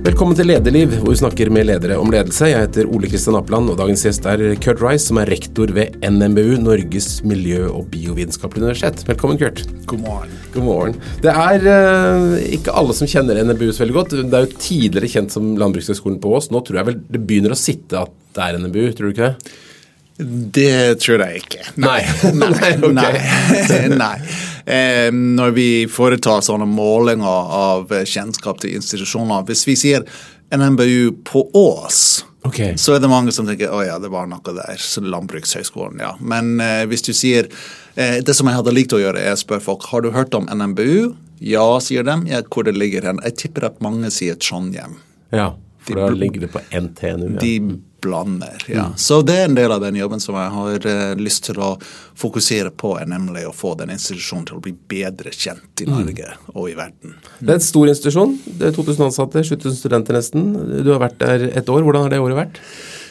Velkommen 0.00 0.32
til 0.32 0.46
Lederliv, 0.48 0.94
hvor 1.02 1.12
vi 1.12 1.18
snakker 1.20 1.50
med 1.52 1.66
ledere 1.68 1.98
om 2.00 2.08
ledelse. 2.08 2.46
Jeg 2.48 2.62
heter 2.62 2.86
Ole 2.88 3.08
Kristian 3.10 3.36
Apland, 3.36 3.68
og 3.68 3.76
dagens 3.76 4.00
gjest 4.06 4.24
er 4.30 4.40
Kurt 4.64 4.80
Rice, 4.80 5.04
som 5.10 5.18
er 5.20 5.28
rektor 5.28 5.68
ved 5.76 5.98
NMBU, 6.00 6.54
Norges 6.62 7.18
miljø- 7.20 7.68
og 7.68 7.90
biovitenskapelige 7.92 8.64
universitet. 8.64 9.02
Velkommen, 9.04 9.36
Kurt. 9.36 9.60
God 9.90 10.00
morgen. 10.06 10.32
God 10.54 10.64
morgen. 10.64 10.96
Det 11.20 11.34
er 11.34 11.68
uh, 11.68 12.32
ikke 12.48 12.72
alle 12.80 12.96
som 12.96 13.10
kjenner 13.12 13.42
NMBU 13.44 13.68
så 13.68 13.84
veldig 13.84 13.98
godt. 13.98 14.16
Det 14.22 14.38
er 14.38 14.46
jo 14.46 14.62
tidligere 14.64 15.12
kjent 15.18 15.36
som 15.36 15.52
Landbrukshøgskolen 15.60 16.16
på 16.24 16.32
Ås. 16.32 16.48
Nå 16.48 16.64
tror 16.64 16.80
jeg 16.80 16.88
vel 16.88 17.02
det 17.04 17.20
begynner 17.20 17.52
å 17.52 17.60
sitte 17.60 18.00
at 18.00 18.16
det 18.38 18.46
er 18.46 18.62
NMBU, 18.62 18.86
tror 18.96 19.10
du 19.10 19.18
ikke 19.18 19.28
det? 19.34 19.52
Det 20.56 21.00
tror 21.00 21.26
jeg 21.26 21.44
ikke. 21.44 21.66
Nei. 21.80 22.00
Nei. 22.36 22.72
okay. 22.88 22.96
Nei. 22.96 23.92
Nei. 24.04 24.16
Eh, 24.70 25.08
når 25.12 25.54
vi 25.56 25.68
foretar 25.90 26.44
sånne 26.46 26.68
målinger 26.70 27.54
av 27.56 27.90
kjennskap 28.06 28.60
til 28.62 28.76
institusjoner 28.78 29.42
Hvis 29.48 29.64
vi 29.66 29.74
sier 29.78 30.04
NMBU 30.54 31.24
på 31.26 31.42
Ås, 31.58 32.24
okay. 32.46 32.76
så 32.78 32.94
er 32.94 33.02
det 33.02 33.10
mange 33.10 33.34
som 33.34 33.46
tenker 33.46 33.70
å 33.70 33.80
ja, 33.86 33.98
det 34.02 34.10
var 34.10 34.28
noe 34.30 34.54
der. 34.54 34.78
Så 34.78 35.02
Landbrukshøgskolen, 35.02 35.98
ja. 36.02 36.12
Men 36.20 36.58
eh, 36.62 36.84
hvis 36.90 37.06
du 37.06 37.12
sier 37.14 37.48
eh, 37.94 38.18
Det 38.22 38.34
som 38.36 38.50
jeg 38.50 38.58
hadde 38.58 38.74
likt 38.74 38.94
å 38.94 39.02
gjøre, 39.02 39.22
er 39.22 39.34
å 39.34 39.40
spørre 39.40 39.64
folk 39.64 39.86
har 39.90 40.06
du 40.06 40.10
hørt 40.14 40.34
om 40.38 40.46
NMBU. 40.50 41.14
Ja, 41.40 41.66
sier 41.82 42.06
de. 42.06 42.18
Ja, 42.30 42.42
hvor 42.46 42.66
det 42.66 42.76
ligger 42.76 43.06
hen. 43.08 43.22
Jeg 43.26 43.38
tipper 43.40 43.70
at 43.70 43.78
mange 43.82 44.10
sier 44.14 44.38
Trondheim. 44.38 44.98
Ja, 45.34 45.52
for 45.86 46.02
da 46.02 46.10
ligger 46.12 46.44
det 46.44 46.50
på 46.52 46.62
NTNU. 46.68 47.30
Ja. 47.38 47.40
De 47.40 47.54
blander. 48.02 48.58
ja. 48.66 48.86
Mm. 48.90 48.98
Så 49.00 49.20
det 49.26 49.36
er 49.38 49.48
en 49.48 49.56
del 49.58 49.72
av 49.72 49.82
den 49.84 49.98
jobben 49.98 50.22
som 50.22 50.38
jeg 50.38 50.52
har 50.54 50.86
uh, 50.86 51.14
lyst 51.20 51.46
til 51.48 51.60
å 51.62 51.72
fokusere 52.20 52.72
på, 52.76 52.94
er 53.00 53.08
nemlig 53.10 53.46
å 53.48 53.54
få 53.56 53.74
den 53.80 53.92
institusjonen 53.94 54.46
til 54.50 54.60
å 54.60 54.64
bli 54.64 54.74
bedre 54.74 55.32
kjent 55.34 55.84
i 55.84 55.88
mm. 55.88 55.92
Norge 55.96 56.30
mm. 56.30 56.54
og 56.54 56.70
i 56.70 56.76
verden. 56.78 57.18
Det 57.38 57.54
er 57.54 57.58
en 57.58 57.68
stor 57.70 57.92
institusjon. 57.92 58.38
Det 58.46 58.70
er 58.70 58.78
2000 58.78 59.08
ansatte, 59.10 59.44
7000 59.46 59.78
studenter 59.82 60.18
nesten. 60.18 60.48
Du 60.84 60.92
har 60.94 61.02
vært 61.02 61.20
der 61.22 61.50
et 61.50 61.72
år. 61.72 61.84
Hvordan 61.86 62.06
har 62.06 62.14
det 62.14 62.22
året 62.22 62.40
vært? 62.44 62.64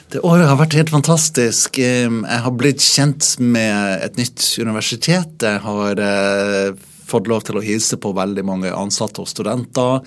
Det 0.10 0.24
året 0.26 0.48
har 0.50 0.58
vært 0.58 0.74
helt 0.74 0.90
fantastisk. 0.90 1.78
Jeg 1.78 2.42
har 2.44 2.54
blitt 2.58 2.82
kjent 2.82 3.36
med 3.38 4.02
et 4.08 4.16
nytt 4.18 4.42
universitet. 4.58 5.36
Jeg 5.46 5.62
har 5.62 6.02
eh, 6.02 6.72
fått 7.10 7.30
lov 7.30 7.44
til 7.48 7.60
å 7.60 7.64
hilse 7.66 7.98
på 8.02 8.14
veldig 8.18 8.46
mange 8.48 8.74
ansatte 8.76 9.24
og 9.24 9.30
studenter. 9.30 10.06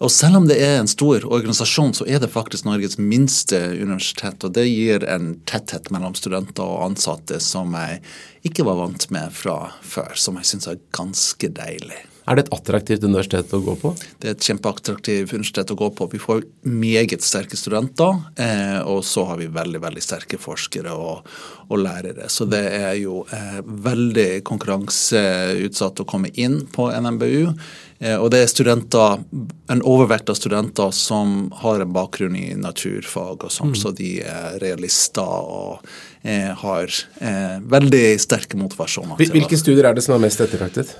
Og 0.00 0.12
selv 0.12 0.40
om 0.40 0.48
det 0.48 0.58
er 0.62 0.78
en 0.78 0.90
stor 0.90 1.26
organisasjon, 1.26 1.94
så 1.98 2.06
er 2.06 2.22
det 2.22 2.32
faktisk 2.32 2.68
Norges 2.68 2.98
minste 3.00 3.60
universitet. 3.74 4.46
Og 4.46 4.56
det 4.56 4.68
gir 4.70 5.06
en 5.10 5.34
tetthet 5.50 5.90
mellom 5.94 6.16
studenter 6.18 6.64
og 6.64 6.88
ansatte 6.90 7.40
som 7.42 7.74
jeg 7.78 8.00
ikke 8.46 8.66
var 8.66 8.80
vant 8.84 9.10
med 9.14 9.32
fra 9.34 9.58
før, 9.82 10.14
som 10.14 10.40
jeg 10.40 10.52
syns 10.54 10.70
er 10.70 10.82
ganske 10.94 11.54
deilig. 11.54 12.04
Er 12.24 12.38
det 12.38 12.46
et 12.46 12.54
attraktivt 12.56 13.04
universitet 13.04 13.52
å 13.52 13.60
gå 13.60 13.74
på? 13.82 13.90
Det 14.20 14.30
er 14.30 14.36
et 14.36 14.46
kjempeattraktivt 14.48 15.34
universitet 15.34 15.72
å 15.74 15.76
gå 15.76 15.90
på. 15.92 16.08
Vi 16.14 16.20
får 16.22 16.46
meget 16.64 17.24
sterke 17.24 17.58
studenter, 17.60 18.16
eh, 18.40 18.80
og 18.80 19.02
så 19.04 19.26
har 19.28 19.42
vi 19.42 19.50
veldig 19.52 19.82
veldig 19.82 20.04
sterke 20.04 20.40
forskere 20.40 20.94
og, 20.96 21.28
og 21.68 21.82
lærere. 21.82 22.30
Så 22.32 22.48
det 22.48 22.62
er 22.78 22.94
jo 23.02 23.26
eh, 23.28 23.60
veldig 23.60 24.40
konkurranseutsatt 24.48 26.00
å 26.00 26.08
komme 26.08 26.32
inn 26.32 26.62
på 26.72 26.88
NMBU. 26.88 27.52
Eh, 28.00 28.16
og 28.16 28.30
det 28.32 28.40
er 28.42 28.50
studenter, 28.50 29.20
en 29.70 29.84
overvekt 29.84 30.32
av 30.32 30.40
studenter 30.40 30.96
som 30.96 31.50
har 31.60 31.84
en 31.84 31.92
bakgrunn 31.94 32.40
i 32.40 32.50
naturfag 32.56 33.44
og 33.46 33.52
sånn, 33.52 33.76
mm. 33.76 33.80
så 33.84 33.92
de 33.96 34.14
er 34.24 34.60
realister 34.64 35.24
og 35.28 35.84
eh, 36.22 36.50
har 36.64 36.88
eh, 37.20 37.58
veldig 37.60 38.06
sterke 38.22 38.60
motivasjoner. 38.60 39.20
Hvilke 39.20 39.60
studier 39.60 39.92
er 39.92 39.96
det 39.96 40.08
som 40.08 40.16
er 40.16 40.24
mest 40.24 40.40
ettertraktet? 40.40 40.96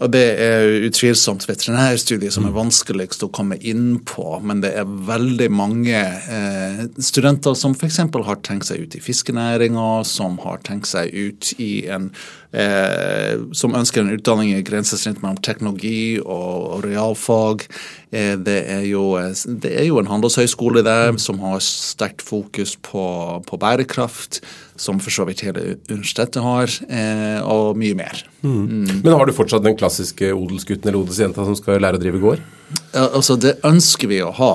Og 0.00 0.10
det 0.14 0.24
er 0.40 0.86
utvilsomt 0.86 1.44
veterinærstudiet 1.48 2.32
som 2.32 2.46
er 2.48 2.56
vanskeligst 2.56 3.24
å 3.26 3.30
komme 3.34 3.58
inn 3.60 3.98
på, 4.08 4.24
men 4.44 4.62
det 4.64 4.72
er 4.80 4.88
veldig 5.08 5.48
mange 5.52 6.00
eh, 6.00 6.84
studenter 7.02 7.56
som 7.58 7.76
f.eks. 7.76 8.00
har 8.00 8.40
tenkt 8.46 8.70
seg 8.70 8.86
ut 8.86 8.96
i 8.96 9.02
fiskenæringa, 9.04 9.88
som 10.08 10.38
har 10.44 10.62
tenkt 10.66 10.88
seg 10.92 11.12
ut 11.12 11.52
i 11.60 11.72
en 11.92 12.10
Som 12.50 13.76
ønsker 13.78 14.02
en 14.02 14.10
utdanning 14.10 14.48
i 14.56 14.62
grensesnitt 14.66 15.20
mellom 15.22 15.38
teknologi 15.44 16.18
og, 16.18 16.80
realfag. 16.84 17.66
Eh, 18.10 18.34
det, 18.38 18.58
er 18.66 18.84
jo, 18.88 19.04
det, 19.46 19.70
er 19.70 19.86
jo, 19.86 20.00
en 20.00 20.10
handelshøyskole 20.10 20.82
der 20.86 21.14
som 21.22 21.38
har 21.44 21.60
sterkt 21.62 22.24
fokus 22.26 22.76
på, 22.82 23.04
på 23.46 23.60
bærekraft 23.60 24.40
som 24.80 25.00
for 25.02 25.14
så 25.14 25.26
vidt 25.28 25.44
hele 25.44 25.76
universitetet 25.90 26.40
har, 26.42 26.72
eh, 26.88 27.38
og 27.44 27.78
mye 27.78 27.98
mer. 27.98 28.22
Mm. 28.40 28.62
Mm. 28.64 28.94
Men 29.04 29.12
har 29.14 29.28
du 29.28 29.36
fortsatt 29.36 29.66
den 29.66 29.76
klassiske 29.78 30.32
odelsgutten 30.32 30.88
eller 30.88 31.02
odelsjenta 31.04 31.44
som 31.46 31.58
skal 31.58 31.82
lære 31.82 32.00
å 32.00 32.02
drive 32.02 32.22
gård? 32.22 32.48
Altså 32.94 33.36
Det 33.38 33.56
ønsker 33.66 34.10
vi 34.10 34.20
å 34.22 34.32
ha, 34.34 34.54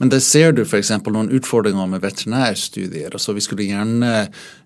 men 0.00 0.12
det 0.12 0.22
ser 0.24 0.52
du 0.56 0.62
f.eks. 0.64 0.92
noen 1.06 1.32
utfordringer 1.36 1.88
med 1.88 2.04
veterinærstudier. 2.04 3.12
Altså 3.12 3.34
Vi 3.36 3.44
skulle 3.44 3.68
gjerne 3.68 4.12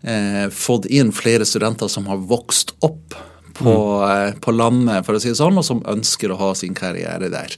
eh, 0.02 0.46
fått 0.54 0.86
inn 0.90 1.12
flere 1.14 1.46
studenter 1.48 1.90
som 1.90 2.10
har 2.10 2.22
vokst 2.30 2.74
opp 2.86 3.16
på, 3.54 3.74
mm. 4.02 4.40
på, 4.44 4.54
landet, 4.54 5.06
for 5.06 5.16
å 5.16 5.22
si 5.22 5.30
det 5.30 5.38
sånn, 5.38 5.58
og 5.60 5.66
som 5.66 5.82
ønsker 5.90 6.32
å 6.32 6.38
ha 6.40 6.50
sin 6.58 6.74
karriere 6.76 7.30
der. 7.32 7.54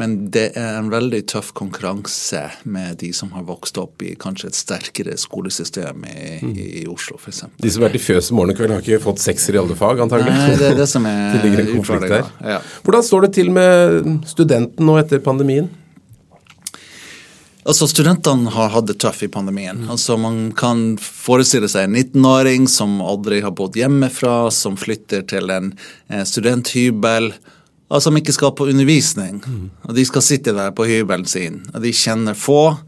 Men 0.00 0.16
det 0.34 0.50
er 0.58 0.78
en 0.78 0.90
veldig 0.92 1.22
tøff 1.30 1.52
konkurranse 1.58 2.46
med 2.64 3.00
de 3.02 3.12
som 3.16 3.32
har 3.36 3.46
vokst 3.48 3.78
opp 3.82 4.04
i 4.06 4.14
kanskje 4.20 4.50
et 4.52 4.58
sterkere 4.58 5.16
skolesystem 5.20 6.06
i, 6.06 6.22
mm. 6.44 6.54
i 6.54 6.86
Oslo, 6.90 7.18
f.eks. 7.20 7.44
De 7.60 7.72
som 7.72 7.82
har 7.82 7.90
vært 7.90 8.00
i 8.00 8.04
fjøset 8.04 8.36
morgen 8.36 8.54
og 8.54 8.60
kveld, 8.60 8.76
har 8.76 8.86
ikke 8.86 9.02
fått 9.04 9.24
sekser 9.24 9.58
i 9.58 9.62
alle 9.62 9.78
fag, 9.78 10.04
antagelig? 10.06 10.36
Nei, 10.36 10.56
det 10.60 10.72
er 10.72 10.80
det 10.80 10.88
som 10.90 11.06
er 11.10 11.36
det 11.36 11.44
ligger 11.44 11.64
en 11.64 11.74
konflikt 11.74 12.08
der. 12.14 12.32
Ja. 12.56 12.62
Hvordan 12.86 13.06
står 13.06 13.26
det 13.26 13.34
til 13.40 13.52
med 13.54 14.26
studenten 14.30 14.86
nå 14.86 14.98
etter 15.02 15.22
pandemien? 15.24 15.70
Altså, 17.68 17.86
Studentene 17.90 18.50
har 18.54 18.72
hatt 18.72 18.88
det 18.88 18.98
tøft 19.02 19.26
i 19.26 19.30
pandemien. 19.32 19.84
Altså, 19.92 20.16
Man 20.16 20.52
kan 20.56 20.96
forestille 21.00 21.68
seg 21.68 21.88
en 21.88 21.96
19-åring 21.98 22.68
som 22.70 23.00
aldri 23.04 23.42
har 23.44 23.52
bodd 23.56 23.76
hjemmefra, 23.76 24.50
som 24.54 24.78
flytter 24.80 25.26
til 25.28 25.52
en 25.52 25.74
eh, 26.08 26.24
studenthybel, 26.24 27.32
og 27.90 28.02
som 28.02 28.16
ikke 28.16 28.32
skal 28.32 28.54
på 28.56 28.68
undervisning. 28.70 29.42
Mm. 29.44 29.70
Og 29.88 29.94
De 29.98 30.06
skal 30.08 30.24
sitte 30.24 30.54
der 30.56 30.72
på 30.72 30.86
hybelen 30.88 31.26
sin, 31.28 31.60
og 31.74 31.82
de 31.84 31.92
kjenner 31.92 32.38
få 32.38 32.78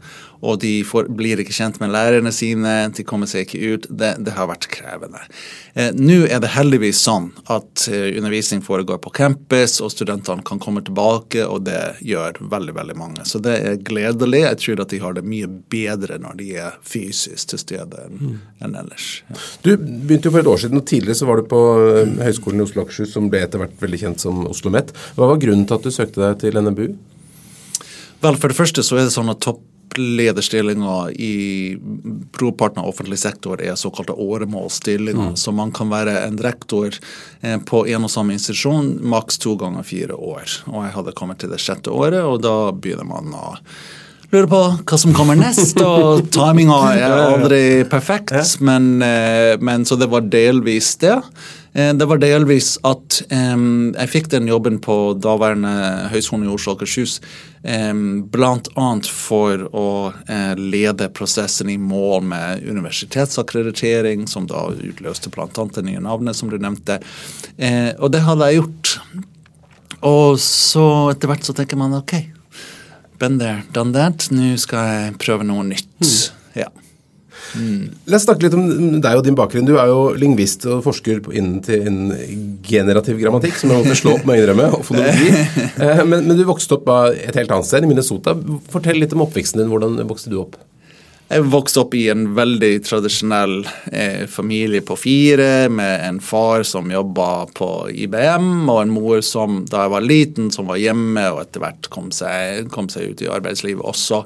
og 0.43 0.59
de 0.63 0.71
får, 0.87 1.07
blir 1.15 1.39
ikke 1.39 1.55
kjent 1.55 1.79
med 1.79 1.93
lærerne 1.93 2.33
sine, 2.35 2.73
de 2.91 3.05
kommer 3.07 3.29
seg 3.29 3.47
ikke 3.47 3.61
ut. 3.63 3.87
Det, 3.89 4.13
det 4.25 4.35
har 4.35 4.49
vært 4.49 4.67
krevende. 4.73 5.21
Eh, 5.73 5.93
Nå 5.95 6.23
er 6.27 6.41
det 6.43 6.51
heldigvis 6.55 6.99
sånn 7.05 7.29
at 7.53 7.85
eh, 7.87 8.11
undervisning 8.17 8.63
foregår 8.65 8.99
på 9.03 9.13
campus, 9.15 9.79
og 9.83 9.93
studentene 9.93 10.43
kan 10.45 10.61
komme 10.63 10.83
tilbake, 10.85 11.45
og 11.47 11.63
det 11.69 11.79
gjør 12.03 12.41
veldig 12.51 12.75
veldig 12.79 12.97
mange. 12.99 13.27
Så 13.29 13.41
det 13.43 13.55
er 13.61 13.79
gledelig. 13.85 14.43
Jeg 14.43 14.61
tror 14.65 14.83
at 14.83 14.93
de 14.93 15.01
har 15.03 15.15
det 15.15 15.25
mye 15.27 15.49
bedre 15.71 16.19
når 16.21 16.39
de 16.41 16.49
er 16.65 16.75
fysisk 16.83 17.53
til 17.53 17.61
stede 17.61 18.03
enn 18.07 18.19
mm. 18.19 18.35
en 18.67 18.77
ellers. 18.83 19.09
Ja. 19.29 19.39
Du 19.63 19.71
begynte 19.77 20.29
jo 20.29 20.35
for 20.35 20.43
et 20.43 20.51
år 20.55 20.63
siden, 20.65 20.81
og 20.81 20.87
tidligere 20.89 21.21
så 21.21 21.29
var 21.29 21.39
du 21.39 21.47
på 21.53 21.63
eh, 22.01 22.15
Høgskolen 22.27 22.59
i 22.59 22.67
Oslo 22.67 22.83
Akershus, 22.83 23.13
som 23.15 23.31
ble 23.31 23.45
etter 23.45 23.61
hvert 23.61 23.79
veldig 23.83 24.03
kjent 24.05 24.27
som 24.27 24.43
Oslo 24.43 24.63
OsloMet. 24.63 24.93
Hva 25.17 25.27
var 25.27 25.41
grunnen 25.41 25.67
til 25.67 25.77
at 25.77 25.85
du 25.85 25.91
søkte 25.91 26.23
deg 26.23 26.39
til 26.41 26.59
NMBU? 26.59 26.87
Vel, 28.23 28.39
For 28.39 28.47
det 28.47 28.57
første 28.57 28.83
så 28.85 28.97
er 28.97 29.07
det 29.07 29.15
sånn 29.15 29.31
at 29.33 29.43
topp 29.43 29.61
topplederstillinger 29.93 31.11
i 31.21 31.77
brorparten 32.37 32.83
av 32.83 32.89
offentlig 32.89 33.19
sektor 33.19 33.61
er 33.61 33.75
såkalte 33.75 34.13
åremålsstillinger. 34.13 35.33
Mm. 35.33 35.35
Så 35.35 35.51
man 35.51 35.71
kan 35.71 35.89
være 35.89 36.19
en 36.27 36.37
rektor 36.37 36.93
eh, 37.41 37.59
på 37.59 37.87
en 37.87 38.03
og 38.03 38.11
samme 38.11 38.33
institusjon 38.33 38.99
maks 39.01 39.37
to 39.37 39.55
ganger 39.55 39.83
fire 39.83 40.13
år. 40.13 40.45
Og 40.71 40.83
jeg 40.85 40.95
hadde 40.95 41.15
kommet 41.17 41.39
til 41.39 41.53
det 41.53 41.61
sjette 41.61 41.91
året, 41.91 42.23
og 42.23 42.41
da 42.43 42.71
begynner 42.71 43.07
man 43.07 43.33
å 43.33 43.55
lure 44.33 44.49
på 44.49 44.61
hva 44.81 44.97
som 44.97 45.13
kommer 45.13 45.37
nest, 45.37 45.77
og 45.85 46.29
timinga 46.33 46.79
er 46.97 47.17
aldri 47.17 47.63
perfekt. 47.89 48.33
Men, 48.61 48.95
eh, 49.01 49.59
men 49.61 49.85
så 49.85 49.99
det 49.99 50.09
var 50.11 50.25
delvis 50.25 50.95
det. 51.03 51.19
Eh, 51.73 51.93
det 51.93 52.05
var 52.05 52.21
delvis 52.21 52.75
at 52.85 53.21
um, 53.33 53.93
jeg 53.95 54.11
fikk 54.11 54.29
den 54.33 54.49
jobben 54.49 54.77
på 54.83 55.15
daværende 55.17 56.09
Høgskolen 56.13 56.45
i 56.45 56.51
Oslo 56.53 56.75
og 56.75 56.81
Akershus 56.81 57.15
um, 57.65 58.21
bl.a. 58.29 58.89
for 59.09 59.65
å 59.73 59.87
uh, 60.13 60.53
lede 60.59 61.09
prosessen 61.17 61.71
i 61.73 61.79
mål 61.81 62.27
med 62.29 62.67
universitetsakkreditering, 62.69 64.27
som 64.29 64.45
da 64.49 64.67
utløste 64.69 65.33
bl.a. 65.33 65.49
det 65.49 65.85
nye 65.87 66.03
navnet 66.03 66.37
som 66.37 66.53
du 66.53 66.59
nevnte. 66.61 66.99
Uh, 67.57 67.91
og 67.97 68.13
det 68.13 68.21
hadde 68.27 68.51
jeg 68.51 68.61
gjort. 68.61 68.93
Og 70.03 70.37
så 70.43 70.85
etter 71.13 71.31
hvert 71.31 71.47
så 71.47 71.57
tenker 71.57 71.79
man 71.79 71.97
OK, 71.97 72.19
been 73.17 73.39
there, 73.41 73.65
done 73.73 73.95
that. 73.97 74.29
Nå 74.35 74.53
skal 74.61 74.89
jeg 74.91 75.19
prøve 75.25 75.47
noe 75.47 75.65
nytt. 75.73 75.89
Mm. 76.03 76.17
Ja. 76.65 76.69
Mm. 77.53 77.93
La 78.09 78.17
oss 78.17 78.25
snakke 78.27 78.47
litt 78.47 78.57
om 78.57 78.99
deg 79.03 79.19
og 79.19 79.23
din 79.25 79.37
bakgrunn. 79.37 79.67
Du 79.67 79.75
er 79.77 79.91
jo 79.91 80.13
lingvist 80.19 80.65
og 80.69 80.83
forsker 80.85 81.21
innen, 81.33 81.61
innen 81.75 82.57
generativ 82.65 83.19
grammatikk, 83.21 83.57
som 83.59 83.73
jeg 83.73 83.83
måtte 83.83 83.99
slå 83.99 84.17
opp, 84.17 84.27
med 84.27 84.37
å 84.37 84.43
innrømme, 84.43 84.69
og 84.79 84.85
fonologi. 84.89 85.31
Eh, 85.83 85.99
men, 86.05 86.27
men, 86.27 86.37
du 86.37 86.43
vokste 86.47 86.77
opp 86.77 86.87
et 87.11 87.35
helt 87.35 87.51
annet 87.51 87.67
sted, 87.67 87.83
i 87.83 87.89
Minnesota. 87.89 88.35
Fortell 88.71 88.99
litt 89.01 89.13
om 89.15 89.23
oppveksten 89.25 89.61
din. 89.61 89.69
Hvordan 89.71 89.97
vokste 90.07 90.31
du 90.31 90.37
opp? 90.41 90.55
Jeg 91.31 91.45
vokste 91.49 91.81
opp 91.81 91.93
i 91.97 92.03
en 92.11 92.25
veldig 92.35 92.71
tradisjonell 92.85 93.63
eh, 93.91 94.25
familie 94.29 94.83
på 94.85 94.97
fire, 94.99 95.69
med 95.71 96.03
en 96.05 96.19
far 96.21 96.65
som 96.67 96.91
jobba 96.91 97.45
på 97.57 97.69
IBM, 98.03 98.67
og 98.69 98.81
en 98.81 98.91
mor 98.93 99.23
som 99.25 99.63
da 99.69 99.85
jeg 99.85 99.93
var 99.95 100.05
liten, 100.05 100.51
som 100.53 100.67
var 100.69 100.81
hjemme 100.81 101.23
og 101.33 101.39
etter 101.45 101.63
hvert 101.63 101.89
kom 101.93 102.11
seg, 102.13 102.67
kom 102.73 102.91
seg 102.91 103.13
ut 103.13 103.23
i 103.23 103.31
arbeidslivet 103.31 103.81
også. 103.81 104.19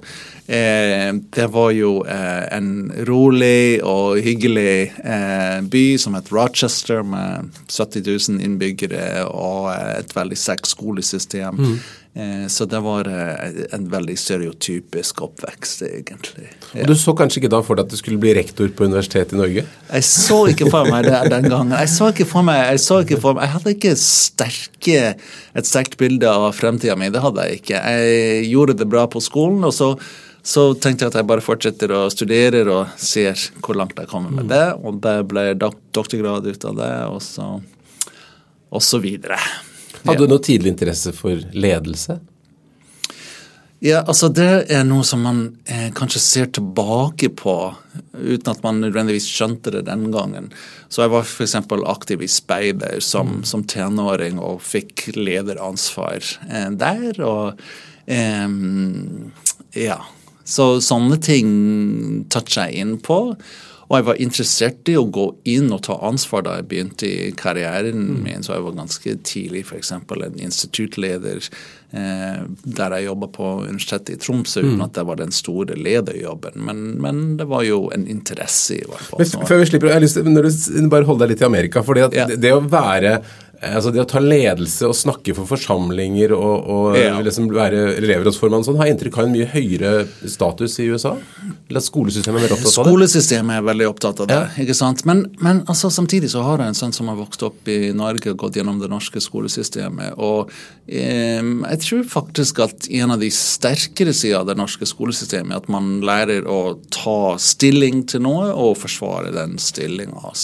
Eh, 0.48 1.14
det 1.38 1.48
var 1.54 1.72
jo 1.76 1.94
eh, 2.08 2.44
en 2.58 2.90
rolig 3.08 3.80
og 3.84 4.20
hyggelig 4.24 4.90
eh, 5.04 5.62
by 5.70 5.86
som 6.02 6.18
het 6.18 6.34
Rochester, 6.34 7.06
med 7.08 7.54
70 7.70 8.04
000 8.08 8.44
innbyggere 8.48 9.24
og 9.30 9.70
et 9.76 10.18
veldig 10.18 10.40
sterkt 10.40 10.72
skolesystem. 10.74 11.62
Mm. 11.62 11.80
Eh, 12.18 12.48
så 12.48 12.66
det 12.66 12.80
var 12.80 13.08
eh, 13.08 13.50
en 13.72 13.84
veldig 13.90 14.16
stereotypisk 14.18 15.20
oppvekst, 15.22 15.84
egentlig. 15.86 16.48
Ja. 16.72 16.82
Og 16.82 16.88
Du 16.90 16.96
så 16.98 17.14
kanskje 17.18 17.44
ikke 17.44 17.52
da 17.54 17.60
for 17.66 17.78
deg 17.78 17.86
at 17.86 17.94
du 17.94 18.00
skulle 18.00 18.18
bli 18.22 18.34
rektor 18.34 18.72
på 18.74 18.88
Universitetet 18.90 19.36
i 19.36 19.38
Norge? 19.38 19.64
Jeg 19.68 20.08
så 20.08 20.40
ikke 20.50 20.72
for 20.74 20.90
meg 20.90 21.06
det 21.06 21.20
den 21.30 21.46
gangen. 21.46 21.76
Jeg 21.78 21.92
så 21.94 22.10
ikke 22.10 22.26
for 22.26 22.48
meg, 22.48 22.64
jeg, 22.72 22.82
så 22.88 23.04
ikke 23.06 23.20
for 23.22 23.38
meg, 23.38 23.46
jeg 23.46 23.56
hadde 23.58 23.76
ikke 23.76 23.94
sterke, 24.02 25.04
et 25.62 25.70
sterkt 25.70 26.00
bilde 26.02 26.32
av 26.32 26.48
fremtida 26.58 26.98
mi. 26.98 27.12
Det 27.14 27.22
hadde 27.22 27.46
jeg 27.46 27.62
ikke. 27.62 27.84
Jeg 27.86 28.50
gjorde 28.50 28.80
det 28.82 28.90
bra 28.90 29.06
på 29.14 29.22
skolen, 29.22 29.62
og 29.70 29.78
så, 29.78 29.94
så 30.42 30.68
tenkte 30.74 31.06
jeg 31.06 31.14
at 31.14 31.22
jeg 31.22 31.32
bare 31.36 31.46
fortsetter 31.46 31.94
å 32.00 32.04
studere 32.10 32.66
og 32.66 32.98
ser 32.98 33.38
hvor 33.62 33.78
langt 33.78 34.00
jeg 34.02 34.10
kommer 34.10 34.34
med 34.34 34.50
mm. 34.50 34.54
det. 34.56 34.66
Og 34.82 35.02
det 35.06 35.18
ble 35.30 35.50
doktorgrad 35.62 36.50
ut 36.50 36.70
av 36.72 36.82
det, 36.82 36.94
og 37.14 37.22
så, 37.22 37.52
og 38.74 38.90
så 38.90 39.06
videre. 39.06 39.38
Hadde 40.06 40.26
du 40.26 40.32
noe 40.32 40.44
tidlig 40.44 40.76
interesse 40.76 41.14
for 41.16 41.42
ledelse? 41.54 42.20
Ja, 43.80 44.00
altså 44.02 44.32
Det 44.34 44.72
er 44.74 44.86
noe 44.88 45.06
som 45.06 45.22
man 45.22 45.42
eh, 45.70 45.90
kanskje 45.94 46.22
ser 46.22 46.48
tilbake 46.50 47.30
på 47.38 47.54
uten 48.18 48.50
at 48.50 48.64
man 48.66 48.82
nødvendigvis 48.82 49.28
skjønte 49.30 49.74
det 49.76 49.84
den 49.86 50.08
gangen. 50.14 50.50
Så 50.90 51.04
jeg 51.04 51.14
var 51.14 51.28
f.eks. 51.28 51.56
aktiv 51.86 52.24
i 52.26 52.30
speider 52.32 52.98
som, 53.06 53.38
mm. 53.38 53.44
som, 53.46 53.66
tenåring 53.70 54.42
og 54.42 54.64
fikk 54.66 55.12
lederansvar 55.14 56.26
eh, 56.50 56.70
der. 56.74 57.22
Og 57.22 57.62
eh, 58.10 58.50
ja. 59.78 60.02
Så 60.48 60.68
sånne 60.82 61.20
ting 61.22 61.50
toucha 62.34 62.70
jeg 62.70 62.82
inn 62.82 62.98
på. 63.04 63.36
Og 63.88 63.96
jeg 63.96 64.06
var 64.10 64.20
interessert 64.20 64.90
i 64.92 64.98
å 65.00 65.06
gå 65.08 65.26
inn 65.48 65.72
og 65.72 65.86
ta 65.88 65.96
ansvar 66.04 66.44
da 66.44 66.58
jeg 66.58 66.68
begynte 66.72 67.08
i 67.08 67.32
karrieren 67.40 68.02
mm. 68.10 68.18
min. 68.26 68.44
Så 68.44 68.58
jeg 68.58 68.66
var 68.66 68.76
ganske 68.82 69.16
tidlig 69.28 69.64
f.eks. 69.64 69.94
en 69.96 70.42
instituttleder 70.44 71.40
eh, 71.96 72.42
der 72.68 72.98
jeg 72.98 73.08
jobba 73.08 73.32
på 73.38 73.54
Universitetet 73.64 74.18
i 74.18 74.20
Tromsø, 74.26 74.66
uten 74.66 74.82
mm. 74.82 74.86
at 74.90 75.00
det 75.00 75.08
var 75.08 75.22
den 75.22 75.32
store 75.36 75.80
lederjobben. 75.80 76.60
Men, 76.68 76.84
men, 77.04 77.24
det 77.40 77.48
var 77.48 77.64
jo 77.64 77.86
en 77.96 78.04
interesse 78.12 78.82
i 78.82 78.84
hvert 78.84 79.08
fall. 79.08 79.24
Men 79.24 79.50
før 79.54 79.64
vi 79.64 79.72
slipper, 79.72 79.94
jeg 79.94 80.02
har 80.02 80.08
lyst 80.08 80.20
til, 80.20 80.92
bare 80.92 81.08
holde 81.08 81.24
deg 81.24 81.36
litt 81.36 81.46
i 81.46 81.48
Amerika. 81.48 81.86
for 81.88 82.04
ja. 82.04 82.12
det, 82.12 82.42
det 82.44 82.56
å 82.58 82.64
være 82.68 83.22
altså 83.62 83.92
Det 83.94 84.02
å 84.04 84.08
ta 84.10 84.22
ledelse 84.22 84.88
og 84.88 84.96
snakke 84.98 85.34
for 85.38 85.50
forsamlinger 85.50 86.34
og, 86.36 86.68
og 86.70 86.98
ja. 86.98 87.16
liksom 87.26 87.50
være 87.54 87.98
elevrådsformann 87.98 88.66
sånn, 88.66 88.78
har 88.82 88.92
inntrykk 88.92 89.18
av 89.18 89.28
en 89.28 89.34
mye 89.34 89.48
høyere 89.50 89.92
status 90.30 90.78
i 90.84 90.88
USA? 90.92 91.16
Eller 91.68 91.82
at 91.82 91.88
skolesystemet 91.88 92.40
er 92.40 92.46
veldig 92.46 92.58
opptatt 92.58 92.78
av 92.78 92.86
det? 92.86 92.92
Skolesystemet 92.92 93.58
er 93.58 93.66
veldig 93.68 93.88
opptatt 93.90 94.22
av 94.24 94.30
det. 94.30 94.38
Ja. 94.38 94.64
ikke 94.64 94.78
sant? 94.78 95.04
Men, 95.10 95.24
men 95.44 95.64
altså, 95.66 95.92
samtidig 95.94 96.30
så 96.34 96.44
har 96.46 96.62
jeg 96.62 96.74
en 96.74 96.80
sønn 96.82 96.96
som 96.96 97.10
har 97.12 97.18
vokst 97.20 97.46
opp 97.48 97.72
i 97.72 97.80
Norge 97.98 98.34
og 98.34 98.40
gått 98.46 98.60
gjennom 98.60 98.82
det 98.82 98.92
norske 98.92 99.22
skolesystemet. 99.24 100.20
Og 100.22 100.54
eh, 100.86 101.42
jeg 101.42 101.82
tror 101.88 102.06
faktisk 102.14 102.62
at 102.68 102.90
en 103.02 103.16
av 103.16 103.24
de 103.24 103.32
sterkere 103.34 104.14
sider 104.14 104.42
av 104.42 104.52
det 104.52 104.58
norske 104.60 104.86
skolesystemet 104.88 105.56
er 105.56 105.64
at 105.64 105.72
man 105.74 105.98
lærer 106.06 106.46
å 106.46 106.78
ta 106.94 107.36
stilling 107.42 108.06
til 108.10 108.26
noe 108.28 108.52
og 108.54 108.78
forsvare 108.84 109.34
den 109.36 109.58
stillinga. 109.62 110.36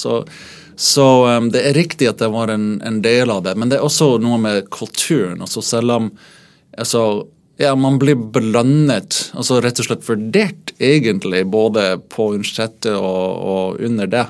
Så 0.76 1.06
um, 1.28 1.52
det 1.54 1.64
er 1.68 1.78
riktig 1.78 2.10
at 2.10 2.22
det 2.22 2.32
var 2.34 2.54
en, 2.54 2.82
en, 2.86 3.02
del 3.04 3.32
av 3.34 3.44
det, 3.46 3.56
men 3.60 3.72
det 3.72 3.80
er 3.80 3.86
også 3.86 4.18
noe 4.24 4.40
med 4.42 4.70
kulturen. 4.74 5.42
altså 5.42 5.62
Selv 5.66 5.98
om 5.98 6.10
altså, 6.78 7.04
ja, 7.62 7.76
man 7.76 8.00
blir 8.02 8.18
belønnet, 8.18 9.30
altså 9.38 9.62
rett 9.64 9.80
og 9.82 9.90
slett 9.90 10.10
vurdert 10.10 10.74
egentlig, 10.80 11.46
både 11.54 11.98
på 12.10 12.34
universitetet 12.34 12.94
og, 12.98 13.48
og 13.54 13.86
under 13.86 14.10
det. 14.10 14.28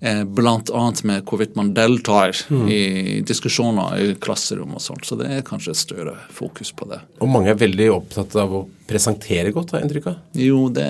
Eh, 0.00 0.22
Bl.a. 0.24 0.92
med 1.02 1.26
hvorvidt 1.28 1.56
man 1.58 1.74
deltar 1.76 2.32
mm. 2.48 2.68
i 2.72 3.20
diskusjoner 3.26 3.98
i 4.00 4.14
klasserom 4.16 4.72
og 4.78 4.80
sånt. 4.80 5.04
Så 5.04 5.18
det 5.20 5.28
er 5.28 5.44
kanskje 5.44 5.74
et 5.74 5.80
større 5.82 6.14
fokus 6.32 6.72
på 6.72 6.88
det. 6.88 7.02
Og 7.20 7.28
mange 7.28 7.52
er 7.52 7.58
veldig 7.60 7.90
opptatt 7.98 8.38
av 8.40 8.54
å 8.56 8.62
presentere 8.88 9.52
godt, 9.52 9.74
har 9.74 9.82
jeg 9.82 9.90
inntrykk 9.90 10.08
av? 10.14 10.16
Jo, 10.40 10.64
det, 10.72 10.88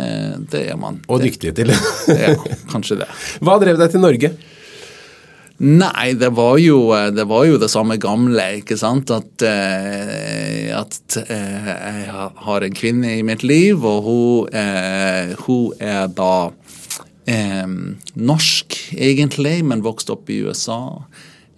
det 0.53 0.63
er 0.71 0.79
man. 0.79 1.03
Og 1.11 1.25
dyktige 1.25 1.57
til 1.59 1.75
ja, 1.75 2.37
kanskje 2.71 3.03
det. 3.03 3.11
Hva 3.45 3.59
drev 3.63 3.83
deg 3.83 3.97
til 3.97 4.05
Norge? 4.05 4.35
Nei, 5.61 6.15
det 6.17 6.31
var, 6.33 6.55
jo, 6.57 6.89
det 7.13 7.27
var 7.29 7.45
jo 7.45 7.59
det 7.61 7.69
samme 7.69 7.99
gamle, 8.01 8.47
ikke 8.63 8.79
sant. 8.81 9.11
At, 9.13 9.43
eh, 9.45 10.71
at 10.73 11.19
eh, 11.21 11.67
jeg 11.69 12.29
har 12.47 12.65
en 12.65 12.79
kvinne 12.79 13.11
i 13.19 13.27
mitt 13.27 13.45
liv, 13.45 13.85
og 13.85 14.07
hun, 14.07 14.55
eh, 14.57 15.35
hun 15.45 15.83
er 15.85 16.09
da 16.17 16.49
eh, 17.29 17.69
norsk, 18.17 18.79
egentlig, 18.97 19.59
men 19.69 19.85
vokst 19.85 20.09
opp 20.17 20.33
i 20.33 20.41
USA. 20.49 20.81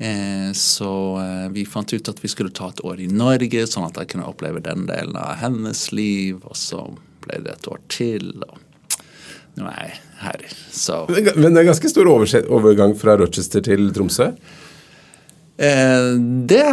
Eh, 0.02 0.50
så 0.50 0.93
eh, 1.22 1.46
vi 1.55 1.62
fant 1.62 1.94
ut 1.94 2.10
at 2.10 2.25
vi 2.25 2.32
skulle 2.32 2.50
ta 2.50 2.72
et 2.72 2.82
år 2.82 3.05
i 3.05 3.06
Norge, 3.06 3.69
sånn 3.70 3.87
at 3.87 4.02
jeg 4.02 4.16
kunne 4.16 4.26
oppleve 4.26 4.64
den 4.66 4.88
delen 4.90 5.14
av 5.14 5.38
hennes 5.44 5.84
liv. 5.94 6.43
Og 6.43 6.58
så 6.58 6.88
ble 7.22 7.38
det 7.46 7.55
et 7.55 7.70
år 7.70 7.87
til. 7.87 8.32
og 8.50 8.58
nå 9.58 9.69
er 9.69 9.84
jeg 9.84 10.00
her. 10.22 10.43
Så. 10.72 11.04
Men 11.37 11.52
det 11.52 11.62
er 11.62 11.70
ganske 11.72 11.90
stor 11.90 12.08
overgang 12.08 12.96
fra 12.99 13.16
Rochester 13.20 13.64
til 13.64 13.90
Tromsø? 13.94 14.31
Eh, 15.56 16.08
det 16.49 16.64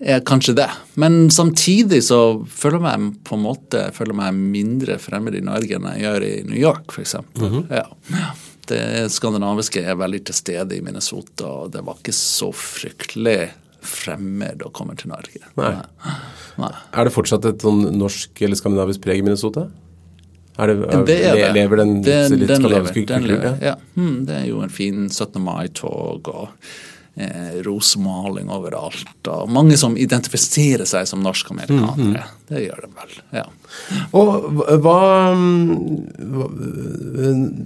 er 0.00 0.24
kanskje 0.28 0.56
det. 0.56 0.68
Men 0.94 1.30
samtidig 1.30 2.02
så 2.04 2.20
føler 2.48 2.80
jeg 2.80 2.86
meg 2.86 3.20
på 3.26 3.36
en 3.36 3.44
måte 3.44 3.84
meg 4.12 4.36
mindre 4.36 4.98
fremmed 5.02 5.36
i 5.36 5.44
Norge 5.44 5.78
enn 5.78 5.88
jeg 5.94 6.04
gjør 6.04 6.26
i 6.26 6.34
New 6.48 6.58
York, 6.60 6.92
f.eks. 6.92 7.16
Mm 7.36 7.48
-hmm. 7.50 7.64
ja. 7.70 7.86
Det 8.66 9.12
skandinaviske 9.12 9.80
er 9.80 9.94
veldig 9.94 10.24
til 10.24 10.34
stede 10.34 10.76
i 10.76 10.80
Minnesota, 10.82 11.46
og 11.46 11.72
det 11.72 11.84
var 11.86 11.94
ikke 11.94 12.12
så 12.12 12.52
fryktelig 12.52 13.52
fremmed 13.80 14.62
å 14.62 14.72
komme 14.74 14.96
til 14.96 15.08
Norge. 15.08 15.42
Nei. 15.54 15.74
Nei. 16.58 16.72
Er 16.92 17.04
det 17.04 17.12
fortsatt 17.14 17.44
et 17.44 17.62
sånn 17.62 17.84
norsk 17.96 18.42
eller 18.42 18.56
skandinavisk 18.56 19.00
preg 19.00 19.18
i 19.18 19.22
Minnesota? 19.22 19.68
Er 20.56 20.72
det, 20.72 20.76
er, 20.88 21.04
det 21.04 21.16
er 21.20 21.36
det. 21.36 21.48
Lever 21.56 21.82
den, 21.82 21.96
den 22.04 22.36
litt 22.40 22.50
skandinaviske 22.50 23.02
kulturen? 23.04 23.58
Ja. 23.60 23.74
Mm, 23.94 24.18
det 24.28 24.36
er 24.40 24.46
jo 24.48 24.62
en 24.64 24.72
fin 24.72 25.08
17. 25.10 25.36
mai-tog 25.44 26.30
og 26.32 26.46
eh, 27.16 27.58
rosemaling 27.66 28.48
overalt. 28.52 29.20
Og 29.32 29.50
mange 29.52 29.76
som 29.80 29.98
identifiserer 30.00 30.88
seg 30.88 31.08
som 31.10 31.20
norsk-amerikanere. 31.24 31.96
Mm, 32.00 32.14
mm. 32.16 32.46
Det 32.48 32.64
gjør 32.64 32.86
de 32.86 32.92
vel. 33.02 33.18
ja. 33.42 33.46
Og 34.16 34.60
hva, 34.82 35.00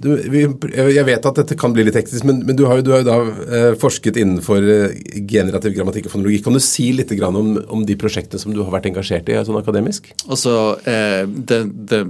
du, 0.01 0.09
Jeg 0.21 1.05
vet 1.07 1.27
at 1.27 1.39
dette 1.41 1.57
kan 1.59 1.73
bli 1.75 1.85
litt 1.87 1.95
teknisk, 1.97 2.25
men, 2.27 2.41
men 2.47 2.57
du, 2.57 2.65
har 2.69 2.79
jo, 2.79 2.85
du 2.85 2.91
har 2.93 3.03
jo 3.03 3.07
da 3.09 3.17
eh, 3.47 3.67
forsket 3.81 4.19
innenfor 4.21 4.65
eh, 4.65 4.95
generativ 5.29 5.75
grammatikk 5.77 6.09
og 6.09 6.15
fonologi. 6.15 6.41
Kan 6.45 6.57
du 6.57 6.61
si 6.63 6.89
litt 6.95 7.13
om, 7.27 7.53
om, 7.67 7.85
de 7.87 7.97
prosjektene 7.99 8.41
som 8.41 8.55
du 8.55 8.61
har 8.63 8.71
vært 8.73 8.89
engasjert 8.91 9.29
i 9.29 9.39
sånn 9.45 9.59
akademisk? 9.59 10.11
Altså, 10.27 10.55
eh, 10.89 11.23
det, 11.27 11.63
det, 11.91 12.03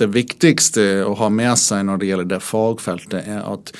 det, 0.00 0.10
viktigste 0.10 1.04
å 1.06 1.14
ha 1.20 1.30
med 1.32 1.54
seg 1.60 1.86
når 1.86 2.00
det 2.00 2.10
gjelder 2.10 2.30
det 2.34 2.42
fagfeltet, 2.44 3.20
er 3.22 3.44
at 3.46 3.74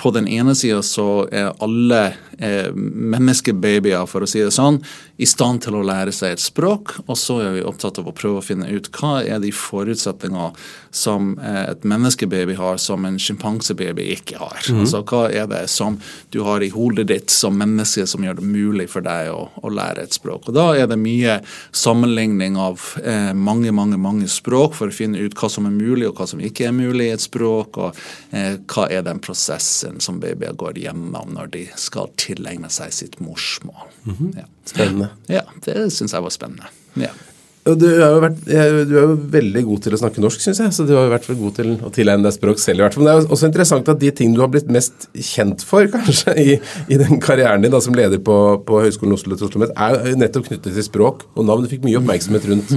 på 0.00 0.08
den 0.16 0.24
ene 0.30 0.54
sida 0.56 0.78
så 0.86 1.26
er 1.28 1.50
alle 1.60 2.14
menneskebabyer, 2.40 4.06
for 4.08 4.24
å 4.24 4.28
si 4.30 4.40
det 4.40 4.54
sånn, 4.56 4.78
i 5.20 5.26
stand 5.28 5.60
til 5.66 5.76
å 5.76 5.84
lære 5.84 6.12
seg 6.16 6.34
et 6.34 6.42
språk. 6.42 6.94
Og 7.06 7.18
så 7.20 7.40
er 7.44 7.56
vi 7.58 7.64
opptatt 7.66 8.00
av 8.00 8.08
å 8.08 8.14
prøve 8.16 8.40
å 8.40 8.44
finne 8.44 8.70
ut 8.72 8.88
hva 8.96 9.18
er 9.20 9.42
de 9.42 9.52
forutsetninger 9.52 10.56
som 10.90 11.34
eh, 11.38 11.66
et 11.74 11.84
menneskebaby 11.84 12.56
har 12.58 12.80
som 12.80 13.04
en 13.04 13.18
sjimpansebaby 13.20 14.08
ikke 14.16 14.40
har. 14.40 14.58
Mm. 14.70 14.82
Altså 14.84 15.02
Hva 15.10 15.26
er 15.28 15.50
det 15.50 15.66
som 15.72 15.98
du 16.32 16.40
har 16.46 16.64
i 16.64 16.70
hodet 16.72 17.08
ditt 17.10 17.32
som 17.34 17.58
menneske 17.60 18.06
som 18.08 18.24
gjør 18.24 18.40
det 18.40 18.48
mulig 18.48 18.88
for 18.90 19.04
deg 19.04 19.28
å, 19.34 19.44
å 19.60 19.72
lære 19.72 20.06
et 20.06 20.16
språk. 20.16 20.48
Og 20.48 20.56
Da 20.56 20.70
er 20.78 20.88
det 20.90 20.98
mye 21.00 21.40
sammenligning 21.76 22.56
av 22.60 22.80
eh, 23.04 23.32
mange 23.36 23.74
mange, 23.76 24.00
mange 24.00 24.28
språk 24.30 24.78
for 24.78 24.90
å 24.90 24.94
finne 24.94 25.20
ut 25.20 25.36
hva 25.36 25.50
som 25.52 25.68
er 25.68 25.76
mulig 25.76 26.08
og 26.08 26.16
hva 26.16 26.28
som 26.30 26.40
ikke 26.40 26.70
er 26.70 26.76
mulig 26.76 27.10
i 27.10 27.14
et 27.14 27.24
språk, 27.24 27.76
og 27.76 28.00
eh, 28.32 28.56
hva 28.70 28.88
er 28.88 29.04
den 29.06 29.20
prosessen 29.22 30.00
som 30.00 30.20
babyer 30.22 30.56
går 30.58 30.80
gjennom 30.80 31.36
når 31.36 31.52
de 31.58 31.66
skal 31.80 32.08
tilegne 32.20 32.72
seg 32.72 32.94
sitt 32.94 33.20
morsmål. 33.20 33.84
Mm 34.04 34.16
-hmm. 34.16 34.38
ja. 34.38 34.48
Spennende. 34.64 35.09
Ja, 35.30 35.44
det 35.66 35.90
syns 35.94 36.16
jeg 36.16 36.24
var 36.24 36.34
spennende. 36.34 36.70
Ja. 36.98 37.12
Du 37.60 37.84
er, 37.84 38.14
vært, 38.22 38.38
du 38.48 38.54
er, 38.56 38.70
jo 38.88 39.16
veldig 39.30 39.62
god 39.66 39.82
til 39.84 39.94
å 39.94 39.98
snakke 40.00 40.22
norsk, 40.24 40.40
syns 40.40 40.62
jeg. 40.62 40.72
Så 40.72 40.86
du 40.88 40.94
har 40.96 41.04
jo 41.06 41.12
vært 41.12 41.28
god 41.28 41.58
til 41.58 41.74
å 41.84 41.90
tilegne 41.92 42.24
deg 42.24 42.34
språk 42.34 42.62
selv. 42.62 42.80
i 42.80 42.84
hvert 42.86 42.96
fall. 42.96 43.04
Men 43.04 43.10
det 43.10 43.12
er 43.12 43.20
jo 43.20 43.34
også 43.36 43.50
interessant 43.50 43.90
at 43.92 44.00
de 44.00 44.12
ting 44.16 44.32
du 44.34 44.40
har 44.40 44.50
blitt 44.52 44.70
mest 44.72 45.10
kjent 45.12 45.64
for, 45.66 45.84
kanskje, 45.92 46.34
i, 46.40 46.56
i 46.88 47.00
den 47.00 47.20
karrieren 47.22 47.62
din 47.62 47.74
da, 47.74 47.82
som 47.84 47.96
leder 47.96 48.22
på, 48.24 48.38
på 48.66 48.80
Høgskolen 48.86 49.18
Oslo, 49.18 49.36
til 49.36 49.50
Oslo 49.50 49.68
er 49.68 50.18
nettopp 50.18 50.48
knyttet 50.48 50.72
til 50.72 50.88
språk 50.88 51.28
og 51.34 51.46
navn. 51.46 51.66
Du 51.66 51.72
fikk 51.72 51.84
mye 51.84 52.00
oppmerksomhet 52.00 52.48
rundt 52.48 52.74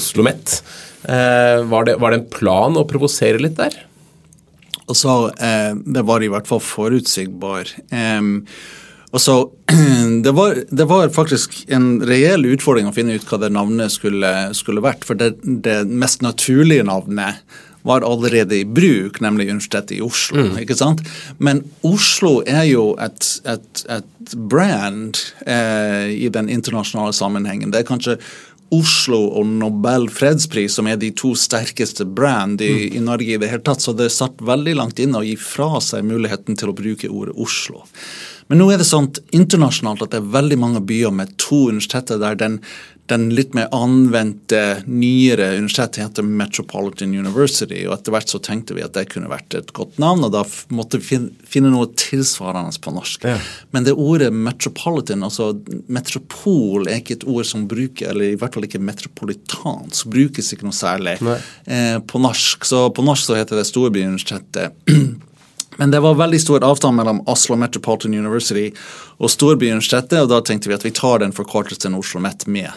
Oslo 0.00 0.24
Met. 0.24 0.60
Eh, 1.04 1.60
var, 1.68 1.84
det, 1.84 1.98
var, 2.00 2.14
det, 2.14 2.22
en 2.22 2.30
plan 2.32 2.80
å 2.80 2.88
provosere 2.88 3.44
litt 3.44 3.60
der? 3.60 3.76
Altså, 4.86 5.28
eh, 5.36 5.76
det 5.76 6.08
var 6.08 6.24
i 6.24 6.32
hvert 6.32 6.48
fall 6.48 6.64
forutsigbar. 6.64 7.76
og 7.92 8.46
så, 9.20 9.50
det 10.24 10.32
var, 10.32 10.62
det 10.70 10.84
var, 10.88 11.10
faktisk 11.12 11.58
en 11.68 11.98
reell 12.08 12.46
utfordring 12.48 12.88
å 12.88 12.94
finne 12.96 13.18
ut 13.18 13.26
hva 13.28 13.40
det 13.42 13.52
navnet 13.52 13.92
skulle, 13.92 14.32
skulle 14.56 14.84
vært. 14.84 15.04
For 15.04 15.18
det, 15.18 15.34
det 15.42 15.82
mest 15.84 16.24
naturlige 16.24 16.86
navnet 16.88 17.42
var 17.82 18.04
allerede 18.06 18.56
i 18.56 18.64
bruk, 18.64 19.18
nemlig 19.20 19.50
Universitetet 19.50 19.96
i 19.96 20.00
Oslo. 20.06 20.38
Mm. 20.38 20.58
ikke 20.62 20.78
sant? 20.78 21.02
Men 21.42 21.64
Oslo 21.82 22.38
er 22.46 22.64
jo 22.70 22.92
et, 23.02 23.26
et, 23.44 23.84
et 23.90 24.34
brand 24.38 25.18
eh, 25.46 26.14
i 26.14 26.30
den 26.30 26.48
internasjonale 26.48 27.12
sammenhengen. 27.16 27.74
Det 27.74 27.82
er 27.82 27.88
kanskje 27.88 28.18
Oslo 28.72 29.18
og 29.36 29.46
Nobel 29.46 30.06
fredspris 30.12 30.78
som 30.78 30.88
er 30.88 30.96
de 31.00 31.10
to 31.16 31.34
sterkeste 31.36 32.06
brand 32.08 32.62
i, 32.64 32.70
mm. 32.72 32.84
i, 32.96 33.02
Norge 33.04 33.34
i 33.34 33.40
det 33.40 33.50
hele 33.50 33.64
tatt. 33.66 33.84
Så 33.84 33.92
det 33.96 34.08
satt 34.14 34.40
veldig 34.40 34.76
langt 34.78 35.02
inne 35.02 35.20
å 35.20 35.26
gi 35.26 35.34
fra 35.36 35.82
seg 35.84 36.06
muligheten 36.08 36.56
til 36.56 36.72
å 36.72 36.76
bruke 36.76 37.10
ordet 37.12 37.36
Oslo. 37.36 37.84
Men 38.52 38.60
nå 38.60 38.66
er 38.68 38.82
det 38.82 38.84
sånn 38.84 39.08
internasjonalt 39.32 40.02
at 40.04 40.12
det 40.12 40.18
er 40.20 40.32
veldig 40.34 40.58
mange 40.60 40.82
byer 40.84 41.14
med 41.16 41.30
to 41.40 41.70
universiteter 41.72 42.20
der 42.20 42.36
den 42.36 42.58
den 43.10 43.30
litt 43.34 43.54
mer 43.56 43.68
anvendte, 43.74 44.82
nyere 44.86 45.50
universitetet 45.58 46.04
heter 46.04 46.26
Metropolitan 46.26 47.14
University. 47.14 47.82
og 47.86 47.96
Etter 47.96 48.14
hvert 48.14 48.30
så 48.30 48.40
tenkte 48.42 48.76
vi 48.76 48.84
at 48.84 48.94
det 48.96 49.08
kunne 49.12 49.30
vært 49.30 49.56
et 49.58 49.72
godt 49.76 49.98
navn, 50.02 50.22
og 50.26 50.32
da 50.34 50.44
måtte 50.74 51.00
vi 51.02 51.18
finne 51.48 51.72
noe 51.72 51.90
tilsvarende 51.98 52.72
på 52.82 52.94
norsk. 52.94 53.26
Ja. 53.28 53.38
Men 53.74 53.88
det 53.88 53.96
ordet 53.98 54.30
metropolitan, 54.32 55.26
altså 55.26 55.50
metropol, 55.92 56.86
er 56.86 57.02
ikke 57.02 57.18
et 57.18 57.28
ord 57.28 57.48
som 57.48 57.66
bruker, 57.70 58.12
eller 58.12 58.32
i 58.32 58.38
hvert 58.38 58.56
fall 58.56 58.68
ikke 58.68 58.82
metropolitansk, 58.82 60.08
brukes 60.12 60.54
ikke 60.54 60.68
noe 60.68 60.76
særlig 60.76 61.18
eh, 61.26 61.98
på 61.98 62.22
norsk. 62.22 62.64
Så 62.68 62.86
på 62.94 63.04
norsk 63.04 63.28
så 63.28 63.40
heter 63.40 63.60
det 63.60 63.68
Storbyuniversitetet. 63.68 64.78
Men 65.76 65.90
det 65.90 66.00
var 66.00 66.14
veldig 66.14 66.40
stor 66.40 66.64
avstand 66.64 66.96
mellom 66.96 67.22
Oslo 67.28 67.56
Metropolitan 67.56 68.14
University 68.14 68.68
og 69.16 69.30
Storbyuniversitetet, 69.32 70.18
og 70.20 70.28
da 70.28 70.40
tenkte 70.44 70.68
vi 70.68 70.76
at 70.76 70.84
vi 70.84 70.92
tar 70.92 71.22
den 71.22 71.32
forkortelsen 71.32 71.96
Oslo 71.96 72.20
Met 72.20 72.44
med 72.46 72.68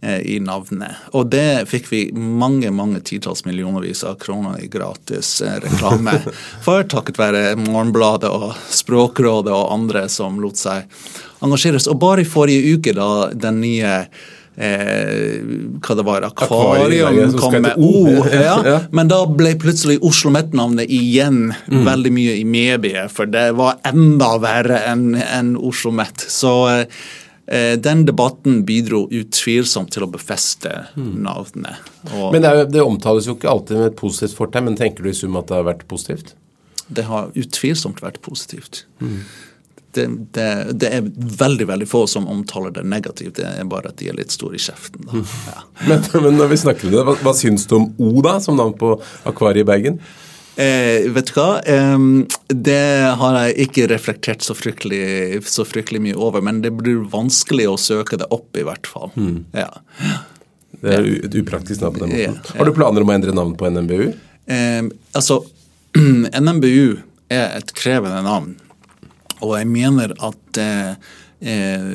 eh, 0.00 0.20
i 0.34 0.36
navnet. 0.42 1.00
Og 1.16 1.30
det 1.32 1.64
fikk 1.70 1.88
vi 1.92 2.02
mange 2.12 2.70
mange 2.74 3.00
titalls 3.00 3.46
millionervis 3.48 4.04
av 4.04 4.18
kroner 4.20 4.60
i 4.60 4.68
gratis 4.72 5.38
eh, 5.40 5.56
reklame 5.64 6.18
for, 6.66 6.84
takket 6.84 7.22
være 7.22 7.42
Morgenbladet 7.62 8.30
og 8.30 8.52
Språkrådet 8.68 9.54
og 9.56 9.72
andre 9.72 10.04
som 10.12 10.36
lot 10.42 10.60
seg 10.60 10.84
engasjeres. 11.42 11.88
Og 11.88 11.98
bare 12.02 12.26
i 12.26 12.28
forrige 12.28 12.76
uke, 12.76 12.92
da 12.96 13.32
den 13.32 13.62
nye 13.64 13.96
eh, 14.56 15.40
hva 15.82 15.96
det 15.96 16.04
var, 16.06 16.26
akvarium 16.28 17.38
kom 17.38 17.56
med 17.62 17.78
O. 17.78 18.24
Ja, 18.32 18.56
ja. 18.66 18.78
Men 18.90 19.10
da 19.10 19.22
ble 19.28 19.54
plutselig 19.60 19.98
Oslo 20.04 20.32
Met-navnet 20.34 20.90
igjen 20.92 21.52
mm. 21.52 21.82
veldig 21.86 22.12
mye 22.14 22.36
i 22.40 22.44
mediet, 22.48 23.12
for 23.12 23.30
det 23.30 23.50
var 23.58 23.80
enda 23.88 24.34
verre 24.42 24.82
enn 24.90 25.16
en 25.22 25.54
Oslo 25.56 25.92
Met. 25.94 26.26
Så 26.32 26.52
eh, 26.72 27.74
den 27.80 28.04
debatten 28.08 28.62
bidro 28.68 29.06
utvilsomt 29.12 29.94
til 29.94 30.06
å 30.06 30.12
befeste 30.12 30.74
mm. 30.96 31.14
navnet. 31.24 31.88
Og, 32.12 32.30
men 32.34 32.44
det, 32.44 32.52
er, 32.52 32.68
det, 32.72 32.84
omtales 32.84 33.30
jo 33.30 33.38
ikke 33.38 33.50
alltid 33.52 33.80
med 33.80 33.90
et 33.92 33.98
positivt 34.00 34.38
fortegn, 34.38 34.70
men 34.70 34.78
tenker 34.80 35.04
du 35.04 35.12
i 35.12 35.16
sum 35.16 35.38
at 35.40 35.50
det 35.50 35.60
har 35.60 35.70
vært 35.70 35.88
positivt? 35.90 36.36
Det 36.92 37.06
har 37.08 37.32
utvilsomt 37.38 38.02
vært 38.04 38.20
positivt. 38.24 38.84
Mm 39.00 39.24
det, 39.94 40.06
det, 40.36 40.46
det, 40.80 40.88
er 40.88 41.08
veldig 41.42 41.66
veldig 41.68 41.88
få 41.88 42.06
som 42.08 42.26
omtaler 42.30 42.72
det 42.74 42.84
negativt. 42.88 43.36
Det 43.36 43.46
er 43.48 43.68
bare 43.68 43.92
at 43.92 44.00
de 44.00 44.08
er 44.08 44.16
litt 44.16 44.32
store 44.34 44.56
i 44.56 44.62
kjeften. 44.62 45.04
Da. 45.08 45.22
Ja. 45.50 45.62
men, 45.88 46.04
men, 46.14 46.34
når 46.40 46.52
vi 46.54 46.60
snakker 46.64 46.88
om 46.88 46.94
det, 46.94 47.04
hva, 47.08 47.16
hva 47.26 47.36
syns 47.36 47.68
du 47.68 47.78
om 47.78 47.88
O 48.00 48.24
da, 48.24 48.38
som 48.42 48.58
navn 48.58 48.76
på 48.78 48.94
akvariet 49.28 49.66
i 49.66 49.68
Bergen? 49.68 50.02
Eh, 50.56 51.08
vet 51.12 51.30
du 51.30 51.36
hva? 51.38 51.62
Eh, 51.64 52.08
det 52.52 52.82
har 53.20 53.38
jeg 53.40 53.68
ikke 53.68 53.86
reflektert 53.92 54.44
så 54.44 54.56
fryktelig, 54.56 55.40
så 55.48 55.64
fryktelig, 55.68 56.02
mye 56.08 56.18
over. 56.18 56.44
Men 56.44 56.60
det 56.64 56.74
blir 56.76 57.04
vanskelig 57.12 57.70
å 57.70 57.78
søke 57.80 58.20
det 58.20 58.28
opp, 58.34 58.50
i 58.56 58.66
hvert 58.68 58.88
fall. 58.88 59.12
Mm. 59.16 59.44
Ja. 59.56 59.70
Det 60.82 60.98
er 60.98 61.08
et 61.28 61.38
upraktisk 61.38 61.84
navn 61.84 61.96
på 61.96 62.04
den 62.04 62.12
måten. 62.12 62.42
Ja, 62.42 62.58
har 62.58 62.68
du 62.68 62.74
planer 62.76 63.04
om 63.04 63.12
å 63.12 63.16
endre 63.16 63.36
navn 63.36 63.56
på 63.58 63.70
NMBU? 63.70 64.12
Eh, 64.50 64.82
altså, 65.16 65.42
NMBU 66.46 66.98
er 67.32 67.56
et 67.60 67.72
krevende 67.76 68.20
navn. 68.26 68.56
Og 69.42 69.58
jeg 69.58 69.68
mener 69.70 70.14
at 70.22 70.62
eh, 70.62 70.94
eh 71.42 71.86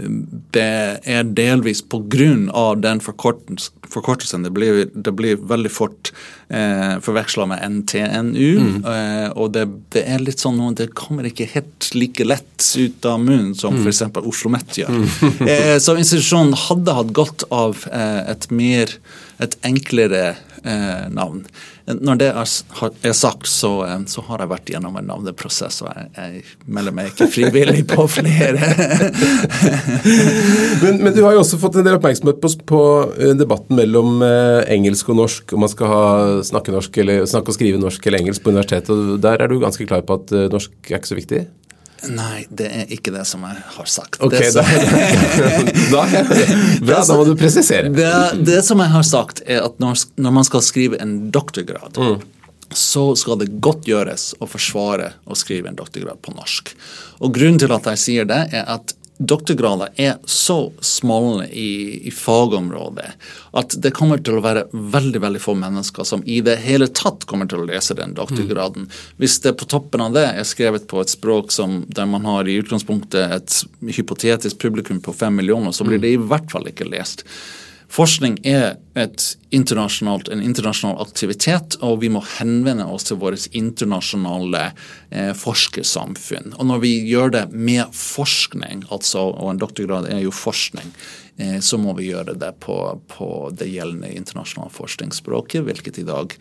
det 0.51 0.71
er 1.07 1.23
delvis 1.23 1.81
pga. 1.81 2.73
den 2.75 2.99
forkortelsen. 2.99 4.43
Det 4.43 4.51
blir, 4.51 4.89
det 4.93 5.11
blir 5.15 5.37
veldig 5.37 5.71
fort 5.71 6.11
eh, 6.49 6.99
forveksla 6.99 7.45
med 7.45 7.63
NTNU. 7.71 8.59
Mm. 8.59 8.85
Eh, 8.85 9.29
og 9.31 9.53
det, 9.55 9.65
det, 9.95 10.03
er 10.03 10.19
litt 10.23 10.43
sånn 10.43 10.59
det 10.75 10.91
kommer 10.97 11.27
ikke 11.27 11.47
helt 11.53 11.89
like 11.95 12.25
lett 12.27 12.73
ut 12.77 13.05
av 13.05 13.21
munnen 13.23 13.55
som 13.55 13.77
mm. 13.77 13.87
f.eks. 13.87 14.03
Oslo 14.23 14.51
Met 14.51 14.77
gjør. 14.81 14.91
Mm. 14.91 15.47
eh, 15.53 15.77
så 15.79 15.95
institusjonen 15.95 16.57
hadde 16.67 16.97
hatt 16.99 17.15
godt 17.15 17.47
av 17.51 17.87
eh, 17.91 18.21
et 18.33 18.51
mer 18.51 18.97
et 19.43 19.57
enklere 19.67 20.35
eh, 20.63 21.07
navn. 21.13 21.45
Når 21.87 22.17
det 22.19 22.27
er 22.35 23.13
sagt, 23.15 23.47
så, 23.47 23.69
eh, 23.85 24.01
så, 24.11 24.21
har 24.27 24.41
jeg 24.43 24.51
vært 24.51 24.71
gjennom 24.73 24.97
en 24.99 25.05
navneprosess, 25.07 25.79
og 25.85 25.93
jeg, 25.95 26.09
jeg 26.17 26.71
melder 26.75 26.95
meg 26.97 27.13
ikke 27.13 27.29
frivillig 27.31 27.85
på 27.87 28.03
flere. 28.11 28.59
men, 30.83 30.99
men, 30.99 31.13
du 31.15 31.21
har 31.23 31.37
jo 31.37 31.45
også 31.45 31.59
fått 31.61 31.77
en 31.79 31.87
del 31.87 31.95
oppmerksomhet 31.95 32.41
på, 32.43 32.51
på 32.67 32.81
eh, 33.15 33.31
debatten 33.39 33.79
mellom 33.79 34.19
eh, 34.25 34.65
engelsk 34.75 35.13
og 35.13 35.21
norsk, 35.21 35.55
om 35.55 35.63
man 35.63 35.71
skal 35.71 35.93
ha, 35.93 36.03
snakke, 36.49 36.75
norsk 36.75 36.99
eller, 37.05 37.23
snakke 37.29 37.53
og 37.53 37.59
skrive 37.59 37.79
norsk 37.79 38.09
eller 38.09 38.25
engelsk 38.25 38.43
på 38.43 38.51
universitetet. 38.51 38.91
og 38.91 39.23
Der 39.23 39.45
er 39.45 39.47
du 39.47 39.55
ganske 39.63 39.87
klar 39.87 40.03
på 40.03 40.19
at 40.19 40.35
norsk 40.51 40.91
er 40.91 40.99
ikke 40.99 41.13
så 41.13 41.21
viktig? 41.21 41.45
Nei, 42.05 42.45
det 42.53 42.67
er 42.69 42.93
ikke 42.93 43.11
det 43.15 43.23
som 43.27 43.43
jeg 43.47 43.61
har 43.73 43.89
sagt. 43.89 44.19
Ok, 44.23 44.35
det, 44.35 44.51
som, 44.53 44.65
da, 45.93 46.03
bra, 46.85 47.01
da 47.01 47.17
må 47.17 47.23
du 47.25 47.33
presisere. 47.39 47.89
Det, 47.93 48.11
det, 48.45 48.61
som 48.65 48.81
jeg 48.83 48.93
har 48.93 49.05
sagt, 49.07 49.41
er 49.45 49.65
at 49.65 49.79
når, 49.81 50.03
når 50.21 50.35
man 50.39 50.47
skal 50.47 50.63
skrive 50.65 50.99
en 51.01 51.15
doktorgrad, 51.33 51.97
mm. 51.97 52.19
så 52.69 53.09
skal 53.19 53.41
det 53.41 53.49
godt 53.63 53.89
gjøres 53.89 54.29
å 54.37 54.49
forsvare 54.49 55.11
å 55.25 55.37
skrive 55.37 55.71
en 55.71 55.79
doktorgrad 55.79 56.21
på 56.21 56.35
norsk. 56.37 56.75
Og 57.23 57.33
Grunnen 57.33 57.61
til 57.61 57.73
at 57.73 57.89
jeg 57.93 58.03
sier 58.03 58.29
det, 58.29 58.43
er 58.53 58.69
at 58.77 58.96
doktorgrader 59.17 59.89
er 59.95 60.17
så 60.25 60.71
smale 60.81 61.47
i, 61.49 62.07
i, 62.07 62.11
fagområdet 62.11 63.07
at 63.57 63.75
det 63.81 63.91
kommer 63.97 64.21
til 64.21 64.37
å 64.37 64.43
være 64.45 64.67
veldig 64.71 65.21
veldig 65.23 65.41
få 65.41 65.55
mennesker 65.57 66.05
som 66.05 66.21
i 66.29 66.39
det 66.45 66.57
hele 66.61 66.87
tatt 66.87 67.25
kommer 67.29 67.49
til 67.49 67.63
å 67.63 67.67
lese 67.67 67.97
den 67.97 68.13
doktorgraden. 68.17 68.85
Mm. 68.85 68.97
Hvis 69.17 69.39
det 69.41 69.55
på 69.57 69.69
toppen 69.69 70.03
av 70.05 70.13
det 70.13 70.27
er 70.29 70.47
skrevet 70.47 70.85
på 70.89 71.01
et 71.01 71.13
språk 71.13 71.53
som, 71.55 71.79
der 71.89 72.09
man 72.09 72.27
har 72.29 72.47
i 72.47 72.59
utgangspunktet 72.61 73.37
et 73.39 73.93
hypotetisk 73.97 74.61
publikum 74.61 75.01
på 75.01 75.15
fem 75.17 75.39
millioner, 75.41 75.73
så 75.73 75.87
blir 75.87 76.01
det 76.03 76.13
i 76.13 76.21
hvert 76.21 76.51
fall 76.53 76.69
ikke 76.69 76.89
lest. 76.91 77.25
Forskning 77.87 78.35
er 78.43 78.75
en 78.99 79.13
internasjonal 79.55 80.99
aktivitet, 80.99 81.77
og 81.79 82.01
vi 82.01 82.09
må 82.11 82.19
henvende 82.35 82.85
oss 82.91 83.07
til 83.07 83.19
vårt 83.21 83.47
internasjonale 83.55 84.63
eh, 85.09 85.31
forskersamfunn. 85.37 86.51
Og 86.57 86.67
når 86.67 86.81
vi 86.83 86.91
gjør 87.07 87.31
det 87.37 87.45
med 87.53 87.95
forskning, 87.95 88.83
altså, 88.91 89.29
og 89.31 89.53
en 89.53 89.61
doktorgrad 89.61 90.09
er 90.11 90.19
jo 90.25 90.35
forskning, 90.35 90.91
eh, 91.39 91.59
så 91.63 91.79
må 91.79 91.95
vi 91.97 92.09
gjøre 92.09 92.35
det 92.35 92.51
på, 92.65 92.75
på 93.13 93.29
det 93.55 93.69
gjeldende 93.71 94.11
internasjonale 94.19 94.75
forskningsspråket, 94.75 95.63
hvilket 95.63 96.01
i 96.03 96.07
dag 96.11 96.35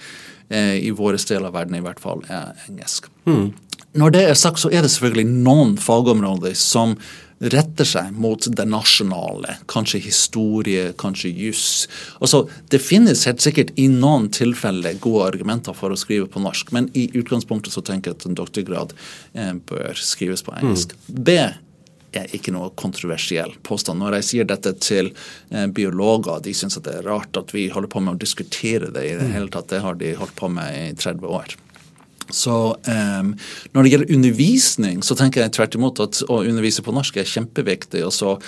eh, 0.48 0.74
i 0.82 0.90
vår 0.90 1.20
del 1.28 1.46
av 1.46 1.54
verden 1.54 1.78
i 1.78 1.84
hvert 1.86 2.02
fall 2.02 2.26
er 2.26 2.58
engelsk. 2.66 3.06
Mm. 3.30 3.52
Når 3.96 4.12
det 4.12 4.24
er 4.30 4.36
sagt, 4.38 4.60
så 4.60 4.70
er 4.72 4.84
det 4.84 4.92
selvfølgelig 4.92 5.30
noen 5.46 5.76
fagområder 5.80 6.56
som 6.58 6.96
retter 7.38 7.84
seg 7.84 8.14
mot 8.16 8.46
det 8.56 8.64
nasjonale. 8.68 9.58
Kanskje 9.68 10.00
historie, 10.06 10.88
kanskje 10.98 11.32
juss. 11.36 11.66
Altså, 12.20 12.46
det 12.72 12.80
finnes 12.80 13.26
helt 13.28 13.44
sikkert 13.44 13.74
i 13.76 13.88
noen 13.92 14.30
tilfeller 14.32 14.96
gode 15.04 15.28
argumenter 15.34 15.76
for 15.76 15.92
å 15.92 16.00
skrive 16.00 16.30
på 16.32 16.40
norsk, 16.40 16.72
men 16.76 16.88
i 16.96 17.10
utgangspunktet 17.12 17.76
så 17.76 17.84
tenker 17.84 18.12
jeg 18.12 18.20
at 18.20 18.26
en 18.30 18.40
doktorgrad 18.40 18.96
eh, 19.36 19.52
bør 19.68 20.00
skrives 20.00 20.44
på 20.46 20.56
engelsk. 20.56 20.96
Mm. 20.96 21.22
Det 21.28 21.44
er 22.16 22.32
ikke 22.32 22.54
noe 22.54 22.72
kontroversiell 22.78 23.52
påstand. 23.66 24.00
Når 24.00 24.18
jeg 24.18 24.28
sier 24.30 24.48
dette 24.48 24.72
til 24.80 25.12
eh, 25.12 25.66
biologer, 25.68 26.40
de 26.44 26.56
syns 26.56 26.80
det 26.80 26.98
er 27.02 27.06
rart 27.08 27.36
at 27.36 27.52
vi 27.52 27.68
holder 27.72 27.92
på 27.92 28.00
med 28.00 28.16
å 28.16 28.22
diskutere 28.24 28.88
det 28.94 29.04
i 29.04 29.14
det 29.18 29.28
mm. 29.28 29.36
hele 29.36 29.52
tatt. 29.52 29.68
Det 29.74 29.84
har 29.84 30.00
de 30.00 30.16
holdt 30.16 30.36
på 30.40 30.48
med 30.56 30.72
i 30.72 30.88
30 30.96 31.28
år. 31.28 31.56
Så 32.34 32.74
um, 32.74 33.34
Når 33.74 33.82
det 33.82 33.92
gjelder 33.92 34.14
undervisning, 34.16 35.02
så 35.04 35.16
tenker 35.18 35.44
jeg 35.44 35.54
tvert 35.56 35.76
imot 35.78 36.00
at 36.02 36.22
å 36.26 36.40
undervise 36.42 36.82
på 36.82 36.94
norsk 36.94 37.20
er 37.20 37.28
kjempeviktig. 37.30 38.04
og 38.06 38.14
så 38.14 38.38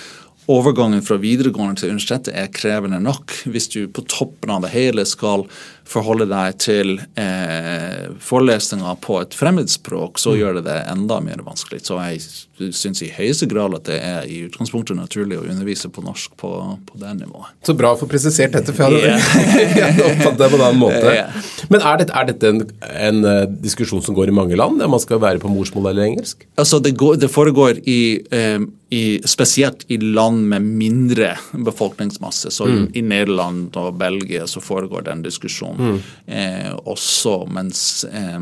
overgangen 0.49 1.03
fra 1.05 1.19
videregående 1.21 1.77
til 1.77 1.91
universitetet 1.93 2.33
er 2.33 2.49
krevende 2.53 2.97
nok. 3.03 3.33
Hvis 3.53 3.69
du 3.69 3.83
på 3.91 4.01
toppen 4.09 4.49
av 4.53 4.63
det 4.65 4.71
hele 4.73 5.05
skal 5.05 5.45
forholde 5.89 6.27
deg 6.29 6.57
til 6.61 6.99
eh, 7.17 8.09
forelesninger 8.21 8.99
på 9.03 9.19
et 9.23 9.35
fremmedspråk, 9.37 10.19
så 10.21 10.33
mm. 10.33 10.37
gjør 10.39 10.59
det 10.59 10.65
det 10.67 10.77
enda 10.91 11.17
mer 11.25 11.41
vanskelig. 11.45 11.81
Så 11.87 11.97
jeg 12.03 12.73
syns 12.75 13.01
i 13.05 13.09
høyeste 13.15 13.47
grad 13.49 13.77
at 13.77 13.87
det 13.87 13.97
er 14.03 14.27
i 14.29 14.41
utgangspunktet 14.45 14.97
naturlig 14.99 15.39
å 15.39 15.45
undervise 15.47 15.89
på 15.93 16.03
norsk 16.05 16.35
på, 16.39 16.51
på 16.89 17.01
det 17.01 17.15
nivået. 17.21 17.53
Så 17.65 17.75
bra 17.79 17.93
å 17.95 17.99
få 17.99 18.09
presisert 18.11 18.53
dette, 18.57 18.75
for 18.75 18.99
jeg 18.99 19.15
hadde 19.15 20.07
oppfattet 20.11 20.41
det 20.43 20.51
på 20.51 20.59
en 20.59 20.65
annen 20.67 20.83
måte. 20.85 21.15
Men 21.73 21.81
er 21.81 22.03
dette, 22.03 22.17
er 22.19 22.29
dette 22.33 22.53
en, 22.53 22.65
en, 22.89 23.23
eh, 23.31 23.45
diskusjon 23.69 24.03
som 24.05 24.17
går 24.17 24.33
i 24.33 24.35
mange 24.41 24.59
land, 24.59 24.81
om 24.83 24.93
man 24.93 25.03
skal 25.03 25.21
være 25.23 25.41
på 25.41 25.51
morsmål 25.51 25.93
eller 25.93 26.11
engelsk? 26.11 26.45
Altså, 26.59 26.81
det, 26.83 26.93
går, 26.99 27.17
det 27.23 27.31
foregår 27.33 27.81
i 27.89 28.01
eh, 28.35 28.59
i, 28.89 29.21
spesielt 29.25 29.85
i 29.87 29.97
land 29.97 30.47
med 30.49 30.61
mindre 30.61 31.37
befolkningsmasse. 31.51 32.51
Så 32.51 32.65
mm. 32.65 32.87
i 32.93 33.01
Nederland 33.01 33.77
og 33.77 33.97
Belgia 34.01 34.47
så 34.47 34.61
foregår 34.61 35.05
den 35.05 35.21
diskusjonen 35.25 35.78
mm. 35.79 35.97
eh, 36.27 36.69
også, 36.83 37.35
mens 37.55 38.05
eh, 38.11 38.37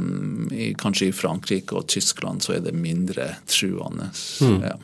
i, 0.51 0.73
kanskje 0.79 1.11
i 1.11 1.15
Frankrike 1.15 1.77
og 1.77 1.87
Tyskland 1.93 2.45
så 2.45 2.57
er 2.57 2.65
det 2.67 2.75
mindre 2.75 3.31
truende. 3.47 4.11
Mm. 4.41 4.61
Ja. 4.65 4.75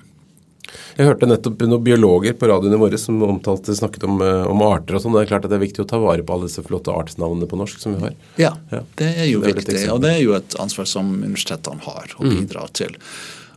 Jeg 0.97 1.09
hørte 1.09 1.27
nettopp 1.27 1.63
noen 1.67 1.83
biologer 1.85 2.35
på 2.37 2.47
radioen 2.49 2.75
i 2.75 2.79
morges 2.81 3.05
som 3.07 3.21
omtalte, 3.25 3.75
snakket 3.77 4.05
om, 4.07 4.21
eh, 4.23 4.45
om, 4.49 4.61
arter 4.65 4.97
og 4.97 5.03
sånn. 5.03 5.15
Det 5.17 5.25
er 5.25 5.31
klart 5.33 5.45
at 5.47 5.53
det 5.53 5.59
er 5.59 5.65
viktig 5.65 5.83
å 5.83 5.89
ta 5.89 5.99
vare 6.01 6.25
på 6.25 6.35
alle 6.35 6.49
disse 6.49 6.63
flotte 6.65 6.93
artsnavnene 6.93 7.49
på 7.49 7.59
norsk 7.59 7.81
som 7.81 7.97
vi 7.97 8.07
har. 8.07 8.17
Ja, 8.41 8.53
ja. 8.73 8.83
det 9.01 9.09
er 9.11 9.29
jo 9.29 9.43
det 9.43 9.53
er 9.53 9.61
viktig. 9.61 9.79
Og 9.93 10.03
det 10.05 10.15
er 10.15 10.21
jo 10.23 10.35
et 10.37 10.57
ansvar 10.61 10.89
som 10.89 11.15
universitetene 11.23 11.83
har 11.85 12.17
å 12.17 12.25
mm. 12.25 12.35
bidra 12.37 12.67
til 12.77 12.97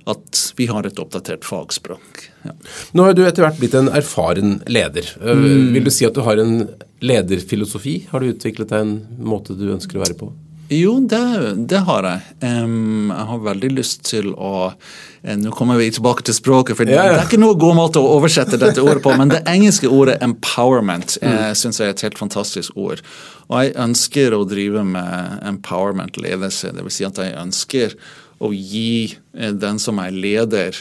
at 0.06 0.40
vi 0.56 0.68
har 0.70 0.86
et 0.86 0.98
oppdatert 1.02 1.44
fagspråk. 1.44 2.25
Ja. 2.46 2.54
Nå 2.94 3.08
har 3.08 3.16
du 3.16 3.25
etter 3.26 3.42
hvert 3.42 3.58
blitt 3.58 3.75
en 3.75 3.90
erfaren 3.90 4.60
leder. 4.70 5.08
Eh, 5.20 5.34
mm. 5.34 5.72
Vil 5.75 5.88
du 5.88 5.92
si 5.94 6.06
at 6.06 6.14
du 6.14 6.22
har 6.26 6.38
en 6.38 6.60
lederfilosofi? 7.02 7.98
Har 8.12 8.22
du 8.22 8.30
utviklet 8.30 8.70
deg 8.70 8.84
en 8.84 8.98
måte 9.26 9.58
du 9.58 9.66
ønsker 9.75 9.98
å 9.98 10.04
være 10.06 10.18
på? 10.20 10.30
Jo, 10.68 10.96
det, 11.00 11.18
det 11.70 11.78
har 11.86 12.06
jeg. 12.08 12.22
Um, 12.42 13.12
jeg 13.12 13.26
har 13.28 13.42
veldig 13.44 13.68
lyst 13.76 14.00
til 14.08 14.32
å 14.34 14.54
uh, 14.72 15.36
Nå 15.38 15.52
kommer 15.54 15.78
vi 15.78 15.92
tilbake 15.94 16.26
til 16.26 16.34
språket, 16.34 16.78
for 16.78 16.90
ja, 16.90 17.04
ja. 17.06 17.14
det 17.14 17.20
er 17.20 17.28
ikke 17.28 17.38
noe 17.38 17.58
god 17.58 17.78
måte 17.78 18.02
å 18.02 18.10
oversette 18.16 18.58
dette 18.58 18.82
ordet 18.82 19.04
på, 19.04 19.14
men 19.18 19.30
det 19.30 19.44
engelske 19.50 19.90
ordet 19.90 20.18
'empowerment' 20.22 21.18
mm. 21.22 21.38
uh, 21.38 21.52
syns 21.54 21.78
jeg 21.78 21.90
er 21.90 21.94
et 21.94 22.04
helt 22.08 22.18
fantastisk 22.18 22.75
ord. 22.75 23.02
Og 23.46 23.62
jeg 23.62 23.76
ønsker 23.78 24.34
å 24.34 24.42
drive 24.46 24.82
med 24.86 25.42
empowerment-ledelse. 25.52 26.75
Det 26.75 26.86
vil 26.86 26.94
si 26.94 27.06
at 27.06 27.22
jeg 27.22 27.38
ønsker 27.38 27.94
å 28.38 28.52
gi 28.52 29.16
eh, 29.37 29.55
den 29.57 29.81
som 29.83 30.00
er 30.02 30.14
leder, 30.14 30.76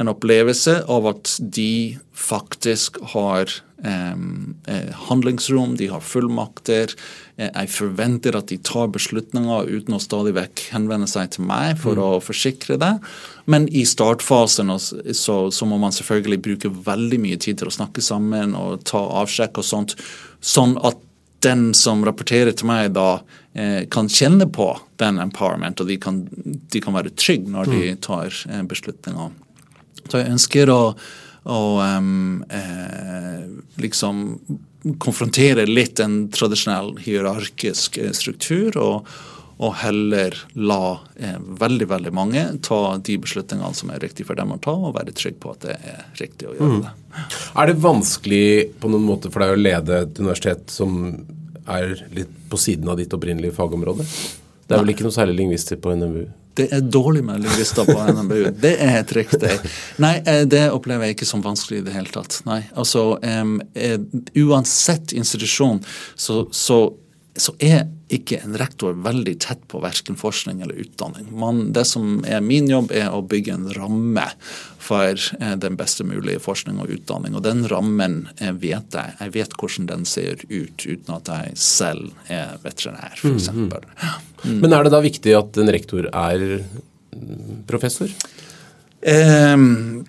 en 0.00 0.10
opplevelse 0.10 0.80
av 0.90 1.06
at 1.10 1.36
de 1.54 1.98
faktisk 2.16 2.98
har 3.12 3.50
eh, 3.84 4.94
handlingsrom, 5.08 5.76
de 5.78 5.88
har 5.92 6.04
fullmakter. 6.04 6.94
Eh, 7.36 7.50
jeg 7.50 7.72
forventer 7.74 8.38
at 8.38 8.48
de 8.50 8.58
tar 8.64 8.90
beslutninger 8.94 9.68
uten 9.68 9.96
å 9.96 10.00
stadig 10.02 10.34
vekk 10.38 10.64
henvende 10.72 11.08
seg 11.10 11.34
til 11.34 11.46
meg 11.48 11.76
for 11.82 11.98
mm. 11.98 12.02
å 12.06 12.22
forsikre 12.24 12.78
det. 12.80 12.92
Men 13.50 13.68
i 13.68 13.84
startfasen 13.88 14.72
så, 14.78 15.38
så, 15.52 15.68
må 15.68 15.78
man 15.82 15.94
selvfølgelig 15.94 16.42
bruke 16.48 16.74
veldig 16.88 17.20
mye 17.22 17.40
tid 17.42 17.60
til 17.60 17.70
å 17.70 17.76
snakke 17.78 18.04
sammen 18.04 18.56
og 18.58 18.84
ta 18.88 19.02
avsjekk 19.22 19.62
og 19.62 19.68
sånt, 19.68 19.96
sånn 20.40 20.78
at 20.82 21.00
den 21.42 21.72
som 21.74 22.04
rapporterer 22.06 22.54
til 22.54 22.68
meg, 22.70 22.92
da 22.94 23.22
kan 23.92 24.08
kjenne 24.08 24.46
på 24.48 24.70
den 24.96 25.18
empowerment, 25.20 25.80
og 25.82 25.90
de 25.90 25.98
kan, 26.00 26.22
de 26.72 26.80
kan 26.80 26.94
være 26.96 27.12
trygge 27.20 27.52
når 27.52 27.68
de 27.68 27.80
mm. 27.82 27.98
tar 28.04 28.32
eh, 28.48 28.62
beslutninger. 28.64 29.34
Så 30.06 30.22
jeg 30.22 30.32
ønsker 30.32 30.72
å, 30.72 30.80
å 31.44 31.60
um, 31.80 32.40
eh, 32.48 33.42
liksom 33.82 34.24
konfrontere 35.02 35.66
litt 35.68 36.00
en 36.02 36.24
tradisjonell 36.32 36.96
hierarkisk 37.04 38.00
eh, 38.02 38.16
struktur. 38.16 38.80
og 38.80 39.12
og 39.62 39.76
heller 39.78 40.34
la 40.58 40.98
eh, 41.16 41.36
veldig 41.38 41.86
veldig 41.86 42.12
mange 42.14 42.40
ta 42.66 42.96
de 42.98 43.14
beslutningene 43.22 43.76
som 43.78 43.92
er 43.94 44.00
riktige 44.02 44.26
for 44.26 44.38
dem 44.38 44.54
å 44.54 44.58
ta, 44.62 44.72
og 44.74 44.96
være 44.96 45.14
trygg 45.14 45.36
på 45.42 45.52
at 45.52 45.66
det 45.66 45.76
er 45.76 46.00
riktig 46.18 46.48
å 46.50 46.54
gjøre 46.56 46.70
mm. 46.72 46.80
det. 46.82 47.20
Er 47.60 47.70
det 47.70 47.76
vanskelig 47.84 48.48
på 48.82 48.90
noen 48.90 49.06
måte 49.06 49.30
for 49.30 49.44
deg 49.44 49.54
å 49.54 49.60
lede 49.60 50.00
et 50.06 50.18
universitet 50.18 50.72
som 50.72 50.96
er 51.70 51.96
litt 52.14 52.30
på 52.50 52.60
siden 52.60 52.88
av 52.88 53.00
ditt 53.00 53.12
opprinnelige 53.14 53.54
fagområde? 53.56 54.06
Det 54.66 54.76
er 54.76 54.84
vel 54.84 54.94
ikke 54.94 55.06
noe 55.06 55.14
særlig 55.14 55.36
lingvister 55.40 55.80
på 55.82 55.94
NMBU? 55.98 56.22
Det 56.56 56.66
er 56.76 56.82
dårlig 56.84 57.22
med 57.24 57.44
lingvister 57.44 57.88
på 57.88 57.96
NMBU. 57.96 58.40
Det 58.64 58.72
er 58.76 58.96
helt 58.98 59.12
riktig. 59.16 59.52
Nei, 60.04 60.18
eh, 60.28 60.42
det 60.48 60.66
opplever 60.72 61.08
jeg 61.08 61.16
ikke 61.16 61.28
som 61.28 61.44
vanskelig 61.44 61.80
i 61.80 61.84
det 61.86 61.94
hele 61.96 62.12
tatt. 62.12 62.42
Nei, 62.48 62.60
altså 62.76 63.14
um, 63.16 63.54
Uansett 64.36 65.14
institusjon 65.16 65.80
så, 66.14 66.44
så 66.52 66.82
så 67.36 67.54
er 67.60 67.86
ikke 68.12 68.40
en 68.44 68.56
rektor 68.60 68.96
veldig 69.04 69.34
tett 69.42 69.62
på 69.70 69.80
verken 69.82 70.18
forskning 70.20 70.60
eller 70.64 70.78
utdanning. 70.84 71.30
Man, 71.38 71.64
det 71.76 71.84
som 71.88 72.20
er 72.28 72.42
min 72.44 72.68
jobb, 72.70 72.92
er 72.94 73.10
å 73.12 73.22
bygge 73.24 73.56
en 73.56 73.68
ramme 73.76 74.26
for 74.82 75.16
eh, 75.40 75.54
den 75.62 75.78
beste 75.78 76.04
mulige 76.06 76.42
forskning 76.42 76.80
og 76.82 76.92
utdanning. 76.92 77.36
Og 77.38 77.44
den 77.46 77.64
rammen 77.70 78.26
eh, 78.38 78.52
vet 78.52 78.96
jeg. 78.98 79.16
Jeg 79.20 79.34
vet 79.36 79.56
hvordan 79.58 79.88
den 79.90 80.06
ser 80.08 80.42
ut, 80.48 80.84
uten 80.84 81.16
at 81.16 81.32
jeg 81.32 81.56
selv 81.62 82.32
er 82.32 82.56
veterinær, 82.64 83.16
f.eks. 83.16 83.50
Mm, 83.52 83.68
mm. 83.68 83.92
mm. 84.44 84.62
Men 84.64 84.76
er 84.76 84.86
det 84.86 84.94
da 84.94 85.02
viktig 85.04 85.36
at 85.38 85.62
en 85.62 85.72
rektor 85.72 86.10
er 86.12 86.46
professor? 87.68 88.10
Um, 89.02 90.04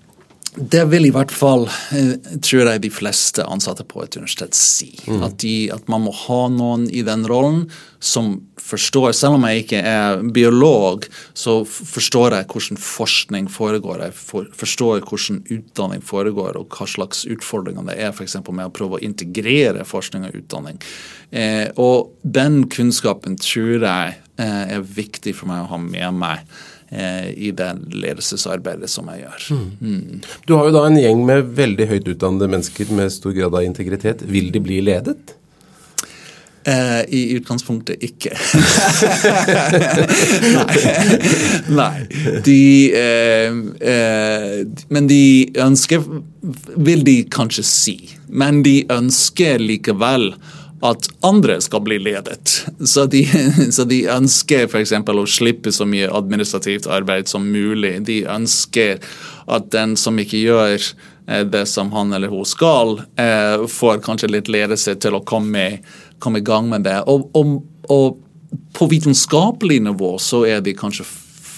det 0.56 0.84
vil 0.92 1.08
i 1.08 1.12
hvert 1.14 1.32
fall, 1.34 1.66
eh, 1.96 2.14
tror 2.46 2.68
jeg, 2.70 2.82
de 2.84 2.92
fleste 2.94 3.46
ansatte 3.50 3.86
på 3.90 4.04
et 4.04 4.18
universitet 4.18 4.54
si. 4.58 4.92
Mm. 5.08 5.24
At, 5.26 5.38
de, 5.42 5.54
at, 5.74 5.88
man 5.90 6.06
må 6.06 6.14
ha 6.14 6.42
noen 6.54 6.86
i 6.94 7.02
den 7.06 7.26
rollen 7.30 7.66
som 8.04 8.36
forstår 8.64 9.12
Selv 9.16 9.38
om 9.38 9.44
jeg 9.48 9.64
ikke 9.64 9.80
er 9.88 10.22
biolog, 10.36 11.06
så 11.36 11.58
forstår 11.68 12.36
jeg 12.38 12.48
hvordan 12.52 12.80
forskning 12.80 13.50
foregår. 13.52 14.06
Jeg 14.06 14.16
for, 14.16 14.48
forstår 14.56 15.04
hvordan 15.04 15.42
utdanning 15.52 16.04
foregår, 16.04 16.60
og 16.60 16.72
hva 16.72 16.88
slags 16.88 17.26
utfordringer 17.28 17.84
det 17.90 17.98
er 18.00 18.14
f.eks. 18.14 18.38
med 18.48 18.70
å 18.70 18.74
prøve 18.76 19.00
å 19.00 19.04
integrere 19.04 19.84
forskning 19.88 20.30
og 20.30 20.38
utdanning. 20.40 20.80
Eh, 21.32 21.68
og 21.76 22.14
den 22.24 22.64
kunnskapen 22.72 23.36
tror 23.42 23.84
jeg 23.84 24.16
eh, 24.40 24.64
er 24.78 24.88
viktig 24.88 25.36
for 25.36 25.52
meg 25.52 25.66
å 25.66 25.72
ha 25.74 25.82
med 25.84 26.22
meg 26.24 26.48
i 26.94 27.50
det 27.58 27.70
ledelsesarbeidet 27.90 28.90
som 28.92 29.08
jeg 29.10 29.24
gjør. 29.24 29.46
Mm. 29.50 29.70
Mm. 29.82 30.20
Du 30.46 30.54
har 30.54 30.68
jo 30.68 30.76
da 30.76 30.84
en 30.86 31.00
gjeng 31.00 31.24
med 31.26 31.54
veldig 31.58 31.88
høyt 31.90 32.12
utdannede 32.14 32.52
mennesker 32.52 32.92
med 32.94 33.14
stor 33.16 33.34
grad 33.34 33.56
av 33.58 33.66
integritet. 33.66 34.22
Vil 34.30 34.52
de 34.54 34.62
bli 34.62 34.82
ledet? 34.86 35.34
Eh, 36.66 37.02
I 37.08 37.22
utgangspunktet 37.36 38.04
ikke. 38.08 38.32
Nei. 40.56 40.78
Nei. 41.76 42.06
De 42.46 42.60
eh, 42.96 43.58
eh, 43.92 44.62
Men 44.88 45.10
de 45.12 45.52
ønsker 45.60 46.06
Vil 46.88 47.04
de 47.04 47.18
kanskje 47.28 47.66
si. 47.68 47.98
Men 48.32 48.64
de 48.64 48.78
ønsker 48.96 49.60
likevel 49.60 50.32
at 50.84 51.08
andre 51.24 51.62
skal 51.62 51.82
bli 51.82 52.00
ledet. 52.00 52.66
Så 52.86 53.06
de, 53.06 53.24
så 53.76 53.86
de 53.88 54.04
ønsker 54.12 54.68
f.eks. 54.68 54.92
å 54.92 55.26
slippe 55.30 55.72
så 55.72 55.88
mye 55.88 56.12
administrativt 56.12 56.90
arbeid 56.92 57.32
som 57.32 57.48
mulig. 57.52 57.96
De 58.08 58.24
ønsker 58.28 59.00
at 59.48 59.72
den 59.72 59.96
som 60.00 60.20
ikke 60.20 60.42
gjør 60.44 60.76
eh, 60.76 61.46
det 61.48 61.66
som 61.72 61.94
han 61.96 62.12
eller 62.14 62.34
hun 62.34 62.48
skal, 62.48 62.98
eh, 63.16 63.64
får 63.70 64.04
kanskje 64.04 64.34
litt 64.34 64.52
ledelse 64.52 64.98
til 65.00 65.16
å 65.16 65.24
komme, 65.24 65.80
komme 66.20 66.44
i 66.44 66.48
gang 66.52 66.68
med 66.72 66.84
det. 66.88 67.00
Og, 67.08 67.30
og, 67.38 67.62
og, 67.88 68.20
på 68.78 68.86
vitenskapelig 68.86 69.80
nivå 69.82 70.12
så 70.22 70.44
er 70.46 70.60
de 70.62 70.76
kanskje 70.78 71.08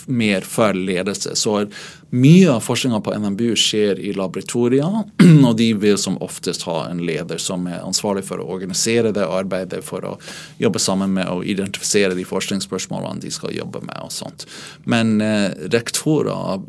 mer 0.06 0.42
for 0.42 0.74
ledelse. 0.74 1.36
Så 1.36 1.66
mye 2.10 2.52
av 2.52 2.60
forskninga 2.64 3.00
på 3.02 3.14
NMBU 3.20 3.56
skjer 3.60 4.00
i 4.00 4.14
laboratorier, 4.14 5.04
og 5.48 5.56
de 5.58 5.72
vil 5.74 5.98
som 5.98 6.20
oftest 6.24 6.64
ha 6.70 6.86
en 6.90 7.02
leder 7.06 7.42
som 7.42 7.68
er 7.68 7.84
ansvarlig 7.84 8.26
for 8.28 8.42
å 8.42 8.48
organisere 8.56 9.14
det 9.16 9.26
arbeidet, 9.26 9.84
for 9.86 10.06
å 10.06 10.14
jobbe 10.62 10.80
sammen 10.80 11.16
med 11.18 11.30
å 11.32 11.42
identifisere 11.44 12.16
de 12.16 12.28
forskningsspørsmålene 12.28 13.26
de 13.26 13.34
skal 13.34 13.56
jobbe 13.56 13.84
med. 13.86 13.98
og 14.06 14.14
sånt. 14.14 14.48
Men 14.86 15.20
eh, 15.22 15.52
rektorer 15.74 16.64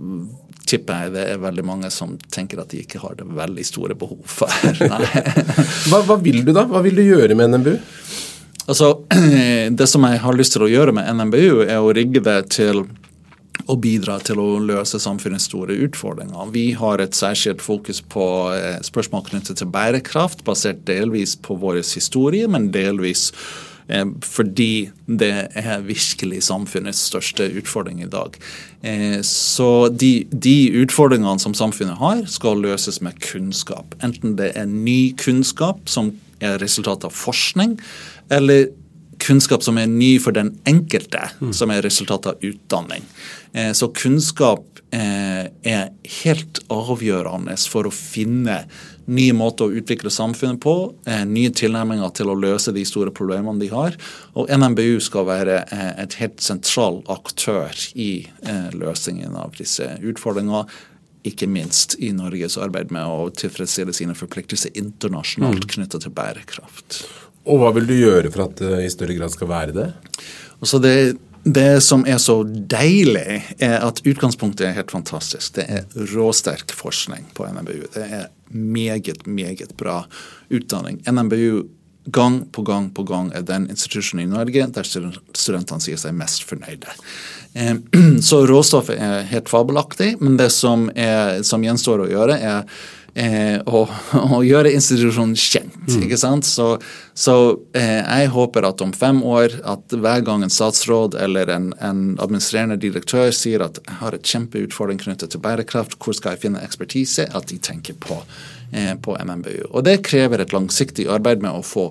tipper 0.67 1.05
jeg 1.05 1.15
det 1.15 1.25
er 1.31 1.43
veldig 1.43 1.63
mange 1.67 1.91
som 1.95 2.17
tenker 2.33 2.59
at 2.59 2.73
de 2.73 2.83
ikke 2.83 2.99
har 3.05 3.15
det 3.19 3.29
veldig 3.37 3.67
store 3.67 3.95
behov 3.99 4.25
for. 4.27 4.51
hva, 5.91 6.03
hva 6.03 6.19
vil 6.23 6.43
du 6.47 6.53
da? 6.57 6.67
Hva 6.67 6.83
vil 6.87 6.99
du 6.99 7.05
gjøre 7.07 7.39
med 7.39 7.55
NMBU? 7.55 7.77
Altså, 8.67 8.97
Det 9.79 9.87
som 9.87 10.07
jeg 10.09 10.23
har 10.23 10.39
lyst 10.39 10.57
til 10.57 10.67
å 10.67 10.71
gjøre 10.71 10.95
med 10.97 11.07
NMBU, 11.19 11.67
er 11.69 11.79
å 11.79 11.93
rigge 11.95 12.23
det 12.25 12.41
til 12.59 12.87
og 13.67 13.81
bidra 13.85 14.19
til 14.23 14.41
å 14.43 14.49
løse 14.63 15.01
samfunnets 15.03 15.49
store 15.51 15.77
utfordringer. 15.87 16.53
Vi 16.55 16.71
har 16.79 17.03
et 17.03 17.17
særskilt 17.19 17.65
fokus 17.65 18.03
på 18.03 18.27
eh, 18.55 18.83
spørsmål 18.87 19.27
knyttet 19.31 19.63
til 19.63 19.71
bærekraft, 19.73 20.45
basert 20.47 20.85
delvis 20.89 21.37
på 21.37 21.59
vår 21.63 21.83
historie, 21.83 22.49
men 22.51 22.71
delvis 22.75 23.31
Eh, 23.89 24.07
fordi 24.23 24.91
det 25.07 25.33
er 25.55 25.85
virkelig 25.87 26.43
samfunnets 26.49 27.05
største 27.07 27.47
utfordring 27.55 28.03
i 28.03 28.11
dag. 28.11 28.35
Eh, 28.83 29.21
så 29.23 29.89
de, 29.89 30.27
de, 30.31 30.57
utfordringene 30.83 31.39
som 31.43 31.55
samfunnet 31.55 31.99
har, 32.01 32.25
skal 32.31 32.63
løses 32.65 33.01
med 33.01 33.21
kunnskap. 33.23 33.95
Enten 34.03 34.35
det 34.41 34.53
er 34.59 34.67
ny 34.67 35.15
kunnskap 35.21 35.87
som 35.91 36.11
er 36.43 36.59
resultat 36.61 37.07
av 37.07 37.15
forskning, 37.15 37.79
eller 38.35 38.69
kunnskap 39.23 39.65
som 39.67 39.79
er 39.81 39.91
ny 39.91 40.17
for 40.23 40.37
den 40.37 40.55
enkelte, 40.69 41.29
mm. 41.41 41.53
som 41.57 41.73
er 41.73 41.85
resultatet 41.87 42.35
av 42.35 42.49
utdanning. 42.51 43.05
Eh, 43.53 43.73
så 43.77 43.91
kunnskap 43.95 44.73
er 44.97 45.89
helt 46.23 46.61
avgjørende 46.73 47.57
for 47.69 47.89
å 47.89 47.93
finne 47.93 48.61
nye 49.07 49.35
måter 49.37 49.67
å 49.69 49.79
utvikle 49.79 50.11
samfunnet 50.11 50.61
på, 50.63 50.95
eh, 51.07 51.25
nye 51.25 51.51
tilnærminger 51.51 52.13
til 52.15 52.27
å 52.27 52.39
løse 52.39 52.73
de 52.75 52.85
store 52.85 53.11
problemene 53.11 53.61
de 53.61 53.69
har. 53.69 53.97
Og 54.35 54.51
NMBU 54.51 55.01
skal 55.01 55.27
være 55.27 55.63
eh, 55.71 56.03
et 56.03 56.15
helt 56.15 56.41
sentral 56.41 57.03
aktør 57.09 57.71
i 57.95 58.27
eh, 58.43 58.71
løsningen 58.75 59.37
av 59.37 59.55
disse 59.59 59.99
utfordringene. 60.03 60.67
Ikke 61.27 61.49
minst 61.51 61.97
i 61.99 62.13
Norges 62.15 62.57
arbeid 62.57 62.93
med 62.95 63.03
å 63.03 63.31
tilfredsstille 63.35 63.95
sine 63.95 64.15
forpliktelser 64.15 64.75
internasjonalt 64.79 65.65
mm. 65.65 65.71
knytta 65.75 66.03
til 66.03 66.15
bærekraft. 66.15 67.01
Og 67.47 67.63
hva 67.63 67.71
vil 67.77 67.87
du 67.89 67.95
gjøre 67.95 68.33
for 68.35 68.49
at 68.49 68.59
det 68.61 68.83
i 68.85 68.93
større 68.93 69.17
grad 69.19 69.35
skal 69.35 69.51
være 69.51 69.77
det? 69.77 69.89
Altså 70.59 70.83
det 70.83 70.97
det 71.47 71.81
som 71.81 72.03
er 72.11 72.19
så 72.19 72.41
deilig, 72.43 73.37
er 73.63 73.77
at 73.87 74.01
utgangspunktet 74.03 74.67
er 74.67 74.73
helt 74.81 74.91
fantastisk. 74.91 75.53
Det 75.55 75.67
er 75.71 75.85
råsterk 76.11 76.75
forskning 76.75 77.29
på 77.39 77.47
NMBU. 77.47 77.85
Det 77.95 78.03
er 78.03 78.25
meget, 78.51 79.27
meget 79.31 79.77
bra 79.79 80.01
utdanning. 80.51 80.99
NMBU 81.07 81.63
gang 82.11 82.41
på 82.53 82.63
gang 82.63 82.91
på 82.95 83.03
gang 83.07 83.31
er 83.35 83.47
den 83.47 83.69
institusjonen 83.71 84.25
i 84.27 84.31
Norge 84.31 84.67
der 84.75 84.87
studentene 84.87 85.83
sier 85.83 85.99
seg 85.99 86.19
mest 86.19 86.43
fornøyde. 86.47 86.99
Eh, 87.55 87.79
så 88.29 88.43
råstoffet 88.47 88.99
er 88.99 89.27
helt 89.31 89.51
fabelaktig, 89.51 90.17
men 90.21 90.39
det 90.43 90.51
som, 90.55 90.89
er, 90.95 91.43
som 91.47 91.63
gjenstår 91.63 92.05
å 92.05 92.11
gjøre, 92.11 92.39
er 92.43 92.63
å, 93.17 93.81
og, 93.81 93.93
og, 94.21 94.43
gjøre 94.45 94.75
institusjonen 94.77 95.37
kjent. 95.39 95.66
Mm. 95.87 96.03
ikke 96.07 96.19
sant? 96.21 96.49
Så, 96.49 96.69
så 97.15 97.37
eh, 97.77 98.03
jeg 98.03 98.33
håper 98.35 98.67
at 98.69 98.83
om 98.85 98.93
fem 98.97 99.23
år 99.23 99.59
at 99.65 99.95
hver 99.95 100.25
gang 100.27 100.45
en 100.45 100.53
statsråd 100.53 101.15
eller 101.23 101.53
en, 101.55 101.71
en 101.81 102.03
administrerende 102.23 102.79
direktør 102.83 103.31
sier 103.35 103.65
at 103.67 103.81
jeg 103.85 104.01
har 104.01 104.17
et 104.17 104.35
kjempeutfordring 104.35 105.01
knyttet 105.03 105.35
til 105.35 105.43
bærekraft, 105.45 105.99
hvor 106.03 106.17
skal 106.17 106.35
jeg 106.35 106.47
finne 106.49 106.65
ekspertise, 106.67 107.29
at 107.31 107.51
de 107.53 107.61
tenker 107.63 107.99
på 108.03 108.21
Eh, 108.73 108.95
på 108.95 109.17
MMBU. 109.25 109.67
Og 109.71 109.85
Det 109.85 110.03
krever 110.03 110.41
et 110.43 110.53
langsiktig 110.53 111.07
arbeid 111.07 111.39
med 111.39 111.55
å 111.55 111.63
få 111.63 111.85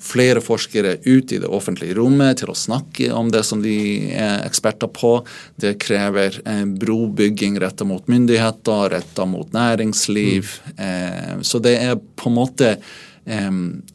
flere 0.00 0.40
forskere 0.40 0.94
ut 1.04 1.32
i 1.32 1.38
det 1.42 1.46
offentlige 1.46 1.98
rommet 1.98 2.40
til 2.40 2.48
å 2.48 2.56
snakke 2.56 3.10
om 3.12 3.28
det 3.30 3.42
som 3.44 3.60
de 3.60 4.08
er 4.16 4.40
eksperter 4.46 4.88
på. 4.96 5.12
Det 5.60 5.74
krever 5.84 6.40
eh, 6.40 6.64
brobygging 6.64 7.60
retta 7.60 7.84
mot 7.84 8.08
myndigheter, 8.08 8.88
retta 8.96 9.28
mot 9.28 9.52
næringsliv. 9.52 10.56
Mm. 10.78 11.44
Så 11.44 11.60
det 11.60 11.76
er 11.84 12.00
på 12.00 12.32
en 12.32 12.38
måte 12.40 12.74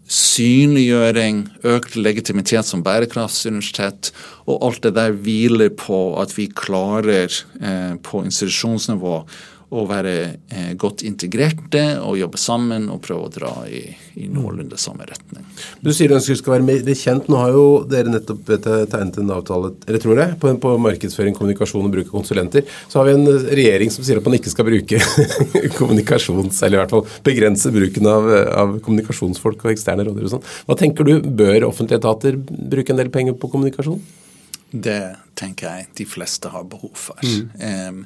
synliggjøring, 0.07 1.41
økt 1.67 1.97
legitimitet 1.99 2.65
som 2.65 2.83
bærekraftsuniversitet, 2.85 4.13
og 4.47 4.63
alt 4.63 4.83
det 4.85 4.93
der 4.95 5.11
hviler 5.11 5.69
på 5.75 6.15
at 6.21 6.31
vi 6.37 6.47
klarer 6.55 7.27
uh, 7.59 7.97
på 8.03 8.23
institusjonsnivå 8.23 9.19
å 9.67 9.83
være 9.83 10.11
eh, 10.47 10.69
godt 10.79 11.01
integrerte 11.03 11.81
og 11.99 12.15
jobbe 12.15 12.39
sammen 12.39 12.85
og 12.93 13.01
prøve 13.03 13.25
å 13.27 13.31
dra 13.33 13.49
i, 13.67 13.81
i 14.15 14.29
noenlunde 14.31 14.79
samme 14.79 15.03
retning. 15.09 15.43
Du 15.83 15.89
sier 15.91 16.07
du 16.07 16.15
ønsker 16.15 16.37
du 16.37 16.39
skal 16.39 16.55
være 16.55 16.67
mer 16.69 16.95
kjent. 16.95 17.27
Nå 17.27 17.41
har 17.41 17.51
jo 17.51 17.65
dere 17.91 18.13
nettopp 18.13 18.47
tegnet 18.63 19.19
en 19.19 19.33
avtale 19.35 19.73
eller 19.83 20.03
tror 20.03 20.21
jeg, 20.23 20.37
på, 20.39 20.53
på 20.63 20.73
markedsføring, 20.85 21.35
kommunikasjon 21.35 21.83
og 21.83 21.91
bruk 21.97 22.07
av 22.07 22.15
konsulenter. 22.15 22.63
Så 22.87 23.01
har 23.01 23.09
vi 23.09 23.17
en 23.17 23.27
regjering 23.59 23.91
som 23.91 24.07
sier 24.07 24.21
at 24.21 24.29
man 24.29 24.39
ikke 24.39 24.55
skal 24.55 24.69
bruke 24.69 25.03
kommunikasjons... 25.79 26.63
Eller 26.63 26.79
i 26.79 26.83
hvert 26.85 26.95
fall 26.95 27.05
begrense 27.27 27.73
bruken 27.75 28.11
av, 28.11 28.31
av 28.63 28.75
kommunikasjonsfolk 28.87 29.67
og 29.67 29.75
eksterne 29.75 30.07
rådgivere 30.07 30.31
og 30.31 30.37
sånn. 30.37 30.49
Hva 30.69 30.79
tenker 30.79 31.07
du, 31.07 31.17
bør 31.27 31.67
offentlige 31.67 31.99
etater 31.99 32.39
bruke 32.39 32.95
en 32.95 33.03
del 33.03 33.11
penger 33.11 33.35
på 33.35 33.51
kommunikasjon? 33.51 33.99
Det 34.71 35.01
tenker 35.39 35.67
jeg 35.67 35.91
de 35.99 36.05
fleste 36.07 36.51
har 36.51 36.63
behov 36.67 36.95
for. 36.95 37.19
Mm. 37.23 38.05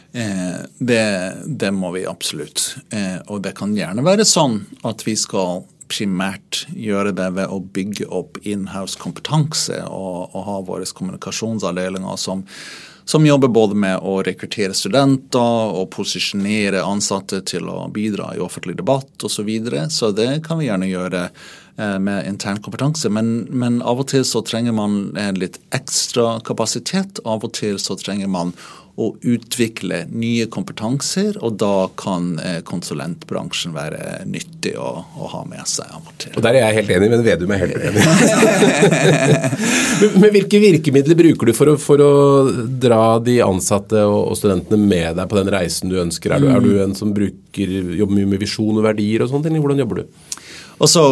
det, 0.11 1.33
det, 1.45 1.71
må 1.71 1.91
vi 1.95 2.05
absolutt. 2.07 2.75
Eh, 2.91 3.19
og 3.31 3.41
det 3.45 3.55
kan 3.55 3.75
gjerne 3.77 4.03
være 4.03 4.27
sånn 4.27 4.59
at 4.87 5.05
vi 5.07 5.15
skal 5.19 5.63
primært 5.91 6.65
gjøre 6.75 7.11
det 7.15 7.29
ved 7.35 7.51
å 7.51 7.59
bygge 7.59 8.07
opp 8.11 8.39
inhouse 8.47 8.99
kompetanse 8.99 9.81
og, 9.87 10.31
og 10.31 10.47
ha 10.47 10.59
våre 10.67 10.87
kommunikasjonsavdelinger 10.87 12.19
som, 12.19 12.45
som 13.03 13.25
jobber 13.27 13.51
både 13.51 13.75
med 13.75 14.03
å 14.07 14.19
rekruttere 14.23 14.75
studenter 14.77 15.75
og 15.75 15.89
posisjonere 15.95 16.83
ansatte 16.87 17.41
til 17.47 17.67
å 17.71 17.89
bidra 17.91 18.31
i 18.35 18.43
offentlig 18.43 18.77
debatt 18.79 19.11
osv. 19.19 19.41
Så, 19.41 19.47
videre. 19.47 19.89
så 19.89 20.11
det 20.15 20.29
kan 20.47 20.61
vi 20.61 20.69
gjerne 20.69 20.91
gjøre 20.91 21.25
eh, 21.27 21.97
med 21.99 22.27
intern 22.29 22.61
kompetanse. 22.63 23.11
Men, 23.11 23.49
men, 23.49 23.81
av 23.81 24.03
og 24.03 24.11
til 24.13 24.23
så 24.27 24.43
trenger 24.47 24.75
man 24.77 25.01
litt 25.39 25.59
ekstra 25.75 26.37
kapasitet. 26.47 27.19
Av 27.25 27.43
og 27.43 27.55
til 27.57 27.81
så 27.83 27.99
trenger 27.99 28.31
man 28.31 28.55
å 28.99 29.11
utvikle 29.21 30.03
nye 30.11 30.47
kompetanser, 30.51 31.37
og 31.43 31.55
da 31.61 31.87
kan 31.99 32.33
eh, 32.43 32.59
konsulentbransjen 32.67 33.73
være 33.75 34.25
nyttig 34.29 34.73
å, 34.79 34.89
å, 35.15 35.29
ha 35.31 35.41
med 35.47 35.63
seg 35.69 35.87
av 35.95 36.01
og 36.03 36.17
til. 36.21 36.33
Og 36.35 36.43
Der 36.45 36.59
er 36.59 36.65
jeg 36.67 36.81
helt 36.81 36.93
enig, 36.97 37.11
men 37.13 37.23
Vedum 37.25 37.53
er 37.55 37.63
helt 37.63 37.77
uenig. 37.79 38.03
men 40.21 40.35
hvilke 40.35 40.61
virkemidler 40.63 41.19
bruker 41.23 41.51
du 41.51 41.55
for 41.57 41.73
å, 41.73 41.77
for 41.81 42.03
å 42.03 42.11
dra 42.81 43.03
de 43.23 43.39
ansatte 43.45 44.03
og, 44.07 44.35
studentene 44.41 44.79
med 44.81 45.17
deg 45.19 45.31
på 45.31 45.39
den 45.39 45.53
reisen 45.53 45.91
du 45.91 45.99
ønsker? 46.01 46.35
Er 46.35 46.43
du, 46.43 46.49
er 46.51 46.63
du 46.63 46.71
en 46.83 46.97
som 46.97 47.13
bruker, 47.15 47.77
jobber 47.97 48.17
mye 48.17 48.33
med 48.35 48.43
visjon 48.43 48.75
og 48.77 48.85
verdier 48.85 49.23
og 49.23 49.31
sånne 49.31 49.49
ting? 49.49 49.61
Hvordan 49.63 49.83
jobber 49.83 50.01
du? 50.01 50.30
Og 50.81 50.89
så, 50.89 51.03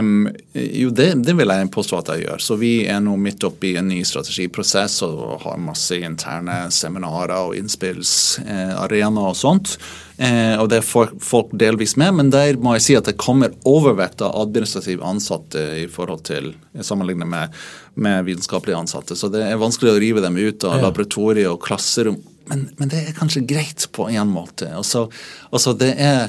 um, 0.00 0.26
jo 0.52 0.90
det, 0.92 1.06
det, 1.24 1.32
vil 1.38 1.48
jeg 1.48 1.68
påstå 1.72 1.96
at 1.96 2.10
jeg 2.12 2.26
gjør. 2.26 2.42
Så 2.44 2.56
Vi 2.60 2.72
er 2.92 3.00
nå 3.00 3.14
midt 3.16 3.44
oppe 3.48 3.70
i 3.70 3.76
en 3.80 3.88
ny 3.88 4.02
strategiprosess 4.04 4.98
og 5.06 5.46
har 5.46 5.62
masse 5.64 5.96
interne 5.96 6.66
seminarer 6.74 7.32
og 7.38 7.56
innspillsarenaer 7.56 9.30
og 9.30 9.38
sånt. 9.38 9.78
Eh, 10.16 10.54
og 10.60 10.68
det 10.70 10.82
får 10.86 11.16
folk 11.24 11.54
delvis 11.58 11.96
med, 11.98 12.12
men 12.20 12.28
der 12.30 12.60
må 12.60 12.76
jeg 12.76 12.84
si 12.84 12.98
at 12.98 13.08
det 13.08 13.16
kommer 13.18 13.54
overvekt 13.66 14.22
av 14.22 14.36
administrativt 14.44 15.02
ansatte 15.02 15.64
i 15.80 15.88
forhold 15.90 16.26
til 16.28 16.52
sammenlignet 16.84 17.30
med, 17.30 17.56
med 17.96 18.28
vitenskapelige 18.28 18.78
ansatte. 18.84 19.16
Så 19.16 19.32
det 19.32 19.42
er 19.48 19.58
vanskelig 19.58 19.94
å 19.94 19.98
rive 20.04 20.22
dem 20.22 20.36
ut 20.36 20.68
av 20.68 20.78
ja. 20.78 20.84
laboratoriet 20.84 21.48
og 21.50 21.62
klasserom. 21.64 22.20
Men, 22.52 22.68
men, 22.76 22.92
det 22.92 23.00
er 23.00 23.16
kanskje 23.16 23.46
greit 23.48 23.88
på 23.96 24.10
en 24.12 24.28
måte. 24.30 24.68
Altså, 24.76 25.08
altså 25.48 25.72
det 25.80 25.94
er 25.96 26.28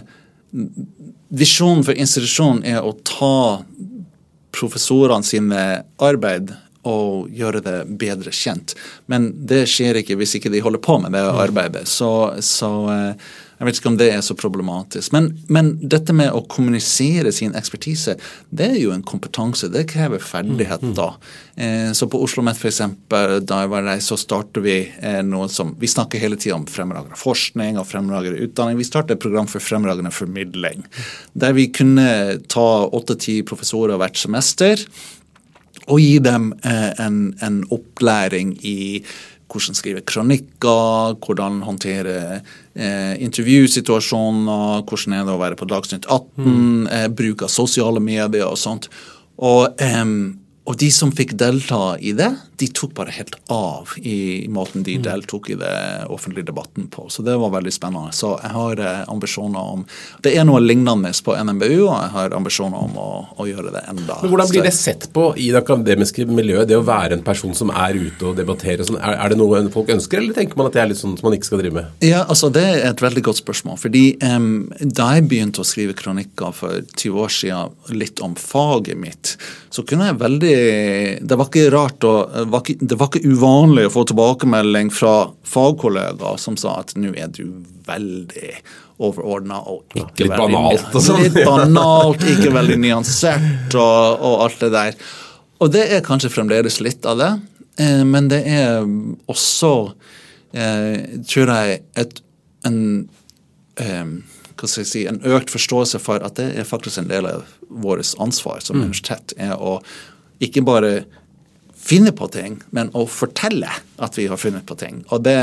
Visjonen 1.29 1.83
for 1.85 1.97
institusjonen 1.97 2.63
er 2.67 2.85
å 2.85 2.93
ta 3.05 3.63
professorene 4.55 5.25
sine 5.25 5.63
arbeid 6.03 6.53
og 6.85 7.31
gjøre 7.33 7.63
det 7.65 7.79
bedre 7.97 8.31
kjent. 8.35 8.75
Men 9.09 9.31
det 9.49 9.63
skjer 9.71 10.01
ikke 10.01 10.17
hvis 10.19 10.38
ikke 10.38 10.51
de 10.53 10.61
holder 10.63 10.83
på 10.85 10.99
med 11.01 11.15
det 11.17 11.23
arbeidet. 11.25 11.88
Så, 11.89 12.11
så 12.45 12.71
eh, 12.93 13.31
jeg 13.55 13.67
vet 13.67 13.79
ikke 13.79 13.91
om 13.93 13.97
det 13.99 14.09
er 14.11 14.23
så 14.25 14.35
problematisk. 14.35 15.13
Men, 15.15 15.29
men, 15.47 15.71
dette 15.79 16.13
med 16.15 16.33
å 16.35 16.43
kommunisere 16.51 17.31
sin 17.35 17.55
ekspertise, 17.55 18.17
det 18.51 18.67
er 18.73 18.79
jo 18.81 18.91
en 18.91 19.05
kompetanse. 19.05 19.69
Det 19.71 19.85
krever 19.91 20.19
ferdighet 20.19 20.83
mm, 20.83 20.91
mm. 20.91 20.95
da. 20.97 21.07
Eh, 21.55 21.91
så 21.95 22.09
på 22.11 22.19
Oslo 22.19 22.43
OsloMet 22.43 22.59
f.eks., 22.59 22.81
da 23.47 23.61
jeg 23.63 23.71
var 23.71 23.87
der, 23.87 24.03
så 24.03 24.19
starter 24.19 24.65
vi 24.65 24.77
eh, 24.99 25.21
noe 25.23 25.47
som 25.51 25.71
Vi 25.79 25.87
snakker 25.87 26.19
hele 26.19 26.35
tida 26.39 26.57
om 26.57 26.67
fremragende 26.67 27.15
forskning 27.19 27.79
og 27.79 27.87
fremragende 27.87 28.43
utdanning. 28.43 28.79
Vi 28.81 28.87
startet 28.87 29.15
et 29.15 29.23
program 29.23 29.47
for 29.47 29.63
fremragende 29.63 30.11
formidling. 30.11 30.83
Der 31.33 31.55
vi 31.55 31.69
kunne 31.71 32.41
ta 32.51 32.69
åtte-ti 32.91 33.39
professorer 33.47 33.99
hvert 34.01 34.19
semester 34.19 34.83
og 35.85 36.01
gi 36.01 36.17
dem 36.23 36.51
eh, 36.65 36.91
en, 37.01 37.19
en 37.45 37.61
opplæring 37.73 38.55
i 38.65 39.03
hvordan 39.55 39.77
skrive 39.77 40.03
kronikker, 40.07 41.15
hvordan 41.23 41.61
håndtere 41.65 42.15
eh, 42.75 43.13
intervjusituasjoner, 43.23 44.83
hvordan 44.83 45.17
er 45.17 45.27
det 45.27 45.35
å 45.35 45.41
være 45.41 45.59
på 45.59 45.67
Dagsnytt 45.71 46.07
18, 46.09 46.45
mm. 46.45 46.87
eh, 46.91 47.05
bruk 47.15 47.45
av 47.47 47.53
sosiale 47.53 48.03
medier 48.03 48.47
og 48.49 48.59
sånt. 48.59 48.89
Og, 49.39 49.71
eh, 49.81 50.03
og, 50.65 50.75
de 50.81 50.91
som 50.93 51.13
fikk 51.15 51.35
delta 51.39 51.95
i 51.99 52.15
det, 52.17 52.31
de 52.57 52.67
tok 52.67 52.93
bare 52.95 53.11
helt 53.11 53.35
av 53.51 53.89
i 53.97 54.47
måten 54.51 54.83
de 54.83 54.95
mm. 54.97 55.03
deltok 55.03 55.49
i 55.49 55.57
det 55.59 56.05
offentlige 56.09 56.47
debatten 56.47 56.87
på. 56.87 57.07
Så 57.09 57.23
det 57.25 57.35
var 57.37 57.51
veldig 57.51 57.73
spennende. 57.73 58.13
Så 58.15 58.35
jeg 58.41 58.51
har 58.53 58.79
eh, 58.79 59.01
ambisjoner 59.11 59.71
om 59.75 59.85
Det 60.23 60.31
er 60.37 60.45
noe 60.47 60.61
lignende 60.63 61.11
på 61.25 61.35
NMBU, 61.35 61.85
og 61.87 61.95
jeg 61.95 62.11
har 62.15 62.35
ambisjoner 62.37 62.85
om 62.87 62.95
å, 62.99 63.09
å 63.41 63.47
gjøre 63.47 63.73
det 63.73 63.83
enda 63.91 64.17
Men 64.21 64.31
Hvordan 64.31 64.51
blir 64.51 64.65
det 64.67 64.73
sett 64.77 65.07
på 65.15 65.27
i 65.35 65.49
det 65.53 65.61
akademiske 65.61 66.27
miljøet, 66.29 66.67
det 66.69 66.77
å 66.79 66.85
være 66.85 67.17
en 67.17 67.25
person 67.25 67.55
som 67.57 67.73
er 67.73 67.97
ute 67.97 68.29
og 68.29 68.39
debatterer? 68.39 68.85
Sånn, 68.87 68.99
er, 69.01 69.17
er, 69.17 69.33
det 69.33 69.39
noe 69.39 69.63
folk 69.73 69.91
ønsker, 69.95 70.21
eller 70.21 70.37
tenker 70.37 70.59
man 70.59 70.69
at 70.69 70.77
det 70.77 70.83
er 70.83 70.91
litt 70.91 71.01
sånn 71.01 71.17
som 71.19 71.27
man 71.27 71.37
ikke 71.37 71.49
skal 71.49 71.63
drive 71.63 71.79
med? 71.79 72.05
Ja, 72.05 72.23
altså 72.23 72.51
Det 72.53 72.63
er 72.63 72.81
et 72.91 73.03
veldig 73.03 73.25
godt 73.29 73.41
spørsmål. 73.41 73.79
fordi 73.81 74.05
um, 74.23 74.69
Da 74.79 75.11
jeg 75.17 75.27
begynte 75.31 75.63
å 75.63 75.67
skrive 75.67 75.97
kronikker 75.97 76.55
for 76.55 76.85
20 76.95 77.21
år 77.25 77.35
siden 77.35 77.99
litt 77.99 78.23
om 78.23 78.35
faget 78.39 78.99
mitt, 78.99 79.35
så 79.73 79.83
kunne 79.87 80.09
jeg 80.09 80.19
veldig 80.21 80.55
Det 81.25 81.39
var 81.39 81.49
ikke 81.49 81.67
rart 81.73 82.07
å 82.07 82.15
var 82.51 82.63
ikke, 82.63 82.86
det 82.86 82.97
var 82.99 83.12
ikke 83.12 83.31
uvanlig 83.31 83.88
å 83.88 83.93
få 83.93 84.05
tilbakemelding 84.10 84.91
fra 84.93 85.13
fagkollegaer 85.47 86.39
som 86.41 86.58
sa 86.60 86.79
at 86.81 86.95
nå 86.99 87.13
er 87.17 87.31
du 87.34 87.43
veldig 87.86 88.51
overordna 89.03 89.60
og 89.67 89.97
ikke 89.99 90.27
litt 90.27 90.36
banalt. 90.36 90.86
Sånn. 90.95 91.21
Litt 91.23 91.39
banalt, 91.45 92.23
ikke 92.36 92.53
veldig 92.55 92.77
nyansert 92.84 93.75
og, 93.75 94.21
og, 94.21 94.38
alt 94.45 94.63
det 94.63 94.71
der. 94.75 95.01
Og 95.63 95.73
det 95.73 95.84
er 95.95 96.05
kanskje 96.05 96.31
fremdeles 96.34 96.79
litt 96.84 97.05
av 97.08 97.19
det, 97.19 97.31
eh, 97.81 98.03
men 98.08 98.29
det 98.31 98.41
er 98.51 98.88
også, 99.31 99.73
eh, 100.55 101.19
tror 101.27 101.53
jeg, 101.58 101.84
et, 101.99 102.23
en 102.67 102.79
eh, 103.81 104.15
hva 104.55 104.69
skal 104.71 104.86
jeg 104.86 104.91
si, 104.91 105.03
en 105.10 105.19
økt 105.36 105.51
forståelse 105.51 105.99
for 105.99 106.23
at 106.23 106.38
det 106.39 106.47
er 106.60 106.67
faktisk 106.67 107.01
en 107.01 107.10
del 107.12 107.27
av 107.27 107.43
vårt 107.69 108.15
ansvar 108.23 108.63
som 108.63 108.77
mm. 108.77 108.86
universitet. 108.88 109.36
er 109.36 109.55
å 109.60 109.79
ikke 110.43 110.63
bare 110.65 110.93
finne 111.86 112.12
på 112.17 112.28
ting, 112.34 112.58
men 112.74 112.89
å 112.98 113.06
fortelle 113.10 113.69
at 114.02 114.17
vi 114.17 114.26
har 114.32 114.41
funnet 114.41 114.65
på 114.65 114.78
ting. 114.80 115.04
Og 115.13 115.21
det, 115.26 115.38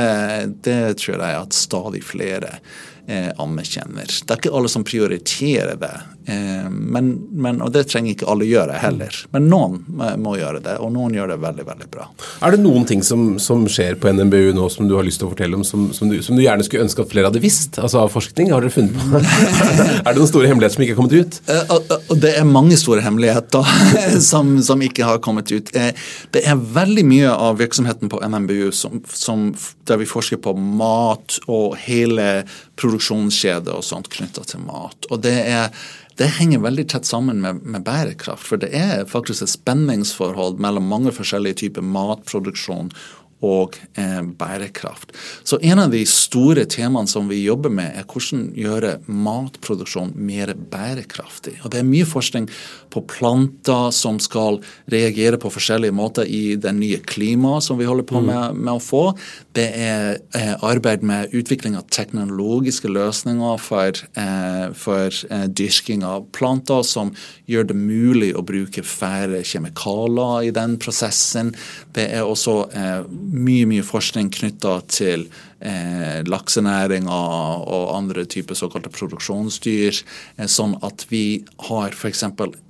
det 0.67 0.97
tror 0.99 1.21
jeg 1.21 1.39
at 1.39 1.55
stadig 1.57 2.03
flere 2.07 2.57
eh, 3.07 3.31
anerkjenner. 3.38 4.07
Det 4.07 4.35
er 4.35 4.41
ikke 4.41 4.55
alle 4.57 4.71
som 4.71 4.85
prioriterer 4.87 5.79
det. 5.81 5.95
Eh, 6.27 6.71
men, 6.71 7.12
men, 7.31 7.61
og 7.65 7.73
det 7.75 7.85
trenger 7.91 8.15
ikke 8.15 8.29
alle 8.31 8.47
gjøre 8.47 8.79
heller. 8.79 9.17
Men 9.35 9.49
noen 9.51 9.81
må 10.23 10.37
gjøre 10.38 10.62
det, 10.62 10.77
og 10.83 10.93
noen 10.95 11.17
gjør 11.17 11.35
det 11.35 11.38
veldig 11.43 11.67
veldig 11.67 11.88
bra. 11.93 12.07
Er 12.43 12.55
det 12.55 12.62
noen 12.62 12.87
ting 12.88 13.03
som, 13.07 13.37
som 13.43 13.65
skjer 13.71 13.99
på 14.03 14.12
NMBU 14.15 14.53
nå 14.57 14.69
som 14.73 14.88
du 14.91 14.97
har 14.99 15.07
lyst 15.07 15.23
til 15.23 15.29
å 15.29 15.33
fortelle 15.33 15.59
om, 15.59 15.65
som, 15.67 15.88
som, 15.97 16.11
du, 16.12 16.21
som, 16.23 16.38
du, 16.38 16.45
gjerne 16.45 16.67
skulle 16.67 16.87
ønske 16.87 17.05
at 17.05 17.12
flere 17.12 17.31
hadde 17.31 17.43
visst? 17.43 17.81
Altså 17.83 18.05
av 18.05 18.12
forskning? 18.15 18.53
Har 18.55 18.65
dere 18.65 18.75
funnet 18.75 18.97
på 18.99 19.23
Er 20.03 20.12
det 20.12 20.17
noen 20.21 20.31
store 20.31 20.51
hemmeligheter 20.51 20.77
som 20.77 20.87
ikke 20.87 20.95
har 20.95 21.01
kommet 21.03 21.19
ut? 21.19 21.41
Uh, 21.51 22.17
det 22.23 22.35
er 22.38 22.49
mange 22.49 22.79
store 22.81 23.05
hemmeligheter 23.05 23.75
som, 24.31 24.55
ikke 24.83 25.07
har 25.07 25.21
kommet 25.23 25.51
ut. 25.53 25.71
Det 25.73 26.43
er 26.43 26.59
veldig 26.75 27.05
mye 27.07 27.33
av 27.33 27.59
virksomheten 27.61 28.11
på 28.12 28.21
NMBU 28.23 28.71
som, 28.75 29.53
der 29.88 30.01
vi 30.01 30.09
forsker 30.09 30.41
på 30.43 30.55
mat 30.57 31.38
og 31.51 31.77
hele 31.85 32.45
produksjonskjedet 32.93 33.73
og 33.73 33.85
sånt 33.87 34.11
knytta 34.13 34.45
til 34.45 34.61
mat. 34.67 35.09
Og 35.11 35.23
det 35.25 35.39
er 35.49 35.73
det 36.21 36.29
henger 36.37 36.61
veldig 36.61 36.85
tett 36.93 37.09
sammen 37.09 37.41
med, 37.41 37.63
med, 37.65 37.87
bærekraft. 37.87 38.45
For 38.45 38.61
det 38.61 38.69
er 38.77 39.07
faktisk 39.09 39.43
et 39.47 39.53
spenningsforhold 39.55 40.61
mellom 40.61 40.85
mange 40.85 41.13
forskjellige 41.17 41.63
typer 41.65 41.87
matproduksjon 41.89 42.93
og 43.43 43.77
eh, 43.99 44.21
bærekraft. 44.23 45.13
Så 45.45 45.59
en 45.63 45.83
av 45.83 45.93
de 45.93 46.03
store 46.09 46.65
temaene 46.71 47.11
som 47.11 47.29
vi 47.31 47.43
jobber 47.43 47.73
med, 47.75 47.93
er 47.99 48.07
hvordan 48.07 48.49
gjøre 48.57 48.95
matproduksjon 49.07 50.15
mer 50.17 50.55
bærekraftig. 50.55 51.59
Og 51.63 51.73
Det 51.73 51.83
er 51.83 51.89
mye 51.89 52.09
forskning 52.09 52.49
på 52.93 53.03
planter 53.09 53.91
som 53.95 54.21
skal 54.23 54.61
reagere 54.93 55.41
på 55.41 55.51
forskjellige 55.53 55.97
måter 55.97 56.29
i 56.29 56.55
det 56.61 56.75
nye 56.77 57.01
klimaet 57.03 57.67
som 57.67 57.81
vi 57.81 57.89
holder 57.89 58.07
på 58.09 58.21
mm. 58.21 58.29
med, 58.29 58.61
med 58.63 58.73
å 58.77 58.83
få. 58.83 59.05
Det 59.57 59.69
er 59.77 60.21
eh, 60.37 60.55
arbeid 60.65 61.05
med 61.07 61.35
utvikling 61.37 61.77
av 61.79 61.89
teknologiske 61.93 62.91
løsninger 62.93 63.61
for, 63.63 64.03
eh, 64.21 64.67
for 64.79 65.11
eh, 65.31 65.47
dyrking 65.49 66.05
av 66.07 66.29
planter 66.37 66.85
som 66.87 67.13
gjør 67.51 67.71
det 67.73 67.79
mulig 67.79 68.33
å 68.37 68.45
bruke 68.47 68.85
færre 68.87 69.43
kjemikalier 69.47 70.49
i 70.49 70.55
den 70.55 70.79
prosessen. 70.83 71.53
Det 71.97 72.09
er 72.13 72.27
også 72.27 72.57
eh, 72.77 73.03
mye 73.33 73.64
mye 73.68 73.85
forskning 73.87 74.29
knytta 74.35 74.75
til 74.92 75.25
eh, 75.64 76.21
laksenæringa 76.29 77.23
og 77.64 77.95
andre 77.97 78.27
typer 78.29 78.59
såkalte 78.59 78.92
produksjonsdyr, 78.92 80.03
eh, 80.37 80.49
sånn 80.51 80.77
at 80.85 81.07
vi 81.11 81.42
har 81.68 81.97
f.eks. 81.97 82.25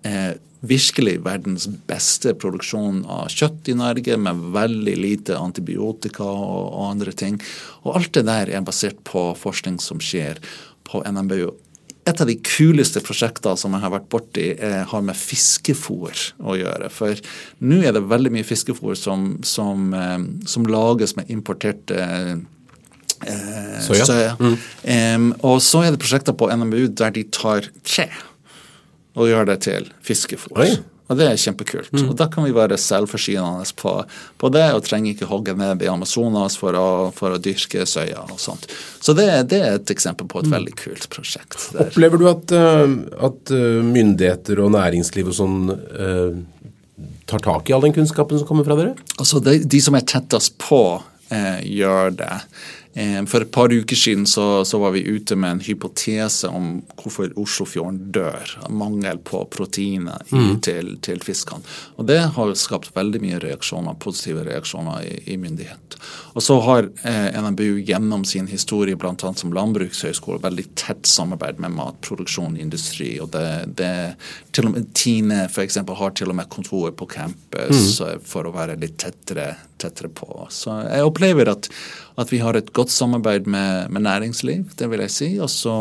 Eh, 0.06 0.32
virkelig 0.62 1.16
verdens 1.24 1.66
beste 1.90 2.36
produksjon 2.38 3.00
av 3.10 3.32
kjøtt 3.34 3.72
i 3.72 3.74
Norge, 3.74 4.14
med 4.14 4.44
veldig 4.54 4.94
lite 5.00 5.38
antibiotika 5.38 6.22
og, 6.22 6.68
og 6.70 6.84
andre 6.92 7.14
ting. 7.18 7.40
Og 7.82 7.98
alt 7.98 8.12
det 8.14 8.28
der 8.30 8.52
er 8.54 8.62
basert 8.62 9.02
på 9.08 9.32
forskning 9.38 9.80
som 9.82 9.98
skjer 9.98 10.38
på 10.86 11.02
NMBU 11.02 11.50
et 12.02 12.20
av 12.20 12.26
de 12.26 12.34
kuleste 12.42 13.00
prosjektene 13.04 13.58
som 13.58 13.74
jeg 13.76 13.84
har 13.84 13.92
vært 13.94 14.08
borti, 14.10 14.46
er, 14.56 14.82
har 14.90 15.04
med 15.06 15.18
fiskefôr 15.18 16.24
å 16.42 16.56
gjøre. 16.58 16.90
For 16.90 17.20
nå 17.62 17.78
er 17.86 17.94
det 17.94 18.02
veldig 18.10 18.32
mye 18.34 18.46
fiskefôr 18.46 18.98
som, 18.98 19.36
som, 19.46 19.92
eh, 19.94 20.18
som 20.50 20.66
lages 20.66 21.14
med 21.18 21.30
importerte 21.30 22.00
eh, 22.02 23.78
soya. 23.86 24.08
soya. 24.08 24.34
Mm. 24.40 24.58
Um, 24.82 25.28
og 25.46 25.60
så 25.62 25.84
er 25.86 25.94
det 25.94 26.02
prosjekter 26.02 26.34
på 26.34 26.50
NMBU 26.50 26.88
der 26.98 27.14
de 27.14 27.26
tar 27.30 27.70
tre 27.86 28.10
og 29.12 29.28
gjør 29.28 29.52
det 29.52 29.60
til 29.68 29.86
fiskefôr. 30.02 30.56
Oi. 30.58 30.72
Og 31.12 31.18
det 31.20 31.28
er 31.28 31.40
kjempekult. 31.40 31.92
Mm. 31.92 32.06
Og 32.08 32.16
da 32.18 32.26
kan 32.32 32.46
vi 32.46 32.54
være 32.56 32.78
selvforsynende 32.80 33.66
på, 33.76 33.94
på, 34.40 34.50
det, 34.54 34.64
og 34.72 34.84
trenger 34.86 35.12
ikke 35.12 35.28
hogge 35.30 35.54
ned 35.58 35.84
i 35.84 35.90
Amazonas 35.92 36.56
for 36.60 36.76
å, 36.78 36.86
for 37.16 37.36
å 37.36 37.40
dyrke 37.42 37.84
soya 37.88 38.24
og 38.24 38.40
sånt. 38.40 38.68
Så 39.02 39.14
det, 39.18 39.28
det, 39.52 39.60
er 39.60 39.78
et 39.78 39.92
eksempel 39.92 40.28
på 40.30 40.42
et 40.42 40.48
mm. 40.48 40.56
veldig 40.56 40.74
kult 40.80 41.08
prosjekt. 41.12 41.68
Der. 41.74 41.90
Opplever 41.90 42.22
du 42.22 42.28
at, 42.32 42.56
eh, 42.56 42.96
at, 43.28 43.54
eh, 43.54 43.80
myndigheter 43.84 44.62
og 44.64 44.72
næringsliv 44.76 45.28
og 45.32 45.36
sånn 45.36 45.58
uh, 45.72 46.40
tar 47.28 47.42
tak 47.44 47.68
i 47.68 47.76
all 47.76 47.84
den 47.84 47.94
kunnskapen 47.96 48.40
som 48.40 48.48
kommer 48.48 48.66
fra 48.66 48.78
dere? 48.78 48.96
Altså, 49.18 49.42
de, 49.44 49.58
de 49.68 49.82
som 49.84 49.96
er 49.98 50.06
tettest 50.08 50.56
på, 50.62 50.82
uh, 51.02 51.58
gjør 51.60 52.16
det. 52.22 52.36
Eh, 52.94 53.24
for 53.24 53.40
et 53.40 53.50
par 53.52 53.72
uker 53.72 53.96
siden 53.96 54.26
så, 54.26 54.64
så, 54.64 54.78
var 54.78 54.90
vi 54.92 55.00
ute 55.00 55.36
med 55.36 55.50
en 55.50 55.60
hypotese 55.64 56.48
om 56.48 56.82
hvorfor 57.00 57.32
Oslofjorden 57.40 58.12
dør. 58.12 58.56
Mangel 58.68 59.20
på 59.24 59.44
proteiner 59.52 60.20
mm. 60.28 60.60
til, 60.60 60.96
til, 61.00 61.22
fiskene. 61.24 61.64
Og 61.96 62.06
Det 62.10 62.20
har 62.36 62.54
skapt 62.58 62.92
veldig 62.96 63.22
mye 63.22 63.40
reaksjoner, 63.40 63.96
positive 64.02 64.44
reaksjoner 64.48 65.06
i, 65.08 65.14
i 65.32 65.38
myndighet. 65.40 65.96
Og 66.34 66.44
så 66.44 66.58
har 66.66 66.90
eh, 67.08 67.40
NMBU 67.40 67.80
gjennom 67.88 68.26
sin 68.28 68.50
historie 68.50 68.98
bl.a. 68.98 69.16
som 69.16 69.56
landbrukshøyskole 69.56 70.42
veldig 70.42 70.66
tett 70.76 71.08
samarbeid 71.08 71.62
med 71.64 71.72
matproduksjon 71.78 72.58
industri. 72.60 73.14
og 73.20 73.32
det, 73.32 73.46
det 73.80 73.92
til 74.52 74.68
og 74.68 74.76
med 74.76 74.92
Tine 74.92 75.46
for 75.48 75.64
eksempel, 75.64 75.96
har 75.96 76.12
til 76.16 76.32
og 76.32 76.36
med 76.36 76.50
kontor 76.52 76.92
på 76.92 77.08
campus 77.08 78.00
mm. 78.00 78.24
for 78.28 78.48
å 78.48 78.52
være 78.52 78.76
litt 78.80 78.98
tettere, 79.00 79.54
tettere 79.80 80.12
på. 80.12 80.28
Så 80.52 80.76
jeg 80.84 81.08
opplever 81.08 81.54
at 81.54 81.70
at 82.20 82.32
vi 82.32 82.42
har 82.42 82.58
et 82.58 82.72
godt 82.76 82.92
samarbeid 82.92 83.48
med, 83.50 83.90
med 83.90 84.04
næringsliv, 84.04 84.68
det 84.76 84.90
vil 84.92 85.04
jeg 85.06 85.14
si. 85.14 85.30
Og 85.40 85.50
så, 85.50 85.74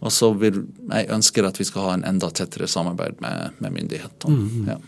og 0.00 0.12
så 0.12 0.32
vil 0.38 0.64
jeg 0.90 1.10
ønsker 1.14 1.46
at 1.46 1.60
vi 1.60 1.68
skal 1.68 1.88
ha 1.88 1.94
en 1.98 2.08
enda 2.14 2.30
tettere 2.34 2.68
samarbeid 2.70 3.22
med, 3.24 3.56
med 3.62 3.78
myndighetene. 3.78 4.34
Mm. 4.34 4.68
Ja. 4.72 4.78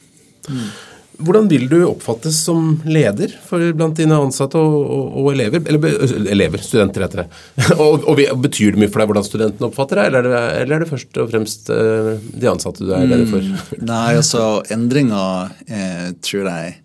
Mm. 0.50 0.68
Hvordan 1.16 1.46
vil 1.48 1.64
du 1.70 1.78
oppfattes 1.86 2.36
som 2.44 2.74
leder 2.84 3.32
for 3.46 3.62
blant 3.76 3.96
dine 3.96 4.18
ansatte 4.20 4.60
og, 4.60 4.74
og, 4.84 5.14
og 5.22 5.30
elever? 5.32 5.62
Eller 5.64 6.26
elever, 6.34 6.60
studenter 6.60 7.06
heter 7.06 7.22
det. 7.22 7.26
og, 7.82 8.04
og, 8.04 8.20
Betyr 8.44 8.76
det 8.76 8.82
mye 8.82 8.92
for 8.92 9.00
deg 9.00 9.08
hvordan 9.10 9.24
studentene 9.24 9.70
oppfatter 9.70 10.02
deg, 10.02 10.10
eller, 10.10 10.28
eller, 10.60 10.74
er 10.76 10.84
det 10.84 10.90
først 10.90 11.22
og 11.22 11.30
fremst 11.32 11.72
de 11.72 12.50
ansatte 12.50 12.84
du 12.84 12.92
er 12.92 13.08
leder 13.08 13.30
for? 13.30 13.48
Mm, 13.48 13.86
nei, 13.88 14.10
altså 14.18 14.44
endringer 14.76 15.56
eh, 15.64 16.10
tror 16.20 16.50
jeg 16.52 16.76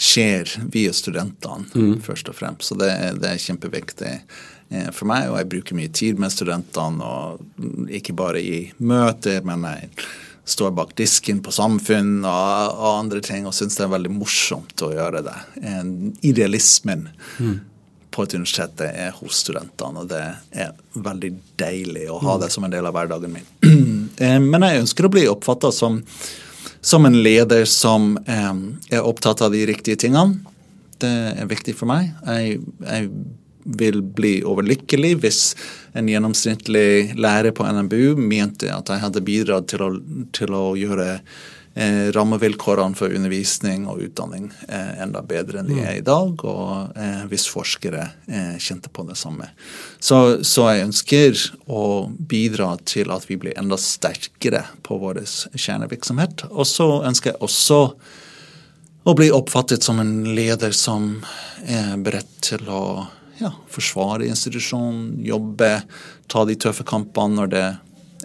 skjer 0.00 0.48
via 0.72 0.92
studentene, 0.92 1.66
mm. 1.74 2.00
først 2.00 2.30
og 2.32 2.38
fremst. 2.38 2.70
Så 2.70 2.78
det, 2.80 2.88
det 3.20 3.34
er 3.34 3.42
kjempeviktig 3.42 4.14
eh, 4.16 4.88
for 4.96 5.04
meg, 5.10 5.28
og 5.28 5.36
jeg 5.36 5.50
bruker 5.52 5.76
mye 5.76 5.92
tid 5.92 6.20
med 6.22 6.32
studentene. 6.32 7.04
og 7.04 7.92
Ikke 7.92 8.16
bare 8.16 8.40
i 8.40 8.62
møter, 8.80 9.44
men 9.44 9.68
jeg 9.68 9.90
står 10.48 10.72
bak 10.78 10.96
disken 10.96 11.42
på 11.44 11.52
Samfunn 11.52 12.24
og, 12.24 12.80
og 12.80 12.94
andre 12.94 13.20
ting, 13.24 13.44
og 13.44 13.52
syns 13.54 13.76
det 13.76 13.84
er 13.84 13.92
veldig 13.92 14.14
morsomt 14.16 14.86
å 14.86 14.92
gjøre 14.94 15.20
det. 15.26 15.36
En 15.68 15.94
idealismen 16.24 17.10
mm. 17.36 17.56
på 18.08 18.24
et 18.24 18.40
universitet 18.40 18.80
er 18.88 19.12
hos 19.20 19.44
studentene, 19.44 20.00
og 20.00 20.08
det 20.16 20.24
er 20.64 20.72
veldig 20.96 21.34
deilig 21.60 22.08
å 22.08 22.22
ha 22.24 22.38
mm. 22.38 22.46
det 22.46 22.54
som 22.56 22.64
en 22.64 22.72
del 22.72 22.88
av 22.88 22.96
hverdagen 22.96 23.36
min. 23.36 23.50
Eh, 24.20 24.36
men 24.36 24.60
jeg 24.66 24.82
ønsker 24.82 25.06
å 25.06 25.08
bli 25.14 25.22
oppfatta 25.30 25.70
som 25.72 25.94
som 26.80 27.06
en 27.06 27.22
leder 27.22 27.64
som 27.68 28.14
eh, 28.26 28.54
er 28.96 29.04
opptatt 29.04 29.42
av 29.44 29.52
de 29.52 29.66
riktige 29.68 30.00
tingene. 30.00 30.40
Det 31.00 31.12
er 31.42 31.48
viktig 31.48 31.74
for 31.76 31.88
meg. 31.90 32.10
Jeg, 32.26 32.60
jeg 32.84 33.10
vil 33.64 34.00
bli 34.02 34.40
overlykkelig 34.46 35.14
hvis 35.22 35.40
en 35.96 36.08
gjennomsnittlig 36.08 37.16
lærer 37.20 37.54
på 37.56 37.66
NMBU 37.66 38.16
mente 38.20 38.70
at 38.72 38.92
jeg 38.92 39.04
hadde 39.04 39.24
bidratt 39.24 39.68
til 39.72 39.84
å, 39.84 39.90
til 40.36 40.56
å 40.56 40.64
gjøre 40.78 41.08
eh, 41.74 42.10
rammevilkårene 42.14 42.96
for 42.98 43.12
undervisning 43.14 43.86
og 43.90 44.02
utdanning 44.04 44.50
eh, 44.68 45.02
enda 45.02 45.22
bedre 45.26 45.60
enn 45.60 45.70
de 45.70 45.80
er 45.82 45.98
i 45.98 46.04
dag, 46.06 46.44
og 46.44 46.96
eh, 46.98 47.22
hvis 47.30 47.46
forskere 47.50 48.06
eh, 48.26 48.56
kjente 48.62 48.92
på 48.92 49.04
det 49.08 49.18
samme. 49.20 49.50
Så, 49.98 50.40
så, 50.46 50.66
jeg 50.70 50.88
ønsker 50.88 51.44
å 51.70 51.84
bidra 52.08 52.72
til 52.88 53.12
at 53.14 53.28
vi 53.30 53.38
blir 53.40 53.58
enda 53.60 53.78
sterkere 53.80 54.64
på 54.86 54.98
vår 55.00 55.22
kjernevirksomhet. 55.54 56.48
Og 56.50 56.66
så 56.68 56.88
ønsker 57.06 57.34
jeg 57.34 57.42
også 57.44 57.80
å 59.00 59.14
bli 59.16 59.30
oppfattet 59.32 59.84
som 59.84 60.00
en 60.02 60.34
leder 60.36 60.74
som 60.76 61.14
er 61.64 61.96
beredt 62.04 62.36
til 62.44 62.68
å 62.68 62.82
ja, 63.40 63.54
forsvare 63.72 64.28
institusjonen, 64.28 65.14
jobbe, 65.24 65.80
ta 66.28 66.44
de 66.44 66.56
tøffe 66.60 66.84
kampene 66.84 67.40
når 67.40 67.52
det 67.54 67.66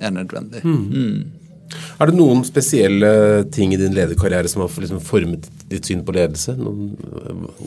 er 0.03 0.11
nødvendig. 0.11 0.63
Mm. 0.65 1.44
Er 1.99 2.09
det 2.09 2.17
noen 2.17 2.43
spesielle 2.47 3.09
ting 3.53 3.73
i 3.73 3.79
din 3.79 3.95
lederkarriere 3.95 4.49
som 4.51 4.63
har 4.63 4.71
liksom 4.83 5.01
formet 5.03 5.47
ditt 5.71 5.87
syn 5.87 6.03
på 6.05 6.15
ledelse? 6.15 6.55
Noen 6.59 6.93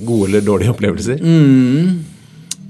gode 0.07 0.29
eller 0.29 0.47
dårlige 0.47 0.75
opplevelser? 0.75 1.23
Mm. 1.25 2.05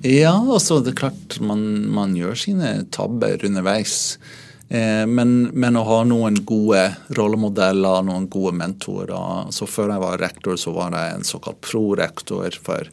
Ja, 0.06 0.36
altså 0.38 0.78
det 0.84 0.94
er 0.94 1.00
klart 1.00 1.38
man, 1.42 1.64
man 1.90 2.14
gjør 2.16 2.38
sine 2.38 2.74
tabber 2.94 3.42
underveis. 3.46 4.18
Eh, 4.68 5.06
men, 5.06 5.42
men, 5.42 5.76
å 5.80 5.84
ha 5.88 6.02
noen 6.04 6.42
gode 6.44 6.82
rollemodeller, 7.16 8.02
noen 8.04 8.26
gode 8.28 8.52
mentorer. 8.58 9.48
Så 9.54 9.66
Før 9.68 9.94
jeg 9.94 10.02
var 10.02 10.20
rektor, 10.20 10.58
så 10.60 10.74
var 10.76 10.92
jeg 10.92 11.14
en 11.14 11.24
såkalt 11.24 11.60
prorektor 11.64 12.58
for 12.64 12.90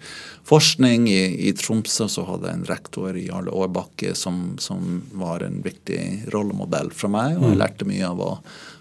forskning. 0.48 1.10
I, 1.12 1.50
I, 1.50 1.52
Tromsø 1.60 2.08
så 2.12 2.24
hadde 2.30 2.48
jeg 2.48 2.62
en 2.62 2.70
rektor 2.70 3.18
i 3.20 3.26
Jarle 3.28 3.52
Aarbakke 3.52 4.14
som, 4.16 4.56
som, 4.62 5.02
var 5.20 5.44
en 5.44 5.60
viktig 5.66 6.32
rollemodell 6.34 6.94
for 6.96 7.12
meg. 7.12 7.36
Og 7.42 7.50
jeg 7.50 7.58
mm. 7.58 7.64
lærte 7.66 7.90
mye 7.90 8.08
av 8.08 8.24
å 8.24 8.34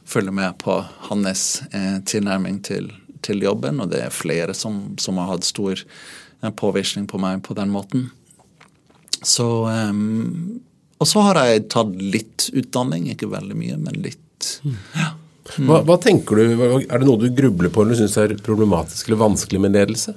følge 0.07 0.35
med 0.37 0.54
på 0.62 0.76
hans 1.09 1.48
eh, 1.72 1.98
tilnærming 2.07 2.61
til, 2.62 2.92
til, 3.26 3.42
jobben. 3.42 3.83
Og 3.83 3.90
det 3.90 4.04
er 4.04 4.14
flere 4.14 4.54
som, 4.54 4.92
som 5.02 5.18
har 5.18 5.33
hatt 5.33 5.48
stor 5.48 5.74
eh, 5.83 6.52
påvirkning 6.54 7.11
på 7.11 7.18
meg 7.18 7.42
på 7.42 7.59
den 7.59 7.74
måten. 7.74 8.12
Så 9.24 9.64
um, 9.66 10.61
og 11.05 11.09
så 11.11 11.21
har 11.27 11.43
jeg 11.45 11.67
tatt 11.75 11.93
litt 12.01 12.49
utdanning, 12.57 13.11
ikke 13.12 13.29
veldig 13.29 13.57
mye, 13.59 13.77
men 13.77 14.01
litt. 14.01 14.49
Ja. 14.97 15.11
Mm. 15.59 15.67
Hva, 15.69 15.83
hva, 15.85 15.99
tenker 16.01 16.38
du, 16.40 16.45
Er 16.88 17.03
det 17.03 17.05
noe 17.05 17.21
du 17.21 17.27
grubler 17.37 17.69
på 17.69 17.83
eller 17.85 17.99
syns 17.99 18.14
er 18.17 18.33
problematisk 18.40 19.11
eller 19.11 19.21
vanskelig 19.21 19.59
med 19.61 19.75
ledelse? 19.77 20.14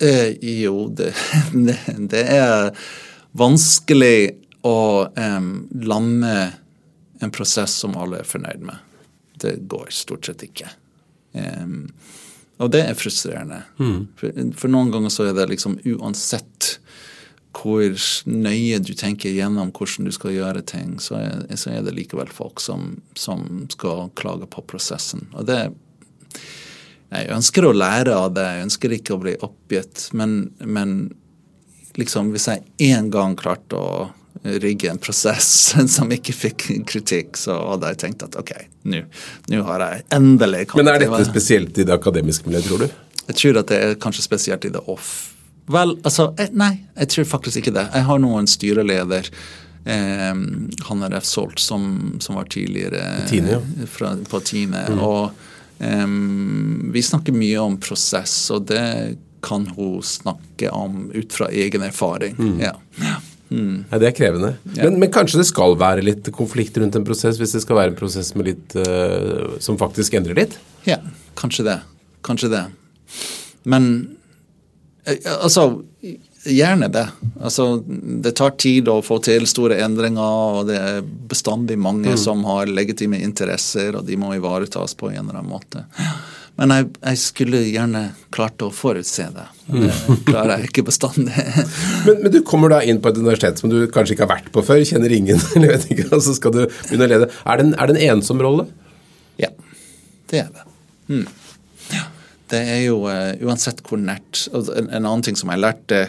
Eh, 0.00 0.30
jo, 0.62 0.86
det, 0.88 1.10
det, 1.66 1.76
det, 2.08 2.22
er 2.32 2.72
vanskelig 3.36 4.16
å 4.64 4.78
eh, 5.04 5.50
lande 5.84 6.32
en 7.20 7.34
prosess 7.36 7.76
som 7.84 7.98
alle 8.00 8.22
er 8.22 8.32
fornøyd 8.32 8.64
med. 8.72 8.80
Det 9.44 9.58
går 9.68 9.92
stort 9.92 10.30
sett 10.30 10.46
ikke. 10.48 10.72
Eh, 11.36 11.76
og 12.62 12.72
det 12.72 12.86
er 12.86 12.96
frustrerende. 12.96 13.60
Mm. 13.76 14.00
For, 14.16 14.42
for, 14.56 14.72
noen 14.72 14.96
ganger 14.96 15.12
så 15.12 15.28
er 15.28 15.36
det 15.36 15.50
liksom 15.52 15.76
uansett 15.98 16.78
hvor 17.52 17.84
nøye 18.28 18.80
du 18.80 18.92
tenker 18.96 19.32
gjennom 19.34 19.72
hvordan 19.76 20.08
du 20.08 20.12
skal 20.14 20.34
gjøre 20.34 20.64
ting, 20.66 20.96
så 21.02 21.18
er, 21.20 21.44
så 21.60 21.74
er 21.74 21.84
det 21.84 21.94
likevel 21.96 22.30
folk 22.32 22.62
som, 22.64 22.96
som, 23.18 23.66
skal 23.72 24.08
klage 24.18 24.48
på 24.50 24.64
prosessen. 24.68 25.28
Og 25.36 25.48
det 25.50 25.62
Jeg 27.12 27.28
ønsker 27.28 27.66
å 27.68 27.74
lære 27.76 28.14
av 28.16 28.30
det, 28.32 28.46
jeg 28.48 28.64
ønsker 28.64 28.92
ikke 28.96 29.14
å 29.14 29.20
bli 29.20 29.34
oppgitt, 29.44 30.06
men, 30.16 30.54
men 30.64 31.12
liksom 32.00 32.30
hvis 32.32 32.48
jeg 32.48 32.64
én 32.88 33.10
gang 33.12 33.36
klarte 33.36 33.76
å 33.76 34.06
rigge 34.42 34.88
en 34.90 34.98
prosess 34.98 35.74
som 35.96 36.12
ikke 36.12 36.32
fikk 36.32 36.66
kritikk, 36.88 37.36
så 37.36 37.58
hadde 37.74 37.92
jeg 37.92 38.00
tenkt 38.06 38.24
at 38.24 38.38
ok, 38.40 38.54
nå 38.88 39.60
har 39.68 39.84
jeg 39.84 40.06
endelig 40.16 40.70
kommet 40.70 40.88
Men 40.88 40.94
er 40.94 41.04
dette 41.04 41.28
spesielt 41.28 41.78
i 41.78 41.86
det 41.86 41.94
akademiske 41.94 42.48
miljøet, 42.48 42.70
tror 42.70 42.86
du? 42.86 42.96
Jeg 43.28 43.38
tror 43.38 43.60
at 43.60 43.68
det 43.70 43.78
er 43.78 44.00
kanskje 44.02 44.24
spesielt 44.24 44.64
i 44.66 44.72
det 44.72 44.82
off 44.90 45.12
Vel, 45.70 45.96
altså 46.02 46.32
Nei, 46.58 46.72
jeg 46.96 47.10
tror 47.14 47.28
faktisk 47.36 47.62
ikke 47.62 47.74
det. 47.76 47.86
Jeg 47.94 48.06
har 48.08 48.22
nå 48.22 48.30
en 48.38 48.50
styreleder. 48.50 49.30
Eh, 49.84 50.30
han 50.88 51.02
er 51.06 51.18
F. 51.18 51.26
som, 51.56 51.84
som 52.20 52.38
var 52.38 52.50
tidligere 52.50 53.26
Tine, 53.30 53.58
ja. 53.58 53.88
fra, 53.90 54.14
på 54.28 54.40
Tine. 54.46 54.86
Mm. 54.90 55.02
Og 55.02 55.30
eh, 55.78 56.06
vi 56.94 57.02
snakker 57.02 57.36
mye 57.36 57.60
om 57.62 57.78
prosess, 57.82 58.36
og 58.54 58.66
det 58.70 59.18
kan 59.42 59.66
hun 59.74 60.02
snakke 60.06 60.70
om 60.70 61.10
ut 61.14 61.34
fra 61.34 61.50
egen 61.50 61.82
erfaring. 61.82 62.34
Mm. 62.38 62.58
Ja. 62.62 62.74
Mm. 63.52 63.84
Ja, 63.90 63.98
det 63.98 64.08
er 64.08 64.14
krevende. 64.16 64.54
Ja. 64.72 64.86
Men, 64.86 65.00
men, 65.02 65.10
kanskje 65.12 65.42
det 65.42 65.48
skal 65.50 65.74
være 65.78 66.04
litt 66.04 66.30
konflikt 66.34 66.78
rundt 66.80 66.96
en 66.96 67.06
prosess, 67.06 67.38
hvis 67.40 67.54
det 67.54 67.62
skal 67.64 67.78
være 67.78 67.92
en 67.92 67.98
prosess 67.98 68.30
litt, 68.38 68.76
uh, 68.78 69.58
som 69.60 69.76
faktisk 69.80 70.14
endrer 70.16 70.38
litt? 70.38 70.56
Ja, 70.88 71.02
kanskje 71.38 71.66
det. 71.66 71.76
Kanskje 72.24 72.52
det. 72.54 72.62
Men 73.68 73.90
Eh, 73.92 74.21
altså, 75.40 75.82
gjerne 76.44 76.88
det. 76.88 77.08
Altså, 77.40 77.76
det 78.22 78.34
tar 78.38 78.50
tid 78.50 78.88
å 78.90 79.00
få 79.02 79.18
til 79.22 79.46
store 79.50 79.80
endringer, 79.84 80.58
og 80.58 80.68
det 80.70 80.78
er 80.78 81.00
bestandig 81.02 81.78
mange 81.78 82.14
mm. 82.14 82.20
som 82.20 82.44
har 82.48 82.70
legitime 82.70 83.20
interesser, 83.22 83.96
og 83.98 84.06
de 84.06 84.18
må 84.18 84.34
ivaretas 84.36 84.94
på 84.98 85.10
en 85.12 85.24
eller 85.24 85.40
annen 85.40 85.50
måte. 85.50 85.84
Men 86.60 86.74
jeg, 86.74 86.88
jeg 87.00 87.18
skulle 87.18 87.62
gjerne 87.64 88.02
klart 88.34 88.62
å 88.62 88.68
forutse 88.74 89.24
det. 89.32 89.46
Det 89.72 89.88
mm. 89.88 90.18
klarer 90.28 90.58
jeg 90.58 90.70
ikke 90.70 90.86
bestandig. 90.90 91.32
men, 92.06 92.18
men, 92.18 92.30
du 92.34 92.42
kommer 92.46 92.74
da 92.74 92.82
inn 92.84 93.00
på 93.02 93.10
et 93.10 93.20
universitet 93.22 93.62
som 93.62 93.72
du 93.72 93.80
kanskje 93.90 94.16
ikke 94.16 94.26
har 94.28 94.34
vært 94.36 94.50
på 94.54 94.64
før, 94.66 94.82
kjenner 94.86 95.14
ingen, 95.16 95.40
eller 95.56 95.76
vet 95.76 95.88
ikke, 95.94 96.10
og 96.12 96.24
så 96.26 96.36
skal 96.38 96.54
du 96.58 96.64
begynne 96.66 97.08
å 97.08 97.12
lede. 97.16 97.30
Er 97.46 97.60
det 97.60 97.68
en, 97.68 97.76
er 97.78 97.90
det 97.90 97.98
en 97.98 98.18
ensom 98.18 98.42
rolle? 98.44 98.68
Ja, 99.40 99.54
det 100.30 100.44
er 100.46 100.50
det. 100.52 100.68
Mm 101.10 101.30
det 102.52 102.62
er 102.62 102.80
jo 102.86 103.02
uh, 103.08 103.32
uansett 103.42 103.82
hvor 103.86 104.00
nært 104.00 104.46
en, 104.52 104.88
en, 104.88 105.04
annen 105.04 105.24
ting 105.24 105.38
som 105.38 105.52
jeg 105.52 105.62
lærte 105.62 106.06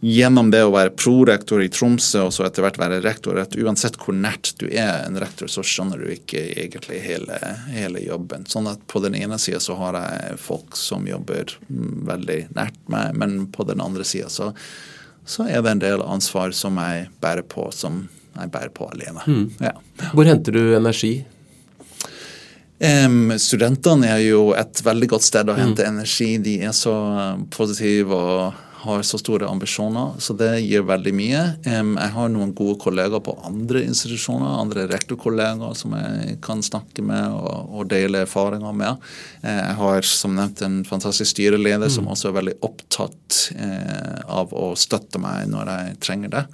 gjennom 0.00 0.50
det 0.52 0.60
å 0.62 0.70
være 0.70 0.92
prorektor 0.94 1.62
i 1.62 1.70
Tromsø 1.72 2.28
og 2.28 2.34
så 2.34 2.44
etter 2.46 2.62
hvert 2.62 2.78
være 2.78 3.00
rektor, 3.02 3.38
at 3.42 3.56
uansett 3.58 3.96
hvor 3.98 4.14
nært 4.14 4.52
du 4.60 4.68
er 4.68 5.02
en 5.02 5.18
rektor, 5.18 5.50
så 5.50 5.64
skjønner 5.66 5.98
du 5.98 6.12
ikke 6.14 6.38
egentlig 6.52 7.00
hele, 7.02 7.38
hele 7.74 8.04
jobben. 8.04 8.46
Sånn 8.46 8.70
at 8.70 8.84
på 8.90 9.02
den 9.02 9.18
ene 9.18 9.40
sida 9.42 9.58
så 9.62 9.74
har 9.80 9.98
jeg 9.98 10.38
folk 10.42 10.78
som 10.78 11.08
jobber 11.08 11.56
veldig 11.68 12.38
nært 12.54 12.78
meg, 12.92 13.18
men 13.18 13.40
på 13.54 13.66
den 13.66 13.82
andre 13.82 14.06
sida 14.06 14.30
så, 14.30 14.52
så, 15.26 15.48
er 15.48 15.64
det 15.66 15.74
en 15.74 15.82
del 15.82 16.04
ansvar 16.06 16.54
som 16.54 16.78
jeg 16.78 17.08
bærer 17.22 17.46
på, 17.50 17.66
som 17.74 18.04
jeg 18.38 18.54
bærer 18.54 18.70
på 18.70 18.86
alene. 18.94 19.26
Mm. 19.26 19.44
Ja. 19.66 19.74
Hvor 20.14 20.30
henter 20.30 20.54
du 20.54 20.62
energi? 20.78 21.16
Um, 22.78 23.32
studentene 23.42 24.06
er 24.06 24.20
jo 24.22 24.52
et 24.54 24.78
veldig 24.86 25.08
godt 25.10 25.26
sted 25.26 25.50
å 25.50 25.56
hente 25.58 25.82
mm. 25.82 25.88
energi. 25.96 26.30
De 26.42 26.58
er 26.62 26.74
så 26.76 26.94
um, 26.94 27.46
positive 27.50 28.14
og 28.14 28.67
har 28.88 29.04
så 29.06 29.20
store 29.20 29.48
ambisjoner, 29.48 30.16
så 30.18 30.34
det 30.38 30.50
gir 30.64 30.86
veldig 30.88 31.12
mye. 31.16 31.42
Jeg 31.64 32.12
har 32.14 32.32
noen 32.32 32.54
gode 32.56 32.78
kollegaer 32.82 33.22
på 33.24 33.36
andre 33.46 33.84
institusjoner, 33.86 34.58
andre 34.62 34.86
rektorkollegaer 34.90 35.76
som 35.78 35.94
jeg 35.98 36.38
kan 36.44 36.64
snakke 36.64 37.04
med 37.06 37.36
og, 37.36 37.84
dele 37.88 38.24
erfaringer 38.26 38.74
med. 38.76 39.00
Uh, 39.44 39.52
jeg 39.52 39.78
har 39.78 40.08
som 40.08 40.34
nevnt 40.36 40.60
en 40.66 40.82
fantastisk 40.88 41.30
styreleder 41.36 41.88
mm. 41.88 41.94
som 41.94 42.10
også 42.10 42.30
er 42.30 42.38
veldig 42.40 42.58
opptatt 42.66 43.40
uh, 43.56 44.20
av 44.40 44.52
å 44.52 44.72
støtte 44.78 45.20
meg 45.22 45.48
når 45.52 45.72
jeg 45.74 45.98
trenger 46.04 46.34
det. 46.36 46.46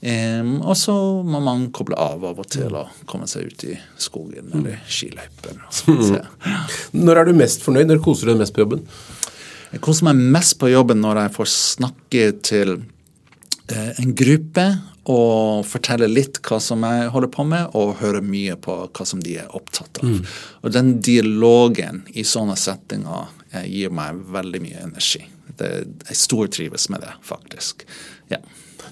Og 0.00 0.76
så 0.80 0.94
må 1.28 1.42
man 1.44 1.66
koble 1.76 1.98
av 2.00 2.22
av 2.24 2.38
og 2.40 2.46
til 2.48 2.72
og 2.72 3.02
komme 3.10 3.26
seg 3.28 3.50
ut 3.50 3.64
i 3.68 3.74
skogen 4.00 4.48
eller 4.56 4.78
skiløyper. 4.88 5.58
Mm. 5.90 7.02
Når 7.04 7.20
er 7.20 7.28
du 7.28 7.34
mest 7.36 7.60
fornøyd? 7.66 7.90
Når 7.90 8.00
koser 8.06 8.30
du 8.30 8.32
deg 8.32 8.40
mest 8.40 8.56
på 8.56 8.64
jobben? 8.64 8.86
Jeg 9.70 9.82
koser 9.84 10.08
meg 10.10 10.22
mest 10.34 10.56
på 10.60 10.70
jobben 10.72 11.02
når 11.02 11.24
jeg 11.24 11.34
får 11.36 11.50
snakke 11.54 12.24
til 12.46 12.76
uh, 12.80 13.90
en 14.02 14.14
gruppe 14.18 14.66
og 15.10 15.64
fortelle 15.66 16.10
litt 16.10 16.38
hva 16.44 16.58
som 16.62 16.84
jeg 16.86 17.10
holder 17.14 17.30
på 17.32 17.44
med, 17.48 17.72
og 17.78 17.98
høre 18.02 18.20
mye 18.22 18.54
på 18.60 18.76
hva 18.84 19.06
som 19.08 19.22
de 19.24 19.38
er 19.40 19.54
opptatt 19.56 20.02
av. 20.02 20.10
Mm. 20.10 20.34
Og 20.60 20.74
den 20.74 20.90
dialogen 21.02 22.02
i 22.12 22.26
sånne 22.26 22.56
settinger 22.60 23.30
uh, 23.30 23.64
gir 23.64 23.94
meg 23.94 24.18
veldig 24.34 24.62
mye 24.66 24.86
energi. 24.88 25.22
Det, 25.60 25.70
jeg 26.08 26.18
stortrives 26.18 26.88
med 26.92 27.04
det, 27.06 27.14
faktisk. 27.26 27.86
Ja. 28.30 28.42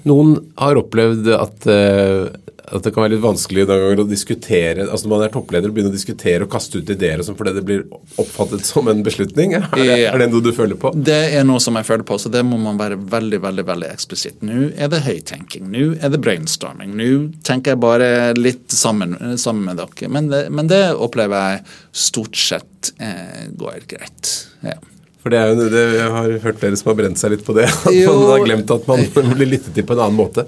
Noen 0.09 0.37
har 0.61 0.79
opplevd 0.81 1.31
at, 1.35 1.69
uh, 1.69 2.29
at, 2.69 2.83
det 2.85 2.93
kan 2.95 3.05
være 3.05 3.17
litt 3.17 3.25
vanskelig 3.25 3.67
å 3.69 4.07
diskutere 4.09 4.87
altså 4.89 5.09
Når 5.09 5.13
man 5.13 5.25
er 5.27 5.33
toppleder 5.35 5.71
å 5.71 5.75
begynne 5.75 5.93
å 5.93 5.97
diskutere 5.97 6.47
og 6.47 6.53
kaste 6.53 6.81
ut 6.81 6.93
ideer 6.93 7.21
og 7.21 7.29
sånn 7.29 7.39
fordi 7.39 7.55
det 7.57 7.65
blir 7.67 7.85
oppfattet 8.21 8.67
som 8.67 8.89
en 8.91 9.03
beslutning. 9.07 9.55
Er 9.59 9.69
det, 9.75 9.87
ja. 9.89 10.13
er 10.13 10.23
det 10.23 10.31
noe 10.33 10.45
du 10.45 10.51
føler 10.57 10.79
på? 10.81 10.93
Det 10.95 11.21
er 11.39 11.47
noe 11.47 11.63
som 11.63 11.79
jeg 11.79 11.89
føler 11.89 12.07
på, 12.09 12.19
så 12.21 12.31
det 12.33 12.45
må 12.47 12.59
man 12.61 12.81
være 12.81 12.99
veldig 12.99 13.41
veldig, 13.45 13.65
veldig 13.69 13.91
eksplisitt. 13.93 14.43
Nå 14.47 14.71
er 14.77 14.93
det 14.93 15.03
høytenking, 15.07 15.71
nå 15.73 15.87
er 15.97 16.13
det 16.13 16.21
brainstorming. 16.25 16.95
Nå 16.99 17.09
tenker 17.47 17.75
jeg 17.75 17.83
bare 17.83 18.11
litt 18.39 18.75
sammen, 18.75 19.17
sammen 19.41 19.69
med 19.69 19.81
dere. 19.83 20.13
Men 20.13 20.31
det, 20.33 20.45
men 20.55 20.71
det, 20.71 20.83
opplever 20.99 21.55
jeg 21.55 21.65
stort 22.09 22.39
sett 22.39 22.93
eh, 22.99 23.49
går 23.59 23.89
greit. 23.91 24.33
Ja. 24.67 24.79
For 25.23 25.35
det 25.35 25.39
er 25.41 25.51
jo, 25.51 25.69
det, 25.73 25.83
Jeg 25.97 26.11
har 26.15 26.35
hørt 26.45 26.61
dere 26.63 26.79
som 26.79 26.91
har 26.93 26.99
brent 27.01 27.21
seg 27.21 27.33
litt 27.35 27.45
på 27.47 27.55
det. 27.57 27.67
At 27.89 27.95
jo, 27.95 28.13
man 28.15 28.33
har 28.33 28.45
glemt 28.47 28.75
at 28.75 28.87
man 28.91 29.03
blir 29.39 29.51
lyttet 29.51 29.73
til 29.75 29.87
på 29.87 29.97
en 29.97 30.05
annen 30.07 30.19
måte. 30.19 30.45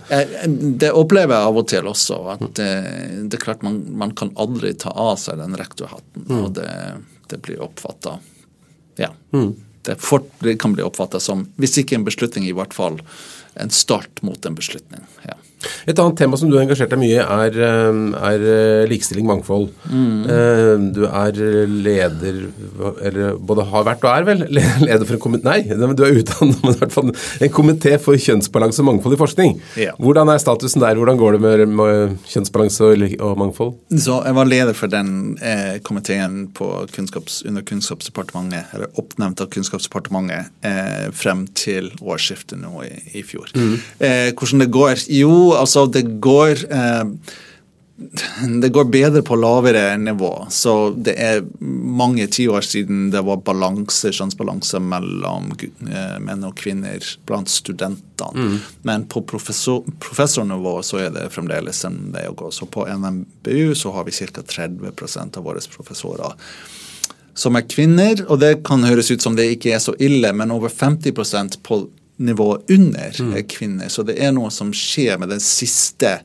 Det 0.80 0.92
opplever 0.96 1.34
jeg 1.34 1.48
av 1.50 1.58
og 1.62 1.66
til 1.72 1.90
også. 1.90 2.20
at 2.36 2.44
Det, 2.58 2.70
det 3.26 3.40
er 3.40 3.42
klart 3.42 3.66
man, 3.66 3.80
man, 4.02 4.14
kan 4.16 4.32
aldri 4.40 4.72
ta 4.78 4.94
av 4.94 5.16
seg 5.22 5.40
den 5.42 5.58
rektorhatten. 5.58 6.28
Mm. 6.28 6.38
Og 6.44 6.54
det, 6.60 6.70
det 7.32 7.42
blir 7.46 7.62
oppfatta 7.66 8.18
Ja. 9.00 9.12
Mm. 9.34 9.52
Det, 9.82 9.96
fort, 9.96 10.26
det, 10.44 10.58
kan 10.60 10.74
bli 10.76 10.84
oppfatta 10.84 11.16
som, 11.24 11.46
hvis 11.56 11.78
ikke 11.80 11.96
en 11.96 12.04
beslutning, 12.04 12.44
i 12.44 12.52
hvert 12.52 12.74
fall 12.76 12.98
en 13.60 13.70
start 13.72 14.20
mot 14.22 14.46
en 14.46 14.58
beslutning. 14.58 15.06
ja. 15.24 15.38
Et 15.86 15.98
annet 15.98 16.16
tema 16.16 16.38
som 16.40 16.50
du 16.50 16.56
har 16.56 16.64
engasjert 16.64 16.92
deg 16.92 17.00
mye 17.00 17.16
i, 17.16 17.20
er, 17.20 17.58
eh, 17.66 18.00
er, 18.30 18.44
eh, 18.54 18.88
likestilling, 18.90 19.26
mangfold. 19.28 19.68
Mm. 19.90 20.24
Eh, 20.30 20.74
du 20.94 21.04
er 21.06 21.40
leder 21.70 22.38
Eller 23.02 23.36
både 23.36 23.64
har 23.68 23.84
vært 23.86 24.04
og 24.04 24.10
er 24.12 24.26
vel 24.28 24.44
leder 24.86 25.04
for 25.06 25.16
en 25.16 25.22
komité 25.22 25.44
Nei, 25.44 25.62
du 25.66 26.04
er 26.04 26.18
utdannet 26.20 26.60
men 26.62 26.74
i 26.74 26.78
hvert 26.80 26.94
fall 26.94 27.10
en 27.10 27.52
komité 27.52 27.96
for 28.00 28.18
kjønnsbalanse 28.20 28.82
og 28.82 28.88
mangfold 28.90 29.16
i 29.16 29.20
forskning. 29.20 29.56
Ja. 29.80 29.94
Hvordan 30.00 30.30
er 30.32 30.40
statusen 30.42 30.82
der? 30.84 30.98
Hvordan 30.98 31.18
går 31.20 31.36
det 31.36 31.40
med, 31.44 31.64
med 31.80 32.16
kjønnsbalanse 32.30 32.86
og, 32.86 33.04
og, 33.18 33.36
mangfold? 33.40 33.74
Så 33.98 34.20
Jeg 34.24 34.36
var 34.36 34.48
leder 34.48 34.76
for 34.76 34.92
den 34.92 35.38
eh, 35.42 35.78
komiteen 35.86 36.48
kunnskaps, 36.94 37.42
under 37.48 37.64
Kunnskapsdepartementet, 37.66 38.74
eller 38.74 39.00
oppnevnt 39.00 39.40
av 39.42 39.50
Kunnskapsdepartementet, 39.54 40.52
eh, 40.66 41.08
frem 41.16 41.46
til 41.58 41.90
årsskiftet 42.00 42.60
nå 42.60 42.84
i, 42.86 42.92
i 43.20 43.24
fjor. 43.26 43.50
Mm. 43.56 43.76
Eh, 43.98 44.30
hvordan 44.36 44.64
det 44.64 44.70
går? 44.74 45.04
Jo, 45.16 45.34
altså 45.58 45.86
det 45.90 46.04
går 46.22 46.66
eh, 46.70 47.04
det 48.60 48.68
går 48.68 48.84
bedre 48.84 49.22
på 49.22 49.36
lavere 49.36 49.96
nivå. 49.96 50.46
Så 50.50 50.90
det 50.90 51.14
er 51.20 51.42
mange 52.00 52.26
tiår 52.26 52.64
siden 52.64 53.10
det 53.12 53.20
var 53.26 53.42
balanse, 53.44 54.12
kjønnsbalanse 54.16 54.80
mellom 54.80 55.50
eh, 55.60 56.16
menn 56.24 56.46
og 56.48 56.56
kvinner 56.56 57.04
blant 57.28 57.52
studentene. 57.52 58.46
Mm. 58.46 58.56
Men 58.88 59.04
på 59.04 59.22
professor, 59.28 59.84
professornivå 60.00 60.78
så 60.86 61.04
er 61.04 61.14
det 61.16 61.28
fremdeles 61.34 61.84
en 61.88 62.00
vei 62.14 62.24
å 62.30 62.36
gå. 62.36 62.48
Så 62.54 62.68
på 62.72 62.88
NMBU 62.88 63.74
så 63.76 63.92
har 63.96 64.08
vi 64.08 64.16
ca. 64.16 64.46
30% 64.48 65.36
av 65.36 65.44
våre 65.44 65.60
professorer 65.76 66.38
som 67.36 67.56
er 67.56 67.68
kvinner. 67.68 68.24
Og 68.28 68.40
det 68.40 68.62
kan 68.66 68.84
høres 68.86 69.12
ut 69.12 69.22
som 69.22 69.36
det 69.36 69.50
ikke 69.54 69.74
er 69.76 69.82
så 69.82 69.94
ille, 70.00 70.32
men 70.36 70.52
over 70.54 70.72
50% 70.72 71.60
på 71.66 71.82
nivået 72.20 72.70
under 72.70 73.22
mm. 73.22 73.38
kvinner. 73.48 73.88
Så 73.88 74.04
det 74.06 74.18
er 74.20 74.34
noe 74.36 74.52
som 74.52 74.74
skjer 74.76 75.18
med 75.20 75.32
den 75.32 75.40
siste 75.42 76.18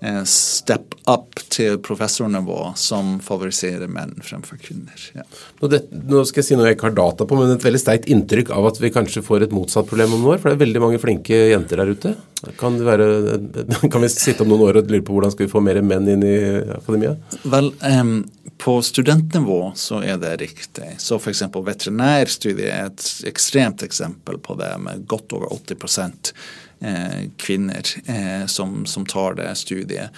eh, 0.00 0.22
step 0.28 0.94
up 1.08 1.40
til 1.48 1.78
professornivå 1.84 2.74
som 2.78 3.16
favoriserer 3.24 3.88
menn 3.90 4.12
fremfor 4.24 4.60
kvinner. 4.60 5.08
Ja. 5.16 5.24
Nå, 5.60 5.70
det, 5.72 5.84
nå, 5.90 6.22
skal 6.28 6.42
jeg 6.42 6.50
si 6.50 6.58
noe 6.58 6.68
jeg 6.68 6.78
ikke 6.78 6.90
har 6.90 6.98
data 7.00 7.26
på, 7.28 7.38
men 7.38 7.54
et 7.54 7.64
veldig 7.64 7.82
sterkt 7.82 8.08
inntrykk 8.12 8.52
av 8.54 8.68
at 8.70 8.80
vi 8.82 8.92
kanskje 8.94 9.24
får 9.24 9.46
et 9.46 9.56
motsatt 9.56 9.88
problem 9.88 10.14
om 10.14 10.24
noen 10.24 10.36
år. 10.36 10.42
For 10.42 10.50
det 10.50 10.58
er 10.58 10.64
veldig 10.66 10.84
mange 10.84 11.02
flinke 11.02 11.42
jenter 11.54 11.82
der 11.82 11.94
ute. 11.96 12.16
Kan, 12.60 12.76
være, 12.86 13.08
kan 13.92 14.04
vi 14.04 14.12
sitte 14.12 14.44
om 14.44 14.52
noen 14.52 14.68
år 14.68 14.82
og 14.82 14.92
lure 14.92 15.06
på 15.06 15.16
hvordan 15.16 15.34
skal 15.34 15.48
vi 15.48 15.54
få 15.54 15.64
mer 15.64 15.80
menn 15.82 16.12
inn 16.12 16.26
i 16.26 16.38
akademia? 16.76 17.16
Vel, 17.48 17.72
um, 17.88 18.18
på 18.58 18.82
studentnivå 18.82 19.72
så 19.76 20.02
er 20.02 20.18
det 20.18 20.36
riktig. 20.42 20.96
Så 20.98 21.18
f.eks. 21.18 21.42
veterinærstudiet 21.54 22.72
er 22.72 22.90
et 22.90 23.06
ekstremt 23.30 23.82
eksempel 23.86 24.38
på 24.42 24.56
det, 24.58 24.72
med 24.82 25.06
godt 25.06 25.32
over 25.36 25.52
80 25.54 26.32
eh, 26.80 27.28
kvinner 27.38 27.94
eh, 28.06 28.46
som, 28.46 28.82
som 28.86 29.06
tar 29.06 29.38
det 29.38 29.52
studiet. 29.58 30.10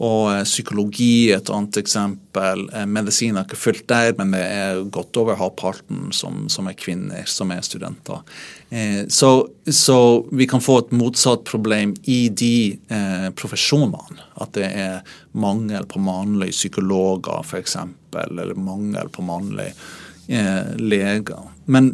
Og 0.00 0.30
eh, 0.32 0.44
psykologi 0.48 1.30
et 1.34 1.50
annet 1.52 1.76
eksempel. 1.82 2.64
Eh, 2.72 2.86
medisin 2.88 3.36
er 3.36 3.44
ikke 3.44 3.58
fullt 3.60 3.86
der, 3.90 4.14
men 4.18 4.32
det 4.32 4.42
er 4.42 4.82
godt 4.92 5.18
over 5.20 5.36
halvparten 5.36 6.08
som, 6.16 6.46
som 6.52 6.70
er 6.70 6.78
kvinner 6.78 7.28
som 7.28 7.52
er 7.52 7.60
studenter. 7.66 8.22
Eh, 8.72 9.04
så, 9.12 9.32
så, 9.68 9.98
vi 10.32 10.48
kan 10.48 10.64
få 10.64 10.78
et 10.80 10.94
motsatt 10.96 11.44
problem 11.48 11.92
i 12.08 12.20
de 12.32 12.78
eh, 12.88 13.28
profesjonene. 13.36 14.28
At 14.40 14.56
det 14.56 14.70
er 14.72 15.16
mangel 15.36 15.84
på 15.90 16.00
mannlige 16.00 16.56
psykologer, 16.56 17.44
f.eks., 17.44 17.76
eller 18.24 18.54
mangel 18.56 19.12
på 19.12 19.22
mannlige 19.22 19.74
eh, 20.32 20.72
leger. 20.80 21.44
Men 21.66 21.92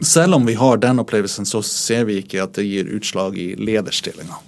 selv 0.00 0.34
om 0.34 0.46
vi 0.46 0.58
har 0.58 0.82
den 0.82 0.98
opplevelsen, 0.98 1.46
så 1.46 1.62
ser 1.62 2.04
vi 2.10 2.18
ikke 2.22 2.42
at 2.42 2.58
det 2.58 2.66
gir 2.66 2.90
utslag 2.98 3.38
i 3.38 3.52
lederstillinger. 3.58 4.47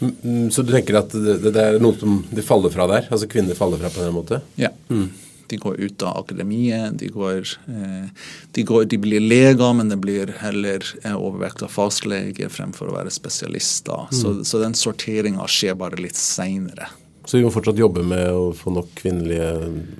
Mm, 0.00 0.50
så 0.50 0.62
du 0.62 0.72
tenker 0.72 1.00
at 1.00 1.14
det, 1.14 1.38
det, 1.48 1.56
er 1.58 1.80
noe 1.82 1.96
som 1.98 2.20
de 2.30 2.44
faller 2.44 2.72
fra 2.74 2.86
der? 2.90 3.08
Altså 3.10 3.28
kvinner 3.30 3.58
faller 3.58 3.80
fra 3.80 3.90
på 3.92 4.04
den 4.04 4.14
måten? 4.14 4.44
Ja. 4.60 4.70
Mm. 4.92 5.08
De 5.48 5.56
går 5.56 5.80
ut 5.80 6.02
av 6.04 6.18
akademiet. 6.20 6.98
De, 7.00 7.08
går, 7.08 7.48
eh, 7.72 8.08
de, 8.52 8.62
går, 8.68 8.84
de 8.84 8.98
blir 9.00 9.24
leger, 9.24 9.72
men 9.72 9.88
det 9.88 9.96
blir 10.02 10.34
heller 10.42 10.84
eh, 11.02 11.16
overvekt 11.16 11.64
av 11.64 11.72
fastlege 11.72 12.50
fremfor 12.52 12.90
å 12.90 12.96
være 12.98 13.12
spesialister. 13.12 14.08
Mm. 14.10 14.16
Så, 14.20 14.34
så, 14.44 14.60
den 14.60 14.76
sorteringa 14.76 15.48
skjer 15.48 15.78
bare 15.80 16.00
litt 16.00 16.20
seinere. 16.20 16.90
Så 17.24 17.38
vi 17.38 17.44
må 17.44 17.52
fortsatt 17.52 17.80
jobbe 17.80 18.04
med 18.08 18.28
å 18.32 18.50
få 18.56 18.72
nok 18.76 18.92
kvinnelige 19.00 19.48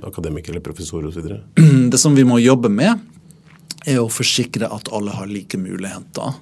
akademikere 0.09 0.57
eller 0.57 0.65
professorer 0.65 1.11
osv.? 1.11 1.33
Det 1.93 2.01
som 2.01 2.17
vi 2.17 2.25
må 2.29 2.39
jobbe 2.41 2.71
med, 2.73 3.01
er 3.89 4.03
å 4.03 4.09
forsikre 4.13 4.69
at 4.69 4.93
alle 4.93 5.17
har 5.17 5.29
like 5.31 5.57
muligheter 5.61 6.37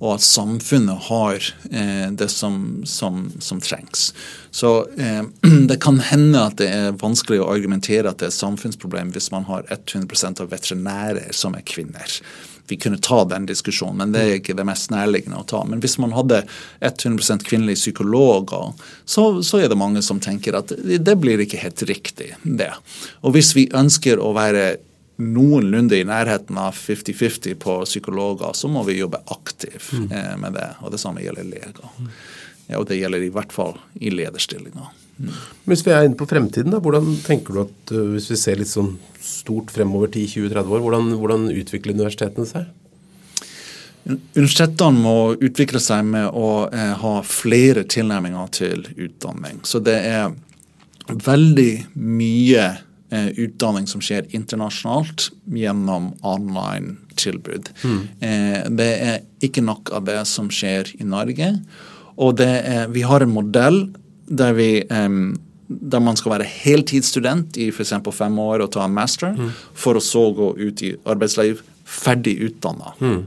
og 0.00 0.14
at 0.16 0.24
samfunnet 0.24 1.08
har 1.10 1.48
eh, 1.70 2.08
det 2.16 2.30
som, 2.32 2.82
som, 2.88 3.26
som, 3.38 3.60
trengs. 3.60 4.10
Så 4.50 4.72
eh, 4.96 5.22
det 5.70 5.80
kan 5.84 6.00
hende 6.00 6.46
at 6.48 6.56
det 6.60 6.70
er 6.72 6.96
vanskelig 7.00 7.42
å 7.44 7.50
argumentere 7.52 8.08
at 8.08 8.20
det 8.20 8.30
er 8.30 8.34
et 8.34 8.40
samfunnsproblem 8.40 9.12
hvis 9.14 9.30
man 9.34 9.44
har 9.50 9.68
100% 9.68 10.40
av 10.40 10.54
veterinærer 10.54 11.36
som 11.36 11.56
er 11.58 11.66
kvinner. 11.68 12.20
Vi 12.70 12.78
kunne 12.78 13.00
ta 13.02 13.24
den 13.26 13.48
diskusjonen, 13.50 13.98
men 13.98 14.12
det 14.14 14.20
er 14.22 14.36
ikke 14.38 14.54
det 14.54 14.64
mest 14.68 14.92
nærliggende 14.94 15.40
å 15.42 15.46
ta. 15.52 15.64
Men 15.66 15.82
hvis 15.82 15.98
man 15.98 16.14
hadde 16.14 16.44
100% 16.86 17.42
kvinnelige 17.44 17.82
psykologer, 17.82 18.76
så, 19.04 19.24
så, 19.42 19.58
er 19.58 19.72
det 19.72 19.78
mange 19.80 20.04
som 20.06 20.22
tenker 20.22 20.54
at 20.56 20.70
det 20.78 21.16
blir 21.18 21.42
ikke 21.42 21.60
helt 21.60 21.82
riktig, 21.90 22.30
det. 22.44 22.70
Og 23.26 23.34
hvis 23.34 23.52
vi 23.58 23.66
ønsker 23.74 24.22
å 24.22 24.30
være 24.38 24.78
noenlunde 25.20 25.98
i 25.98 26.06
nærheten 26.06 26.58
av 26.58 26.74
50-50 26.76 27.56
på 27.60 27.76
psykologer, 27.84 28.52
så 28.56 28.70
må 28.72 28.82
vi 28.88 28.98
jobbe 28.98 29.22
aktivt 29.32 29.92
mm. 29.92 30.08
eh, 30.10 30.34
med 30.40 30.56
det. 30.58 30.68
Og 30.84 30.94
det 30.94 31.00
samme 31.02 31.24
gjelder 31.24 31.46
leger. 31.48 31.92
Ja, 32.70 32.80
og 32.80 32.88
det 32.88 33.00
gjelder 33.00 33.24
i 33.26 33.32
hvert 33.34 33.52
fall 33.54 33.76
i 34.00 34.12
lederstillinger. 34.14 34.90
Mm. 35.20 35.30
Hvis 35.68 35.84
vi 35.86 35.94
er 35.94 36.06
inne 36.06 36.18
på 36.18 36.28
fremtiden, 36.30 36.72
da, 36.72 36.80
hvordan 36.82 37.12
tenker 37.26 37.56
du 37.56 37.62
at 37.66 37.94
uh, 37.94 38.04
hvis 38.14 38.30
vi 38.32 38.38
ser 38.40 38.60
litt 38.60 38.70
sånn 38.70 38.94
stort 39.20 39.72
fremover 39.74 40.12
10-20-30 40.12 40.76
år, 40.76 40.84
hvordan, 40.84 41.10
hvordan 41.20 41.48
utvikler 41.52 41.98
universitetene 41.98 42.48
seg? 42.48 42.68
Universitetene 44.08 45.02
må 45.04 45.16
utvikle 45.36 45.82
seg 45.82 46.06
med 46.08 46.30
å 46.32 46.70
eh, 46.72 46.94
ha 47.02 47.10
flere 47.26 47.82
tilnærminger 47.84 48.54
til 48.56 48.86
utdanning. 48.96 49.60
Så 49.68 49.82
det 49.84 49.98
er 50.08 50.32
veldig 51.26 51.72
mye 52.00 52.64
Eh, 52.64 52.86
utdanning 53.10 53.88
som 53.90 54.02
skjer 54.04 54.28
internasjonalt 54.36 55.30
gjennom 55.50 56.12
online-tilbud. 56.26 57.70
Mm. 57.82 58.00
Eh, 58.20 58.58
det 58.80 58.90
er 59.06 59.16
ikke 59.44 59.64
nok 59.66 59.92
av 59.96 60.06
det 60.08 60.20
som 60.30 60.50
skjer 60.52 60.92
i 60.98 61.06
Norge. 61.06 61.52
Og 62.20 62.42
er, 62.44 62.86
vi 62.92 63.02
har 63.06 63.24
en 63.24 63.32
modell 63.32 63.82
der, 64.30 64.54
vi, 64.54 64.70
der 64.86 66.02
man 66.04 66.18
skal 66.18 66.36
være 66.36 66.46
heltidsstudent 66.46 67.58
i 67.58 67.70
f.eks. 67.72 67.96
fem 68.14 68.38
år 68.42 68.62
og 68.66 68.72
ta 68.76 68.84
en 68.84 68.94
master, 68.94 69.34
mm. 69.34 69.50
for 69.74 69.98
å 69.98 70.04
så 70.04 70.28
gå 70.36 70.52
ut 70.60 70.84
i 70.86 70.94
arbeidsliv 71.08 71.64
ferdig 71.90 72.36
utdanna. 72.46 72.94
Mm. 73.00 73.24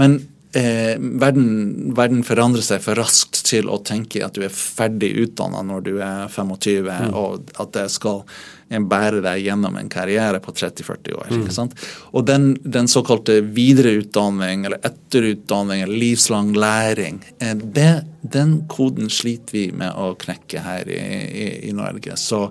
Men 0.00 0.20
eh, 0.52 0.94
verden, 0.98 1.94
verden, 1.96 2.22
forandrer 2.26 2.64
seg 2.64 2.82
for 2.84 2.98
raskt 2.98 3.42
til 3.48 3.68
å 3.70 3.80
tenke 3.84 4.22
at 4.24 4.36
du 4.36 4.44
er 4.46 4.54
ferdig 4.54 5.14
utdanna 5.24 5.64
når 5.66 5.84
du 5.88 5.92
er 5.98 6.28
25, 6.32 6.88
mm. 6.88 7.16
og 7.18 7.52
at 7.60 7.74
det 7.76 7.88
skal 7.92 8.24
bære 8.68 9.22
deg 9.24 9.46
gjennom 9.46 9.78
en 9.80 9.88
karriere 9.88 10.40
på 10.44 10.52
30-40 10.52 11.14
år. 11.16 11.30
Mm. 11.30 11.38
ikke 11.40 11.56
sant? 11.56 11.76
Og 12.12 12.26
den, 12.28 12.50
den, 12.64 12.88
såkalte 12.88 13.40
videreutdanning 13.40 14.66
eller 14.68 14.82
etterutdanning 14.84 15.86
eller 15.86 16.02
livslang 16.04 16.52
læring, 16.56 17.22
eh, 17.40 17.56
det, 17.56 18.04
den 18.20 18.60
koden 18.68 19.08
sliter 19.12 19.56
vi 19.56 19.66
med 19.72 19.96
å 19.96 20.12
knekke 20.20 20.64
her 20.64 20.92
i, 20.92 21.00
i, 21.00 21.48
i 21.70 21.74
Norge. 21.76 22.16
Så 22.20 22.46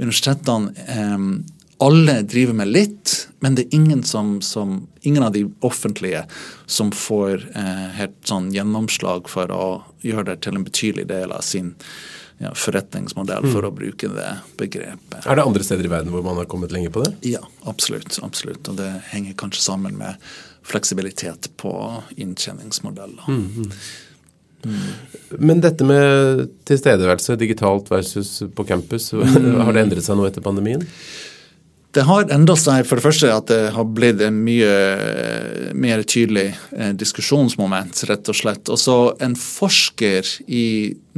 universitetene 0.00 0.74
eh, 0.88 1.16
alle 1.80 2.20
driver 2.28 2.56
med 2.60 2.68
litt, 2.68 3.12
men 3.40 3.56
det 3.56 3.62
er 3.66 3.74
ingen, 3.78 4.02
som, 4.04 4.40
som, 4.44 4.86
ingen 5.00 5.24
av 5.24 5.32
de 5.32 5.46
offentlige 5.64 6.26
som 6.68 6.92
får 6.92 7.46
eh, 7.56 7.86
helt 7.96 8.18
sånn 8.28 8.50
gjennomslag 8.52 9.30
for 9.32 9.52
å 9.54 9.68
gjøre 10.04 10.32
det 10.32 10.42
til 10.44 10.58
en 10.58 10.66
betydelig 10.66 11.06
del 11.08 11.32
av 11.32 11.40
sin 11.46 11.72
ja, 12.40 12.52
forretningsmodell, 12.56 13.48
for 13.48 13.64
mm. 13.64 13.68
å 13.68 13.72
bruke 13.76 14.10
det 14.12 14.28
begrepet. 14.60 15.24
Er 15.24 15.40
det 15.40 15.46
andre 15.48 15.64
steder 15.64 15.88
i 15.88 15.92
verden 15.92 16.12
hvor 16.12 16.24
man 16.24 16.36
har 16.40 16.48
kommet 16.52 16.72
lenger 16.72 16.92
på 16.92 17.04
det? 17.04 17.14
Ja, 17.32 17.40
absolutt. 17.68 18.20
absolutt. 18.24 18.68
Og 18.68 18.76
det 18.80 18.90
henger 19.10 19.36
kanskje 19.40 19.64
sammen 19.64 19.96
med 20.00 20.30
fleksibilitet 20.64 21.50
på 21.60 21.74
inntjeningsmodeller. 22.20 23.24
Mm, 23.28 23.42
mm. 23.56 23.72
Mm. 24.64 24.78
Men 25.40 25.60
dette 25.64 25.84
med 25.88 26.46
tilstedeværelse 26.68 27.36
digitalt 27.40 27.88
versus 27.92 28.42
på 28.54 28.68
campus, 28.68 29.10
har 29.64 29.72
det 29.72 29.84
endret 29.84 30.04
seg 30.04 30.20
noe 30.20 30.28
etter 30.28 30.44
pandemien? 30.44 30.84
Det 31.90 32.04
har 32.06 32.28
enda 32.30 32.54
seg 32.54 32.84
for 32.86 33.00
det 33.00 33.02
første 33.02 33.30
at 33.34 33.48
det 33.50 33.72
har 33.74 33.86
blitt 33.90 34.20
en 34.22 34.36
mye 34.46 34.74
mer 35.74 36.04
tydelig 36.06 36.52
eh, 36.76 36.92
diskusjonsmoment, 36.94 38.04
rett 38.06 38.30
og 38.30 38.38
slett. 38.38 38.70
Og 38.70 38.78
så 38.78 38.98
en 39.22 39.34
forsker 39.38 40.28
i 40.46 40.66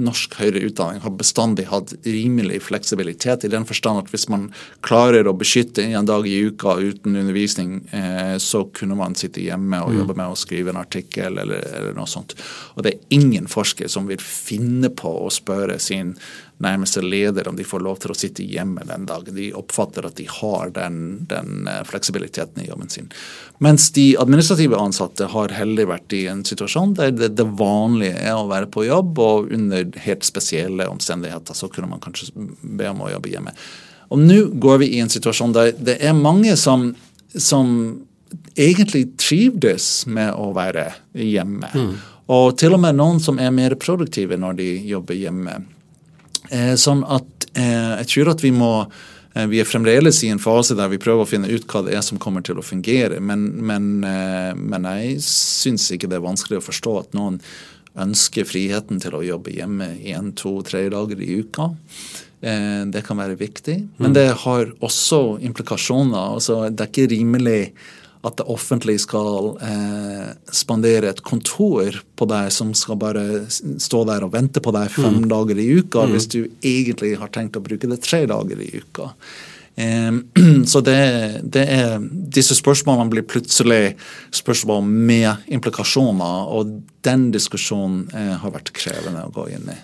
norsk 0.01 0.35
høyere 0.41 0.63
utdanning 0.69 1.03
har 1.05 1.15
bestandig 1.19 1.67
hatt 1.69 1.93
rimelig 2.07 2.63
fleksibilitet, 2.69 3.45
i 3.45 3.53
den 3.53 3.67
forstand 3.69 4.03
at 4.03 4.13
hvis 4.13 4.29
man 4.33 4.49
klarer 4.85 5.29
å 5.29 5.35
beskytte 5.37 5.85
en 5.85 6.09
dag 6.09 6.27
i 6.29 6.39
uka 6.49 6.79
uten 6.81 7.17
undervisning, 7.17 7.81
eh, 7.93 8.37
så 8.43 8.65
kunne 8.75 8.97
man 8.99 9.17
sitte 9.19 9.45
hjemme 9.45 9.83
og 9.85 9.93
mm. 9.93 9.99
jobbe 10.03 10.17
med 10.21 10.33
å 10.33 10.39
skrive 10.39 10.73
en 10.73 10.81
artikkel 10.81 11.43
eller, 11.45 11.67
eller 11.73 11.99
noe 11.99 12.09
sånt. 12.11 12.37
Og 12.77 12.87
det 12.87 12.95
er 12.95 13.19
ingen 13.19 13.51
forsker 13.51 13.91
som 13.93 14.09
vil 14.09 14.23
finne 14.23 14.93
på 14.97 15.13
å 15.27 15.29
spørre 15.33 15.79
sin 15.83 16.17
nærmeste 16.63 17.03
leder 17.03 17.49
om 17.49 17.57
de 17.57 17.65
får 17.67 17.83
lov 17.83 17.99
til 18.03 18.13
å 18.13 18.17
sitte 18.17 18.45
hjemme 18.47 18.85
den 18.87 19.07
dagen. 19.09 19.35
De 19.35 19.51
oppfatter 19.59 20.07
at 20.07 20.17
de 20.19 20.29
har 20.31 20.71
den, 20.77 21.25
den 21.31 21.67
eh, 21.71 21.83
fleksibiliteten 21.89 22.63
i 22.63 22.69
jobben 22.69 22.93
sin. 22.93 23.11
Mens 23.63 23.91
de 23.97 24.13
administrative 24.21 24.79
ansatte 24.79 25.29
har 25.33 25.55
heller 25.57 25.91
vært 25.91 26.15
i 26.17 26.25
en 26.31 26.45
situasjon 26.47 26.95
der 26.99 27.13
det, 27.15 27.33
det, 27.39 27.49
vanlige 27.59 28.19
er 28.19 28.39
å 28.39 28.49
være 28.51 28.71
på 28.73 28.87
jobb, 28.87 29.19
og 29.23 29.53
under 29.55 29.82
helt 30.05 30.27
spesielle 30.27 30.89
omstendigheter 30.91 31.57
så 31.57 31.69
kunne 31.73 31.91
man 31.91 32.03
kanskje 32.03 32.31
be 32.63 32.91
om 32.91 33.03
å 33.05 33.11
jobbe 33.13 33.33
hjemme. 33.33 33.55
Og 34.13 34.21
nå 34.21 34.39
går 34.61 34.83
vi 34.83 34.91
i 34.97 35.03
en 35.03 35.13
situasjon 35.13 35.55
der 35.57 35.73
det 35.81 35.97
er 36.05 36.17
mange 36.17 36.57
som, 36.61 36.91
som 37.33 37.71
egentlig 38.57 39.07
trivdes 39.21 40.07
med 40.07 40.35
å 40.37 40.51
være 40.57 40.91
hjemme. 41.17 41.71
Mm. 41.73 41.95
Og 42.33 42.53
til 42.61 42.77
og 42.77 42.83
med 42.85 42.97
noen 42.99 43.21
som 43.23 43.41
er 43.43 43.53
mer 43.55 43.77
produktive 43.81 44.39
når 44.41 44.61
de 44.61 44.69
jobber 44.89 45.19
hjemme. 45.19 45.59
Eh, 46.53 46.75
sånn 46.81 47.03
at 47.09 47.49
eh, 47.57 47.99
jeg 48.03 48.11
tror 48.13 48.33
at 48.35 48.45
vi 48.45 48.53
må 48.55 48.71
eh, 48.83 49.47
vi 49.51 49.61
er 49.63 49.69
fremdeles 49.69 50.23
i 50.25 50.31
en 50.33 50.43
fase 50.43 50.77
der 50.79 50.91
vi 50.93 51.01
prøver 51.03 51.25
å 51.25 51.29
finne 51.29 51.51
ut 51.51 51.67
hva 51.69 51.85
det 51.87 51.97
er 51.97 52.05
som 52.05 52.21
kommer 52.23 52.45
til 52.45 52.61
å 52.61 52.67
fungere. 52.67 53.21
Men, 53.21 53.49
men, 53.65 53.93
men 54.03 54.89
jeg 54.93 55.21
syns 55.27 55.91
ikke 55.93 56.11
det 56.11 56.21
er 56.21 56.27
vanskelig 56.29 56.61
å 56.61 56.67
forstå 56.69 56.99
at 57.01 57.17
noen 57.19 57.41
ønsker 58.01 58.47
friheten 58.49 59.01
til 59.03 59.17
å 59.19 59.25
jobbe 59.27 59.55
hjemme 59.55 59.93
én, 60.01 60.33
to, 60.39 60.59
tre 60.67 60.87
dager 60.93 61.21
i 61.21 61.43
uka. 61.43 61.73
Det 62.43 63.05
kan 63.07 63.21
være 63.21 63.37
viktig. 63.39 63.77
Men 64.01 64.11
mm. 64.11 64.15
det 64.17 64.29
har 64.43 64.71
også 64.83 65.37
implikasjoner. 65.47 66.33
Altså, 66.41 66.57
det 66.73 66.83
er 66.83 66.91
ikke 66.91 67.13
rimelig 67.13 67.61
at 68.23 68.39
det 68.39 68.47
offentlige 68.51 69.03
skal 69.03 69.57
eh, 69.67 70.29
spandere 70.55 71.11
et 71.11 71.23
kontor 71.27 71.97
på 72.19 72.27
deg 72.31 72.53
som 72.55 72.71
skal 72.79 72.99
bare 73.01 73.25
stå 73.51 74.03
der 74.07 74.27
og 74.27 74.35
vente 74.37 74.63
på 74.63 74.75
deg 74.75 74.93
fem 74.95 75.25
mm. 75.25 75.31
dager 75.33 75.59
i 75.59 75.67
uka, 75.81 76.05
mm. 76.07 76.13
hvis 76.15 76.29
du 76.31 76.41
egentlig 76.63 77.17
har 77.19 77.33
tenkt 77.35 77.59
å 77.59 77.65
bruke 77.65 77.91
det 77.91 77.99
tre 78.05 78.23
dager 78.31 78.63
i 78.63 78.71
uka. 78.79 79.11
Um, 79.77 80.25
så 80.67 80.83
det, 80.85 81.41
det, 81.43 81.63
er 81.65 81.95
Disse 82.33 82.55
spørsmålene 82.59 83.09
blir 83.13 83.25
plutselig 83.25 83.95
spørsmål 84.35 84.85
med 84.85 85.49
implikasjoner, 85.49 86.51
og 86.53 86.77
den 87.07 87.31
diskusjonen 87.33 88.05
eh, 88.13 88.35
har 88.43 88.53
vært 88.53 88.75
krevende 88.77 89.25
å 89.27 89.33
gå 89.33 89.49
inn 89.57 89.73
i. 89.73 89.79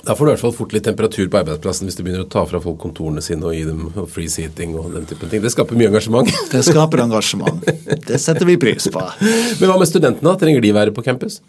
Da 0.00 0.14
får 0.16 0.24
du 0.24 0.30
i 0.30 0.32
hvert 0.32 0.42
fall 0.46 0.54
fort 0.56 0.72
litt 0.72 0.86
temperatur 0.88 1.28
på 1.28 1.38
arbeidsplassen 1.42 1.88
hvis 1.88 1.98
du 1.98 2.02
begynner 2.06 2.24
å 2.24 2.30
ta 2.32 2.46
fra 2.48 2.60
folk 2.64 2.78
kontorene 2.80 3.20
sine 3.24 3.44
og 3.44 3.52
gi 3.52 3.66
dem 3.68 4.08
free 4.08 4.32
seating 4.32 4.72
og 4.80 4.94
den 4.94 5.04
typen 5.08 5.28
ting. 5.28 5.42
Det 5.44 5.52
skaper 5.52 5.76
mye 5.76 5.90
engasjement. 5.92 6.30
Det 6.54 6.62
skaper 6.64 7.04
engasjement. 7.04 7.66
Det 8.08 8.20
setter 8.22 8.48
vi 8.48 8.56
pris 8.60 8.88
på. 8.92 9.02
Men 9.20 9.68
hva 9.68 9.76
med 9.76 9.90
studentene? 9.90 10.32
Trenger 10.40 10.64
de 10.64 10.72
være 10.76 10.96
på 10.96 11.04
campus? 11.04 11.42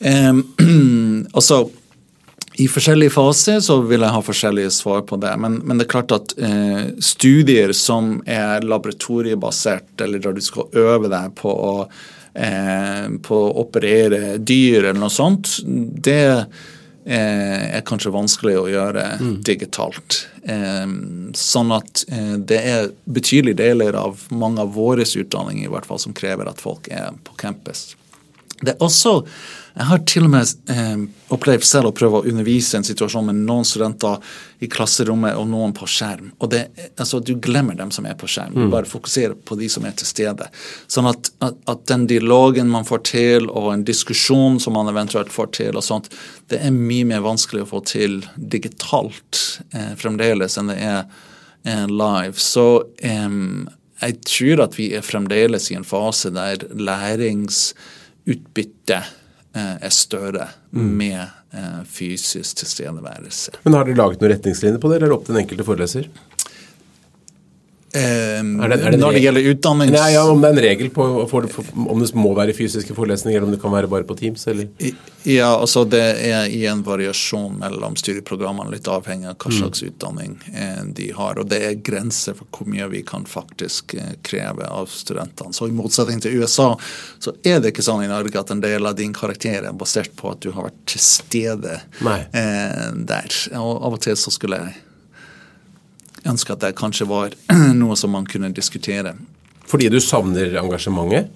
Um, 0.00 0.40
altså, 1.36 1.66
i 2.60 2.66
forskjellige 2.70 3.14
faser 3.16 3.62
så 3.64 3.80
vil 3.82 4.04
jeg 4.04 4.14
ha 4.14 4.20
forskjellige 4.22 4.74
svar 4.76 5.02
på 5.08 5.18
det. 5.22 5.32
Men, 5.42 5.58
men 5.66 5.80
det 5.80 5.88
er 5.88 5.94
klart 5.96 6.14
at 6.14 6.36
eh, 6.38 6.92
studier 7.02 7.74
som 7.74 8.20
er 8.30 8.62
laboratoriebasert, 8.66 9.96
eller 10.04 10.22
der 10.22 10.36
du 10.36 10.44
skal 10.44 10.70
øve 10.78 11.10
deg 11.10 11.34
på 11.40 11.50
å, 11.50 11.74
eh, 12.38 13.08
på 13.26 13.40
å 13.48 13.50
operere 13.64 14.38
dyr 14.38 14.84
eller 14.84 15.02
noe 15.02 15.12
sånt, 15.12 15.56
det 15.64 16.46
Eh, 17.06 17.76
er 17.76 17.82
kanskje 17.84 18.14
vanskelig 18.14 18.54
å 18.56 18.68
gjøre 18.72 19.02
mm. 19.20 19.32
digitalt. 19.44 20.22
Eh, 20.48 20.86
sånn 21.36 21.74
at 21.76 22.00
eh, 22.08 22.38
det 22.40 22.60
er 22.64 22.86
betydelige 23.04 23.58
deler 23.60 23.98
av 24.00 24.22
mange 24.32 24.64
av 24.64 24.72
våre 24.72 25.04
utdanninger 25.04 25.66
i 25.66 25.72
hvert 25.74 25.84
fall 25.84 26.00
som 26.00 26.16
krever 26.16 26.48
at 26.48 26.64
folk 26.64 26.88
er 26.88 27.12
på 27.26 27.36
campus. 27.36 27.90
Det 28.62 28.72
er 28.72 28.80
også 28.80 29.18
jeg 29.74 29.88
har 29.88 30.02
til 30.06 30.28
og 30.28 30.30
med 30.30 30.70
eh, 30.70 31.00
opplevd 31.34 31.64
selv 31.66 31.88
å 31.88 31.94
prøve 31.98 32.20
å 32.20 32.26
undervise 32.30 32.78
en 32.78 32.84
situasjon 32.86 33.26
med 33.26 33.40
noen 33.42 33.64
studenter 33.66 34.22
i 34.62 34.68
klasserommet 34.70 35.34
og 35.34 35.48
noen 35.50 35.74
på 35.74 35.88
skjerm. 35.90 36.30
Og 36.38 36.46
det, 36.52 36.70
altså, 36.94 37.18
Du 37.18 37.34
glemmer 37.42 37.74
dem 37.74 37.90
som 37.94 38.06
er 38.06 38.14
på 38.18 38.26
skjerm, 38.30 38.54
du 38.54 38.66
mm. 38.68 38.70
bare 38.70 38.86
fokuserer 38.86 39.34
på 39.34 39.58
de 39.58 39.68
som 39.72 39.84
er 39.88 39.94
til 39.98 40.06
stede. 40.06 40.46
Sånn 40.86 41.06
at, 41.10 41.30
at, 41.42 41.54
at, 41.66 41.82
den 41.90 42.06
dialogen 42.06 42.70
man 42.70 42.86
får 42.86 43.00
til, 43.10 43.50
og 43.50 43.72
en 43.72 43.84
diskusjon 43.86 44.60
som 44.62 44.72
man 44.78 44.88
eventuelt 44.92 45.32
får 45.34 45.48
til, 45.58 45.74
og 45.74 45.82
sånt, 45.82 46.06
det 46.54 46.58
er 46.62 46.70
mye 46.74 47.06
mer 47.10 47.22
vanskelig 47.26 47.62
å 47.64 47.70
få 47.74 47.80
til 47.90 48.12
digitalt 48.36 49.60
eh, 49.74 49.94
fremdeles 49.98 50.54
enn 50.60 50.70
det 50.70 50.78
er 50.78 51.02
eh, 51.66 51.86
live. 51.90 52.38
Så 52.38 52.86
jeg 53.02 54.14
tror 54.22 54.60
at 54.68 54.78
vi 54.78 54.94
er 54.94 55.02
fremdeles 55.02 55.70
i 55.72 55.76
en 55.80 55.88
fase 55.88 56.30
der 56.30 56.62
læringsutbytte 56.78 59.02
er 59.60 59.92
større 59.94 60.48
mm. 60.74 60.90
med 60.98 61.20
eh, 61.20 61.80
fysisk 61.86 62.62
tilstedeværelse. 62.62 63.58
Men 63.64 63.78
Har 63.78 63.88
dere 63.88 64.00
laget 64.00 64.22
noen 64.22 64.34
retningslinjer 64.34 64.80
på 64.82 64.90
det, 64.90 64.98
eller 64.98 65.08
er 65.08 65.14
det 65.14 65.18
opp 65.18 65.28
til 65.28 65.36
den 65.36 65.44
enkelte 65.44 65.66
foreleser? 65.68 66.08
Um, 67.94 68.56
er 68.58 68.72
det, 68.72 68.80
er 68.82 68.90
det 68.90 68.98
når 68.98 69.14
det 69.14 69.20
gjelder 69.22 69.48
utdannings... 69.52 69.92
Nei, 69.94 70.06
ja, 70.16 70.24
Om 70.26 70.40
det 70.42 70.48
er 70.48 70.56
en 70.56 70.64
regel 70.64 70.88
på 70.90 71.04
for, 71.30 71.44
for, 71.46 71.66
om 71.78 72.00
det 72.02 72.08
må 72.18 72.32
være 72.34 72.54
fysiske 72.56 72.94
forelesninger, 72.96 73.36
eller 73.38 73.46
om 73.46 73.52
det 73.54 73.60
kan 73.62 73.70
være 73.70 73.90
bare 73.92 74.06
på 74.08 74.16
Teams? 74.18 74.48
eller? 74.50 74.66
Ja, 75.22 75.52
altså 75.54 75.84
Det 75.86 76.02
er 76.26 76.48
i 76.50 76.64
en 76.66 76.82
variasjon 76.82 77.54
mellom 77.60 77.94
studieprogrammene, 77.96 78.72
litt 78.74 78.90
avhengig 78.90 79.28
av 79.30 79.36
hva 79.38 79.52
mm. 79.52 79.58
slags 79.60 79.84
mm. 79.84 79.92
utdanning 79.92 80.34
eh, 80.50 80.80
de 80.98 81.06
har. 81.14 81.38
Og 81.38 81.46
det 81.52 81.60
er 81.68 81.76
grenser 81.86 82.34
for 82.34 82.50
hvor 82.50 82.72
mye 82.72 82.88
vi 82.90 83.04
kan 83.06 83.28
faktisk 83.30 83.94
eh, 83.94 84.16
kreve 84.26 84.66
av 84.66 84.90
studentene. 84.90 85.54
Så 85.54 85.70
I 85.70 85.76
motsetning 85.76 86.18
til 86.24 86.42
USA 86.42 86.72
så 87.22 87.36
er 87.46 87.62
det 87.62 87.70
ikke 87.76 87.86
sånn 87.86 88.02
i 88.02 88.10
Norge 88.10 88.42
at 88.42 88.50
en 88.50 88.64
del 88.64 88.90
av 88.90 88.98
din 88.98 89.14
karakter 89.14 89.62
er 89.62 89.78
basert 89.78 90.16
på 90.18 90.34
at 90.34 90.42
du 90.42 90.50
har 90.50 90.66
vært 90.66 90.82
til 90.96 91.04
stede 91.06 91.78
eh, 92.02 92.90
der. 93.06 93.38
Og 93.62 93.86
Av 93.86 93.94
og 93.94 94.02
til 94.02 94.18
så 94.18 94.34
skulle 94.34 94.58
jeg 94.64 94.82
ønske 96.28 96.54
at 96.54 96.64
det 96.64 96.74
kanskje 96.78 97.08
var 97.10 97.34
noe 97.80 97.96
som 97.98 98.14
man 98.14 98.26
kunne 98.28 98.52
diskutere. 98.54 99.14
Fordi 99.68 99.88
du 99.92 100.00
savner 100.02 100.58
engasjementet? 100.60 101.32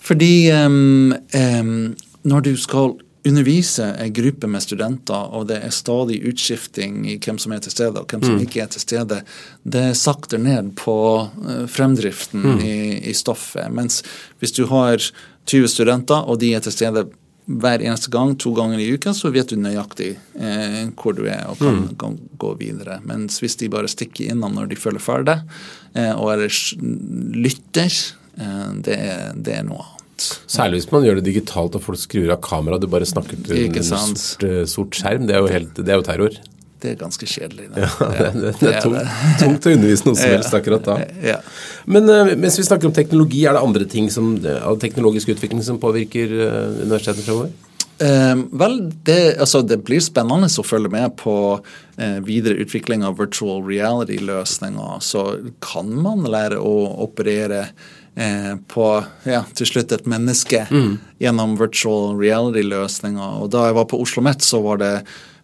Fordi 0.00 0.50
um, 0.52 1.12
um, 1.12 1.94
når 2.26 2.40
du 2.48 2.56
skal 2.58 2.96
undervise 3.28 3.84
en 4.00 4.12
gruppe 4.16 4.48
med 4.48 4.64
studenter, 4.64 5.28
og 5.36 5.50
det 5.50 5.58
er 5.60 5.74
stadig 5.74 6.22
utskifting 6.30 7.02
i 7.10 7.18
hvem 7.20 7.38
som 7.38 7.52
er 7.52 7.60
til 7.60 7.74
stede 7.74 8.00
og 8.00 8.08
hvem 8.08 8.22
som 8.24 8.38
mm. 8.38 8.44
ikke 8.46 8.62
er 8.64 8.70
til 8.72 8.80
stede, 8.82 9.20
det 9.62 9.86
sakter 10.00 10.40
ned 10.40 10.72
på 10.80 10.96
uh, 11.28 11.66
fremdriften 11.68 12.46
mm. 12.46 12.62
i, 12.64 12.76
i, 13.12 13.14
stoffet. 13.14 13.68
Mens 13.72 14.00
hvis 14.40 14.56
du 14.56 14.64
har 14.72 14.96
20 15.46 15.68
studenter, 15.68 16.24
og 16.24 16.40
de 16.40 16.54
er 16.54 16.64
til 16.64 16.74
stede 16.74 17.06
hver 17.58 17.82
eneste 17.82 18.10
gang, 18.12 18.34
to 18.38 18.52
ganger 18.54 18.80
i 18.82 18.88
uka, 18.94 19.12
så 19.16 19.30
vet 19.34 19.50
du 19.50 19.58
nøyaktig 19.58 20.10
eh, 20.38 20.82
hvor 20.94 21.16
du 21.16 21.24
er 21.26 21.48
og 21.50 21.58
kan, 21.60 21.80
mm. 21.80 21.94
kan, 22.00 22.18
gå 22.40 22.52
videre. 22.60 23.00
Mens 23.08 23.40
hvis 23.42 23.58
de 23.60 23.70
bare 23.72 23.90
stikker 23.90 24.30
innom 24.32 24.54
når 24.56 24.70
de 24.70 24.78
føler 24.78 25.02
for 25.02 25.26
det, 25.26 25.40
eh, 25.98 26.12
og 26.14 26.34
ellers 26.36 26.74
lytter, 26.78 27.90
eh, 28.38 28.68
det, 28.86 28.96
er, 28.96 29.24
det, 29.34 29.56
er, 29.58 29.66
noe 29.66 29.82
annet. 29.82 30.28
Særlig 30.50 30.82
hvis 30.82 30.90
man 30.92 31.08
gjør 31.08 31.20
det 31.20 31.26
digitalt 31.30 31.76
og 31.78 31.84
folk 31.88 32.00
skrur 32.00 32.30
av 32.36 32.40
kameraet, 32.44 32.84
du 32.84 32.92
bare 32.92 33.08
snakker 33.08 33.42
til 33.48 33.66
en 33.66 33.90
sort, 33.90 34.46
eh, 34.46 34.62
sort, 34.70 34.96
skjerm. 34.96 35.26
Det 35.28 35.36
er 35.36 35.52
helt, 35.58 35.74
det 35.80 35.90
er 35.90 36.00
jo 36.00 36.06
terror 36.06 36.40
det 36.82 36.92
er 36.92 36.98
ganske 37.00 37.26
kjedelig. 37.28 37.68
Ja, 37.74 37.88
det, 38.00 38.28
det, 38.34 38.52
det, 38.60 38.74
er 38.74 38.84
tungt, 38.84 39.40
tungt 39.42 39.68
å 39.68 39.74
undervise 39.76 40.08
noe 40.08 40.18
som 40.18 40.34
helst 40.34 40.56
akkurat 40.56 40.86
da. 40.86 40.98
Ja. 41.24 41.38
Men 41.90 42.08
uh, 42.10 42.34
mens 42.34 42.58
vi 42.60 42.66
snakker 42.66 42.90
om 42.90 42.94
teknologi, 42.96 43.44
er 43.46 43.56
det 43.56 43.64
andre 43.64 43.88
ting 43.90 44.10
som, 44.12 44.32
av 44.60 44.80
teknologisk 44.82 45.34
utvikling 45.36 45.64
som 45.66 45.80
påvirker 45.82 46.36
uh, 46.40 46.52
universitetene 46.82 47.26
fremover? 47.26 47.52
Eh, 48.00 48.36
vel, 48.56 48.78
det, 49.04 49.36
altså, 49.44 49.60
det, 49.60 49.82
blir 49.84 50.00
spennende 50.00 50.48
å 50.48 50.64
følge 50.64 50.88
med 50.88 51.18
på 51.20 51.34
eh, 52.00 52.16
videre 52.24 52.56
utvikling 52.62 53.04
av 53.04 53.18
virtual 53.20 53.60
reality-løsninger. 53.66 55.02
Så 55.04 55.24
kan 55.60 55.90
man 56.00 56.24
lære 56.24 56.62
å 56.64 56.76
operere 57.04 57.66
Eh, 58.14 58.56
på 58.68 58.84
ja, 59.22 59.44
til 59.54 59.68
slutt 59.68 59.92
et 59.94 60.08
menneske 60.10 60.64
mm. 60.66 60.94
gjennom 61.22 61.54
virtual 61.56 62.18
reality-løsninger. 62.18 63.36
Og 63.40 63.52
Da 63.54 63.68
jeg 63.68 63.76
var 63.78 63.86
på 63.86 64.00
Oslo 64.02 64.20
OsloMet, 64.20 64.42
så 64.42 64.58
var 64.64 64.80
det 64.82 64.94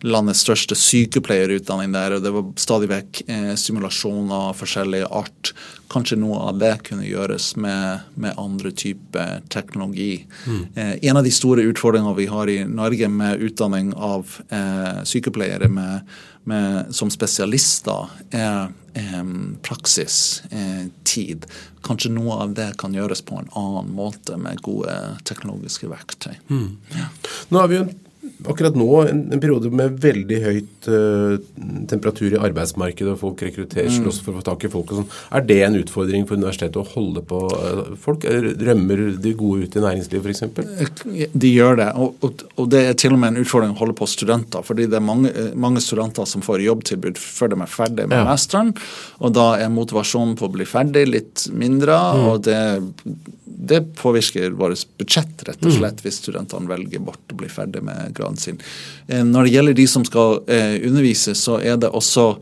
landets 0.05 0.43
største 0.45 0.77
sykepleierutdanning 0.79 1.95
der, 1.95 2.17
og 2.17 2.25
det 2.25 2.33
var 2.35 2.53
stadig 2.61 2.91
vekk 2.93 3.23
eh, 3.27 3.53
simulasjoner 3.61 4.51
av 4.51 4.61
forskjellig 4.61 5.03
art. 5.09 5.53
Kanskje 5.93 6.19
noe 6.21 6.41
av 6.51 6.61
det 6.61 6.73
kunne 6.89 7.07
gjøres 7.07 7.55
med, 7.63 8.07
med 8.15 8.37
andre 8.41 8.73
typer 8.77 9.43
teknologi. 9.53 10.27
Mm. 10.47 10.63
Eh, 10.75 10.95
en 11.11 11.21
av 11.21 11.27
de 11.27 11.35
store 11.35 11.67
utfordringene 11.71 12.17
vi 12.19 12.31
har 12.33 12.53
i 12.53 12.63
Norge 12.69 13.11
med 13.13 13.45
utdanning 13.49 13.93
av 13.95 14.39
eh, 14.51 15.05
sykepleiere 15.09 15.71
med 15.73 16.17
med, 16.47 16.95
som 16.95 17.11
spesialister 17.11 18.07
er 18.31 18.69
eh, 18.95 19.31
praksistid. 19.67 21.47
Eh, 21.49 21.57
Kanskje 21.87 22.13
noe 22.15 22.39
av 22.45 22.55
det 22.55 22.69
kan 22.79 22.95
gjøres 22.95 23.25
på 23.27 23.39
en 23.41 23.51
annen 23.59 23.91
måte 23.95 24.39
med 24.39 24.63
gode 24.63 24.95
teknologiske 25.27 25.91
verktøy. 25.91 26.37
Mm. 26.51 26.77
Ja. 26.95 27.09
Nå 27.51 27.63
har 27.63 27.71
vi 27.71 27.81
jo 27.81 27.89
akkurat 28.45 28.77
nå 28.77 28.89
en, 29.07 29.21
en, 29.33 29.41
periode 29.41 29.71
med 29.73 29.97
veldig 30.03 30.39
høyt 30.45 30.89
uh, 30.93 31.37
temperatur 31.89 32.35
i 32.35 32.41
arbeidsmarkedet, 32.49 33.15
og 33.15 33.21
folk 33.21 33.45
rekrutterer, 33.47 33.89
mm. 33.89 33.99
slåss 34.03 34.21
for 34.25 34.35
å 34.35 34.41
få 34.41 34.47
tak 34.51 34.67
i 34.67 34.71
folk 34.73 34.93
og 34.93 35.01
sånn. 35.01 35.09
Er 35.39 35.47
det 35.49 35.59
en 35.65 35.79
utfordring 35.81 36.27
for 36.29 36.41
universitetet 36.41 36.79
å 36.81 36.85
holde 36.93 37.23
på 37.27 37.41
uh, 37.53 37.95
folk? 38.03 38.27
Rømmer 38.27 39.05
de 39.23 39.35
gode 39.39 39.67
ut 39.67 39.79
i 39.79 39.85
næringslivet 39.85 40.29
f.eks.? 40.29 41.33
De 41.33 41.53
gjør 41.53 41.81
det, 41.81 41.89
og, 41.97 42.19
og, 42.27 42.45
og, 42.57 42.69
det 42.75 42.83
er 42.91 43.01
til 43.01 43.17
og 43.17 43.23
med 43.23 43.35
en 43.35 43.45
utfordring 43.45 43.73
å 43.77 43.81
holde 43.81 43.97
på 43.97 44.11
studenter. 44.11 44.67
fordi 44.67 44.89
det 44.91 45.01
er 45.01 45.07
mange, 45.07 45.33
mange 45.57 45.83
studenter 45.85 46.29
som 46.29 46.45
får 46.45 46.67
jobbtilbud 46.67 47.21
før 47.23 47.55
de 47.55 47.63
er 47.63 47.73
ferdig 47.73 48.09
med 48.11 48.21
ja. 48.21 48.27
masteren, 48.29 48.75
og 49.21 49.33
da 49.37 49.49
er 49.63 49.73
motivasjonen 49.73 50.37
på 50.37 50.49
å 50.49 50.55
bli 50.59 50.69
ferdig 50.69 51.07
litt 51.09 51.49
mindre. 51.57 51.97
Mm. 51.97 52.29
og 52.31 52.45
det 52.47 52.61
det 53.59 53.81
påvirker 53.81 54.51
vårt 54.51 54.87
budsjett, 54.99 55.43
rett 55.49 55.63
og 55.63 55.71
mm. 55.71 55.77
slett, 55.79 56.03
hvis 56.05 56.21
studentene 56.21 56.69
velger 56.69 57.03
bort 57.03 57.33
å 57.33 57.39
bli 57.41 57.49
ferdig 57.51 57.83
med 57.87 58.13
graden 58.27 58.37
sin. 58.37 58.59
Eh, 59.07 59.25
når 59.25 59.45
det 59.45 59.51
gjelder 59.51 59.75
de 59.75 59.87
som 59.87 60.05
skal 60.05 60.41
eh, 60.49 60.81
undervise, 60.87 61.35
så 61.35 61.61
er 61.61 61.77
det 61.77 61.91
også 61.91 62.35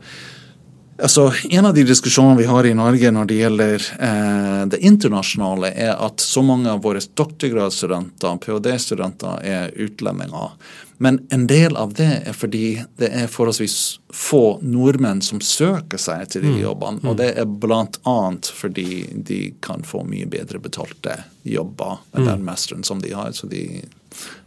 Altså, 0.97 1.33
En 1.49 1.65
av 1.65 1.73
de 1.75 1.83
diskusjonene 1.83 2.37
vi 2.39 2.45
har 2.47 2.63
i 2.63 2.73
Norge 2.73 3.09
når 3.11 3.25
det 3.27 3.35
gjelder 3.35 3.83
eh, 3.99 4.61
det 4.71 4.77
internasjonale, 4.79 5.73
er 5.75 5.91
at 5.99 6.23
så 6.23 6.39
mange 6.39 6.71
av 6.71 6.85
våre 6.85 7.01
doktorgradsstudenter, 7.19 8.37
ph.d.-studenter, 8.39 9.43
er 9.43 9.75
utlendinger. 9.75 10.55
Men 11.03 11.19
en 11.35 11.47
del 11.51 11.75
av 11.75 11.93
det 11.99 12.21
er 12.29 12.35
fordi 12.35 12.85
det 12.95 13.09
er 13.11 13.27
forholdsvis 13.27 13.99
få 14.15 14.61
nordmenn 14.63 15.19
som 15.19 15.43
søker 15.43 15.99
seg 15.99 16.29
til 16.31 16.45
de 16.45 16.53
mm. 16.55 16.61
jobbene. 16.63 17.03
Og 17.03 17.11
mm. 17.11 17.19
det 17.19 17.29
er 17.43 17.51
bl.a. 17.65 18.17
fordi 18.61 18.89
de 19.27 19.41
kan 19.59 19.83
få 19.83 20.05
mye 20.07 20.31
bedre 20.31 20.63
betalte 20.63 21.19
jobber 21.43 21.99
med 22.13 22.23
mm. 22.23 22.29
den 22.31 22.47
mesteren 22.47 22.87
som 22.87 23.03
de 23.03 23.11
har. 23.11 23.35
Så 23.35 23.51
de, 23.51 23.83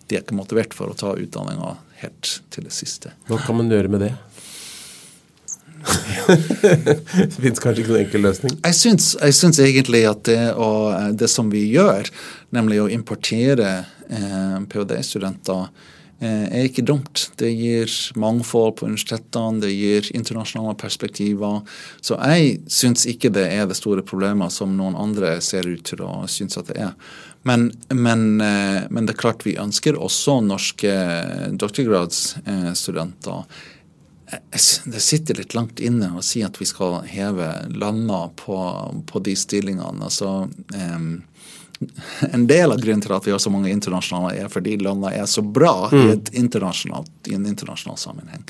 de 0.08 0.16
er 0.16 0.24
ikke 0.24 0.38
motivert 0.38 0.74
for 0.76 0.90
å 0.90 0.96
ta 0.98 1.14
utdanninga 1.18 1.76
helt 2.02 2.38
til 2.54 2.66
det 2.68 2.74
siste. 2.74 3.12
Hva 3.28 3.40
kan 3.44 3.58
man 3.58 3.70
gjøre 3.72 3.92
med 3.92 4.06
det? 4.06 4.14
det 6.28 7.36
fins 7.38 7.60
kanskje 7.62 7.84
ikke 7.84 7.92
noen 7.92 8.02
enkel 8.02 8.24
løsning? 8.26 8.56
Jeg 8.64 8.78
syns, 8.78 9.12
jeg 9.20 9.36
syns 9.36 9.60
egentlig 9.62 10.02
at 10.08 10.24
det, 10.28 10.40
og, 10.58 10.96
det, 11.18 11.30
som 11.32 11.52
vi 11.52 11.68
gjør, 11.70 12.10
nemlig 12.54 12.82
å 12.82 12.90
importere 12.92 13.70
eh, 14.08 14.58
ph.d.-studenter, 14.68 15.70
Eh, 16.20 16.46
er 16.50 16.64
ikke 16.66 16.82
dumt. 16.82 17.28
Det 17.38 17.50
gir 17.54 17.92
mangfold 18.18 18.80
på 18.80 18.88
universitetene, 18.88 19.60
det 19.62 19.70
gir 19.70 20.08
internasjonale 20.18 20.74
perspektiver. 20.78 21.60
Så 22.02 22.18
jeg 22.18 22.56
syns 22.66 23.06
ikke 23.06 23.30
det 23.30 23.44
er 23.54 23.68
det 23.70 23.78
store 23.78 24.02
problemet 24.02 24.50
som 24.50 24.74
noen 24.74 24.98
andre 24.98 25.36
ser 25.44 25.68
ut 25.70 25.84
til 25.86 26.02
å 26.02 26.24
synes 26.26 26.58
at 26.58 26.72
det 26.72 26.80
er. 26.88 26.96
Men, 27.48 27.70
men, 27.88 28.40
eh, 28.44 28.84
men 28.90 29.08
det 29.08 29.16
er 29.16 29.22
klart 29.22 29.46
vi 29.46 29.56
ønsker 29.60 29.96
også 29.96 30.40
norske 30.44 30.92
doktorgradsstudenter. 31.56 33.64
Det 34.28 35.00
sitter 35.00 35.40
litt 35.40 35.56
langt 35.56 35.80
inne 35.80 36.10
å 36.18 36.24
si 36.24 36.42
at 36.44 36.60
vi 36.60 36.68
skal 36.68 37.00
heve 37.08 37.48
landa 37.72 38.26
på, 38.36 38.58
på 39.08 39.24
de 39.24 39.32
stillingene. 39.40 40.04
altså 40.04 40.50
en 42.32 42.46
del 42.46 42.72
av 42.72 42.80
grunnen 42.80 43.02
til 43.02 43.14
at 43.14 43.26
vi 43.26 43.32
har 43.32 43.40
så 43.42 43.52
mange 43.54 43.70
internasjonale, 43.70 44.34
er 44.42 44.52
fordi 44.52 44.76
landene 44.82 45.14
er 45.20 45.26
så 45.30 45.42
bra 45.42 45.88
mm. 45.92 46.00
i, 46.00 46.06
i, 46.34 47.34
en 47.34 47.46
internasjonal 47.46 47.98
sammenheng. 47.98 48.44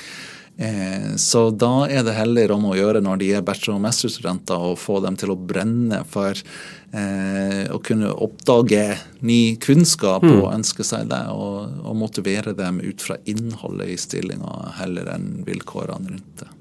Eh, 0.59 1.15
så 1.17 1.45
da 1.55 1.87
er 1.87 2.03
det 2.07 2.17
heller 2.17 2.53
om 2.55 2.67
å 2.71 2.75
gjøre 2.75 3.03
når 3.05 3.21
de 3.23 3.31
er 3.39 3.47
bachelor- 3.47 3.79
og 3.79 3.85
mesterstudenter, 3.87 4.59
å 4.59 4.75
få 4.79 4.99
dem 5.05 5.17
til 5.19 5.33
å 5.33 5.39
brenne 5.39 6.03
for 6.11 6.35
eh, 6.35 7.65
å 7.71 7.79
kunne 7.85 8.11
oppdage 8.11 8.85
ny 9.23 9.57
kunnskap 9.63 10.27
mm. 10.27 10.37
og 10.41 10.53
ønske 10.53 10.87
seg 10.87 11.09
det, 11.13 11.25
og, 11.31 11.81
og, 11.85 11.97
motivere 11.99 12.57
dem 12.59 12.83
ut 12.83 13.03
fra 13.03 13.19
innholdet 13.31 13.95
i 13.95 13.99
stillinga 14.01 14.75
heller 14.81 15.15
enn 15.15 15.45
vilkårene 15.47 16.15
rundt 16.15 16.43
det. 16.43 16.53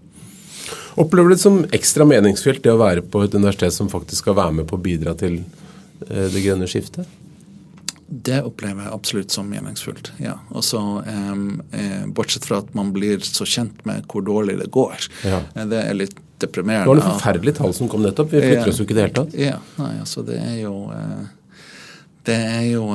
Opplever 0.98 1.30
du 1.30 1.36
det 1.36 1.43
som 1.43 1.62
ekstra 1.74 2.06
meningsfylt 2.10 2.64
det 2.66 2.74
å 2.74 2.82
være 2.82 3.04
på 3.06 3.22
et 3.24 3.36
universitet 3.38 3.76
som 3.76 3.89
faktisk 3.89 4.26
skal 4.26 4.38
være 4.38 4.60
med 4.60 4.70
på 4.70 4.78
å 4.80 4.86
bidra 4.86 5.14
til 5.18 5.41
Eh, 6.06 6.28
det 6.32 6.43
grønne 6.45 6.70
skiftet? 6.70 7.08
Det 8.08 8.39
opplever 8.47 8.86
jeg 8.86 8.93
absolutt 8.95 9.34
som 9.36 9.49
meningsfullt. 9.51 10.12
ja. 10.24 10.38
Også, 10.55 10.80
um, 11.08 11.62
eh, 11.76 12.05
bortsett 12.08 12.45
fra 12.47 12.62
at 12.64 12.74
man 12.78 12.93
blir 12.95 13.20
så 13.20 13.43
kjent 13.45 13.84
med 13.86 14.08
hvor 14.08 14.24
dårlig 14.24 14.58
det 14.62 14.70
går. 14.72 15.10
Ja. 15.28 15.41
Eh, 15.55 15.66
det 15.68 15.82
er 15.84 15.97
litt 15.97 16.16
deprimerende. 16.39 16.86
Det 16.86 16.93
var 16.93 17.01
noen 17.01 17.18
forferdelige 17.20 17.60
tall 17.60 17.74
som 17.74 17.89
kom 17.91 18.05
nettopp. 18.05 18.32
Vi 18.32 18.43
flytter 18.43 18.72
oss 18.72 18.80
jo 18.80 18.86
ikke 18.88 18.95
i 18.95 18.99
det 18.99 19.08
hele 19.08 19.18
tatt. 19.18 19.36
Ja, 19.41 19.58
nei, 19.82 19.93
altså 20.03 20.24
det 20.28 20.38
er 20.39 20.62
jo 20.62 20.76
Det 22.28 22.36
er 22.36 22.64
jo 22.68 22.89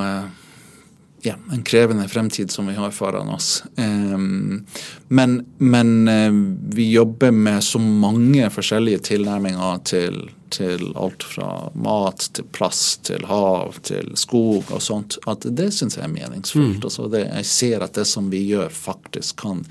ja, 1.23 1.35
en 1.53 1.63
krevende 1.63 2.09
fremtid 2.09 2.51
som 2.51 2.67
vi 2.67 2.75
har 2.75 2.91
foran 2.91 3.29
oss. 3.29 3.65
Um, 3.77 4.67
men, 5.09 5.47
men 5.59 6.09
uh, 6.09 6.57
vi 6.75 6.93
jobber 6.93 7.31
med 7.31 7.65
så 7.65 7.79
mange 7.79 8.51
forskjellige 8.51 8.99
tilnærminger 8.99 9.79
til, 9.85 10.19
til, 10.51 10.89
alt 10.97 11.23
fra 11.23 11.71
mat 11.75 12.27
til 12.35 12.49
plass 12.53 12.97
til 13.07 13.27
hav 13.31 13.79
til 13.87 14.11
skog 14.19 14.73
og 14.75 14.83
sånt, 14.83 15.21
at 15.31 15.47
det 15.47 15.71
syns 15.75 15.99
jeg 15.99 16.09
er 16.09 16.15
meningsfullt. 16.15 16.83
Mm. 16.83 16.89
Altså 16.91 17.09
det, 17.13 17.23
jeg 17.29 17.51
ser 17.53 17.87
at 17.87 17.95
det 17.95 18.09
som 18.11 18.31
vi 18.33 18.43
gjør, 18.51 18.69
faktisk 18.75 19.45
kan 19.45 19.63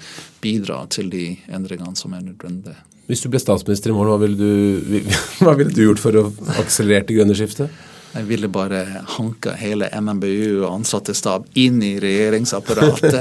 bidra 0.41 0.85
til 0.87 1.11
de 1.11 1.35
endringene 1.51 1.99
som 1.99 2.15
er 2.15 2.23
nødvendige. 2.31 2.79
Hvis 3.11 3.25
du 3.25 3.31
ble 3.33 3.41
statsminister 3.43 3.91
i 3.91 3.95
morgen, 3.95 4.13
hva 4.13 4.23
ville 4.23 4.39
du, 4.39 4.99
hva 5.43 5.59
ville 5.59 5.75
du 5.75 5.83
gjort 5.83 5.99
for 5.99 6.15
å 6.15 6.29
akselerere 6.63 7.09
det 7.09 7.19
grønne 7.19 7.35
skiftet? 7.35 7.81
Jeg 8.13 8.23
ville 8.27 8.47
bare 8.51 8.81
hanka 9.07 9.53
hele 9.55 9.87
NMBU 10.01 10.65
og 10.65 10.73
ansattestab 10.73 11.45
inn 11.59 11.79
i 11.83 11.93
regjeringsapparatet 12.03 13.15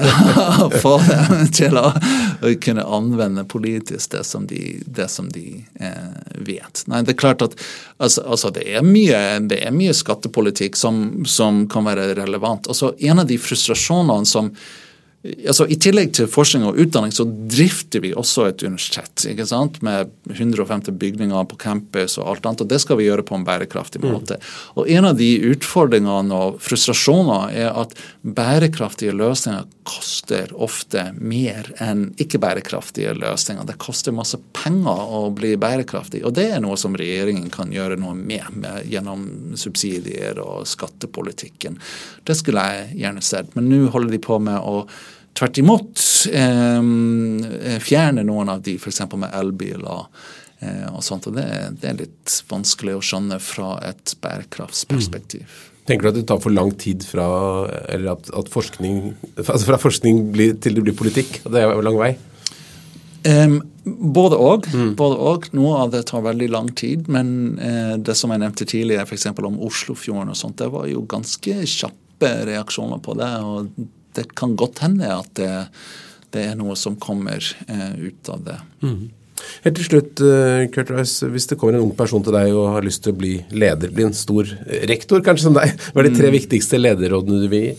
og 0.64 0.74
få 0.82 0.96
dem 1.06 1.44
til 1.54 1.78
å, 1.78 1.92
kunne 2.64 2.82
anvende 2.82 3.44
politisk 3.44 4.16
det 4.16 4.24
som 4.26 4.46
de, 4.50 4.80
det 4.86 5.06
som 5.12 5.28
de 5.30 5.60
eh, 5.78 6.34
vet. 6.42 6.82
Nei, 6.90 7.02
det 7.06 7.14
er 7.14 7.20
klart 7.22 7.44
at 7.44 7.54
altså, 7.98 8.24
altså 8.24 8.50
det, 8.56 8.64
er 8.66 8.86
mye, 8.86 9.20
det, 9.46 9.60
er 9.62 9.74
mye, 9.76 9.94
skattepolitikk 9.94 10.78
som, 10.80 11.22
som 11.28 11.66
kan 11.70 11.86
være 11.86 12.14
relevant. 12.18 12.66
Altså, 12.72 12.94
en 12.98 13.22
av 13.22 13.28
de 13.30 13.38
frustrasjonene 13.38 14.26
som 14.26 14.50
altså 15.20 15.66
I 15.68 15.76
tillegg 15.76 16.14
til 16.16 16.28
forskning 16.32 16.62
og 16.64 16.78
utdanning 16.80 17.12
så 17.12 17.26
drifter 17.28 18.00
vi 18.00 18.14
også 18.16 18.46
et 18.48 18.62
universitet 18.64 19.26
ikke 19.28 19.44
sant? 19.48 19.80
med 19.84 20.08
150 20.32 20.96
bygninger 21.00 21.48
på 21.50 21.58
campus 21.60 22.16
og 22.16 22.30
alt 22.32 22.48
annet. 22.48 22.64
og 22.64 22.70
Det 22.70 22.80
skal 22.80 22.96
vi 22.96 23.08
gjøre 23.10 23.26
på 23.28 23.36
en 23.36 23.44
bærekraftig 23.44 24.00
mm. 24.00 24.08
måte. 24.08 24.38
Mm. 24.40 24.78
Og 24.80 24.88
En 24.96 25.10
av 25.10 25.18
de 25.20 25.30
utfordringene 25.52 26.40
og 26.40 26.56
frustrasjoner 26.64 27.52
er 27.66 27.68
at 27.82 27.92
bærekraftige 28.24 29.12
løsninger 29.16 29.68
koster 29.90 30.52
ofte 30.54 31.08
mer 31.18 31.72
enn 31.82 32.10
ikke-bærekraftige 32.20 33.14
løsninger. 33.18 33.66
Det 33.66 33.78
koster 33.82 34.14
masse 34.14 34.38
penger 34.56 35.14
å 35.16 35.22
bli 35.34 35.56
bærekraftig, 35.60 36.22
og 36.26 36.34
det 36.38 36.46
er 36.54 36.62
noe 36.62 36.78
som 36.80 36.96
regjeringen 36.98 37.50
kan 37.52 37.72
gjøre 37.74 37.98
noe 38.00 38.14
med, 38.18 38.46
med 38.62 38.86
gjennom 38.90 39.24
subsidier 39.58 40.38
og 40.42 40.68
skattepolitikken. 40.70 41.80
Det 42.26 42.36
skulle 42.38 42.66
jeg 42.70 43.00
gjerne 43.02 43.24
sett, 43.24 43.56
men 43.56 43.70
nå 43.72 43.88
holder 43.90 44.14
de 44.14 44.22
på 44.22 44.38
med 44.42 44.60
å 44.60 44.84
tvert 45.38 45.58
imot 45.62 46.04
eh, 46.34 47.80
fjerne 47.82 48.26
noen 48.26 48.54
av 48.54 48.62
de, 48.66 48.76
f.eks. 48.78 49.02
med 49.16 49.34
elbiler. 49.34 50.06
Eh, 50.60 50.86
og 50.92 51.02
sånt, 51.04 51.30
og 51.30 51.36
det, 51.38 51.48
det, 51.80 51.88
er 51.88 52.00
litt 52.02 52.38
vanskelig 52.50 52.98
å 52.98 53.04
skjønne 53.04 53.40
fra 53.42 53.74
et 53.88 54.14
bærekraftsperspektiv. 54.22 55.46
Mm. 55.46 55.69
Tenker 55.90 56.06
du 56.06 56.10
at 56.12 56.18
det 56.20 56.28
tar 56.30 56.38
for 56.38 56.54
lang 56.54 56.70
tid 56.78 57.02
fra, 57.02 57.26
eller 57.90 58.12
at, 58.12 58.28
at 58.38 58.50
forskning, 58.52 59.16
altså 59.40 59.64
fra 59.66 59.78
forskning 59.82 60.28
blir, 60.30 60.54
til 60.62 60.76
det 60.76 60.84
blir 60.86 60.94
politikk? 60.94 61.40
Det 61.50 61.64
er 61.64 61.72
jo 61.74 61.82
lang 61.82 61.98
vei? 61.98 62.12
Um, 63.26 63.58
både 63.84 64.38
òg. 64.38 64.68
Mm. 64.70 64.92
Noe 65.58 65.72
av 65.82 65.90
det 65.90 66.04
tar 66.08 66.22
veldig 66.24 66.50
lang 66.54 66.70
tid. 66.78 67.10
Men 67.10 67.32
uh, 67.58 67.96
det 67.98 68.14
som 68.18 68.30
jeg 68.30 68.44
nevnte 68.44 68.68
tidligere, 68.70 69.02
f.eks. 69.02 69.32
om 69.34 69.58
Oslofjorden 69.66 70.30
og 70.30 70.38
sånt, 70.38 70.60
det 70.62 70.70
var 70.70 70.86
jo 70.86 71.02
ganske 71.10 71.58
kjappe 71.66 72.30
reaksjoner 72.52 73.02
på 73.02 73.16
det. 73.18 73.32
og 73.42 73.88
det 74.14 74.30
kan 74.38 74.56
godt 74.58 74.82
hende 74.82 75.10
at 75.10 75.34
det, 75.38 75.50
det 76.34 76.46
er 76.52 76.56
noe 76.58 76.74
som 76.78 76.96
kommer 77.02 77.42
uh, 77.66 77.92
ut 77.98 78.30
av 78.30 78.46
det. 78.46 78.60
Mm. 78.86 79.02
Helt 79.64 79.76
til 79.78 79.88
slutt, 79.88 80.22
uh, 80.24 80.64
Kurt 80.74 80.92
Rice, 80.94 81.28
hvis 81.32 81.50
det 81.50 81.58
kommer 81.60 81.78
en 81.78 81.86
ung 81.88 81.92
person 81.96 82.24
til 82.24 82.36
deg 82.36 82.54
og 82.54 82.74
har 82.76 82.86
lyst 82.86 83.04
til 83.04 83.14
å 83.14 83.20
bli 83.20 83.34
leder, 83.52 83.92
bli 83.94 84.08
en 84.08 84.16
stor 84.16 84.48
rektor 84.90 85.24
kanskje 85.26 85.48
som 85.48 85.58
deg, 85.58 85.76
hva 85.92 86.02
er 86.02 86.10
de 86.10 86.16
tre 86.16 86.32
mm. 86.32 86.36
viktigste 86.38 86.80
lederrådene 86.80 87.44
du 87.44 87.48
vil 87.52 87.70
gi? 87.70 87.76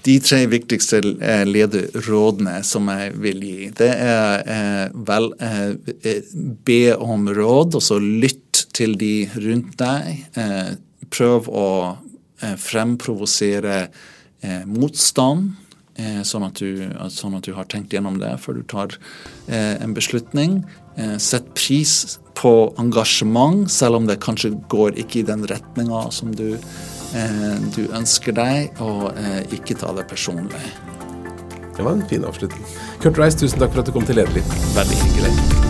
De 0.00 0.14
tre 0.24 0.38
viktigste 0.48 1.02
eh, 1.20 1.42
lederrådene 1.44 2.62
som 2.64 2.86
jeg 2.88 3.10
vil 3.20 3.42
gi, 3.44 3.66
det 3.76 3.90
er 3.92 4.46
eh, 4.48 4.86
vel 5.08 5.28
eh, 5.44 6.22
be 6.64 6.82
om 6.96 7.28
råd, 7.36 7.76
og 7.76 7.84
så 7.84 7.98
lytt 8.00 8.64
til 8.72 8.96
de 9.00 9.28
rundt 9.34 9.76
deg. 9.82 10.22
Eh, 10.40 10.70
prøv 11.12 11.50
å 11.52 11.66
fremprovosere 12.40 13.76
eh, 14.40 14.64
motstand 14.66 15.50
eh, 15.50 15.59
sånn, 16.26 16.46
at 16.46 16.60
du, 16.60 16.86
sånn, 17.12 17.36
at 17.38 17.46
du, 17.48 17.54
har 17.56 17.68
tenkt 17.70 17.94
gjennom 17.94 18.20
det 18.22 18.32
før 18.42 18.60
du 18.60 18.64
tar 18.70 18.96
eh, 19.48 19.76
en 19.80 19.94
beslutning. 19.96 20.62
Eh, 20.96 21.16
sett 21.18 21.54
pris 21.54 22.18
på 22.40 22.74
engasjement, 22.80 23.70
selv 23.70 24.00
om 24.00 24.06
det 24.08 24.20
kanskje 24.24 24.54
går 24.72 24.98
ikke 25.00 25.20
i 25.20 25.26
den 25.28 25.44
retninga 25.50 26.06
som 26.14 26.32
du, 26.36 26.54
eh, 26.54 27.56
du, 27.76 27.82
ønsker 27.96 28.36
deg, 28.36 28.80
og 28.80 29.10
eh, 29.16 29.42
ikke 29.56 29.78
ta 29.80 29.94
det 29.96 30.08
personlig. 30.10 30.62
Det 31.76 31.86
var 31.86 31.96
en 31.96 32.06
fin 32.08 32.24
avslutning. 32.28 32.64
Kurt 33.00 33.20
Rice, 33.20 33.40
tusen 33.40 33.60
takk 33.60 33.74
for 33.74 33.84
at 33.84 33.88
du 33.88 33.96
kom 33.96 34.08
til 34.08 34.20
Lederliv. 34.20 34.56
Veldig 34.76 35.02
hyggelig. 35.04 35.69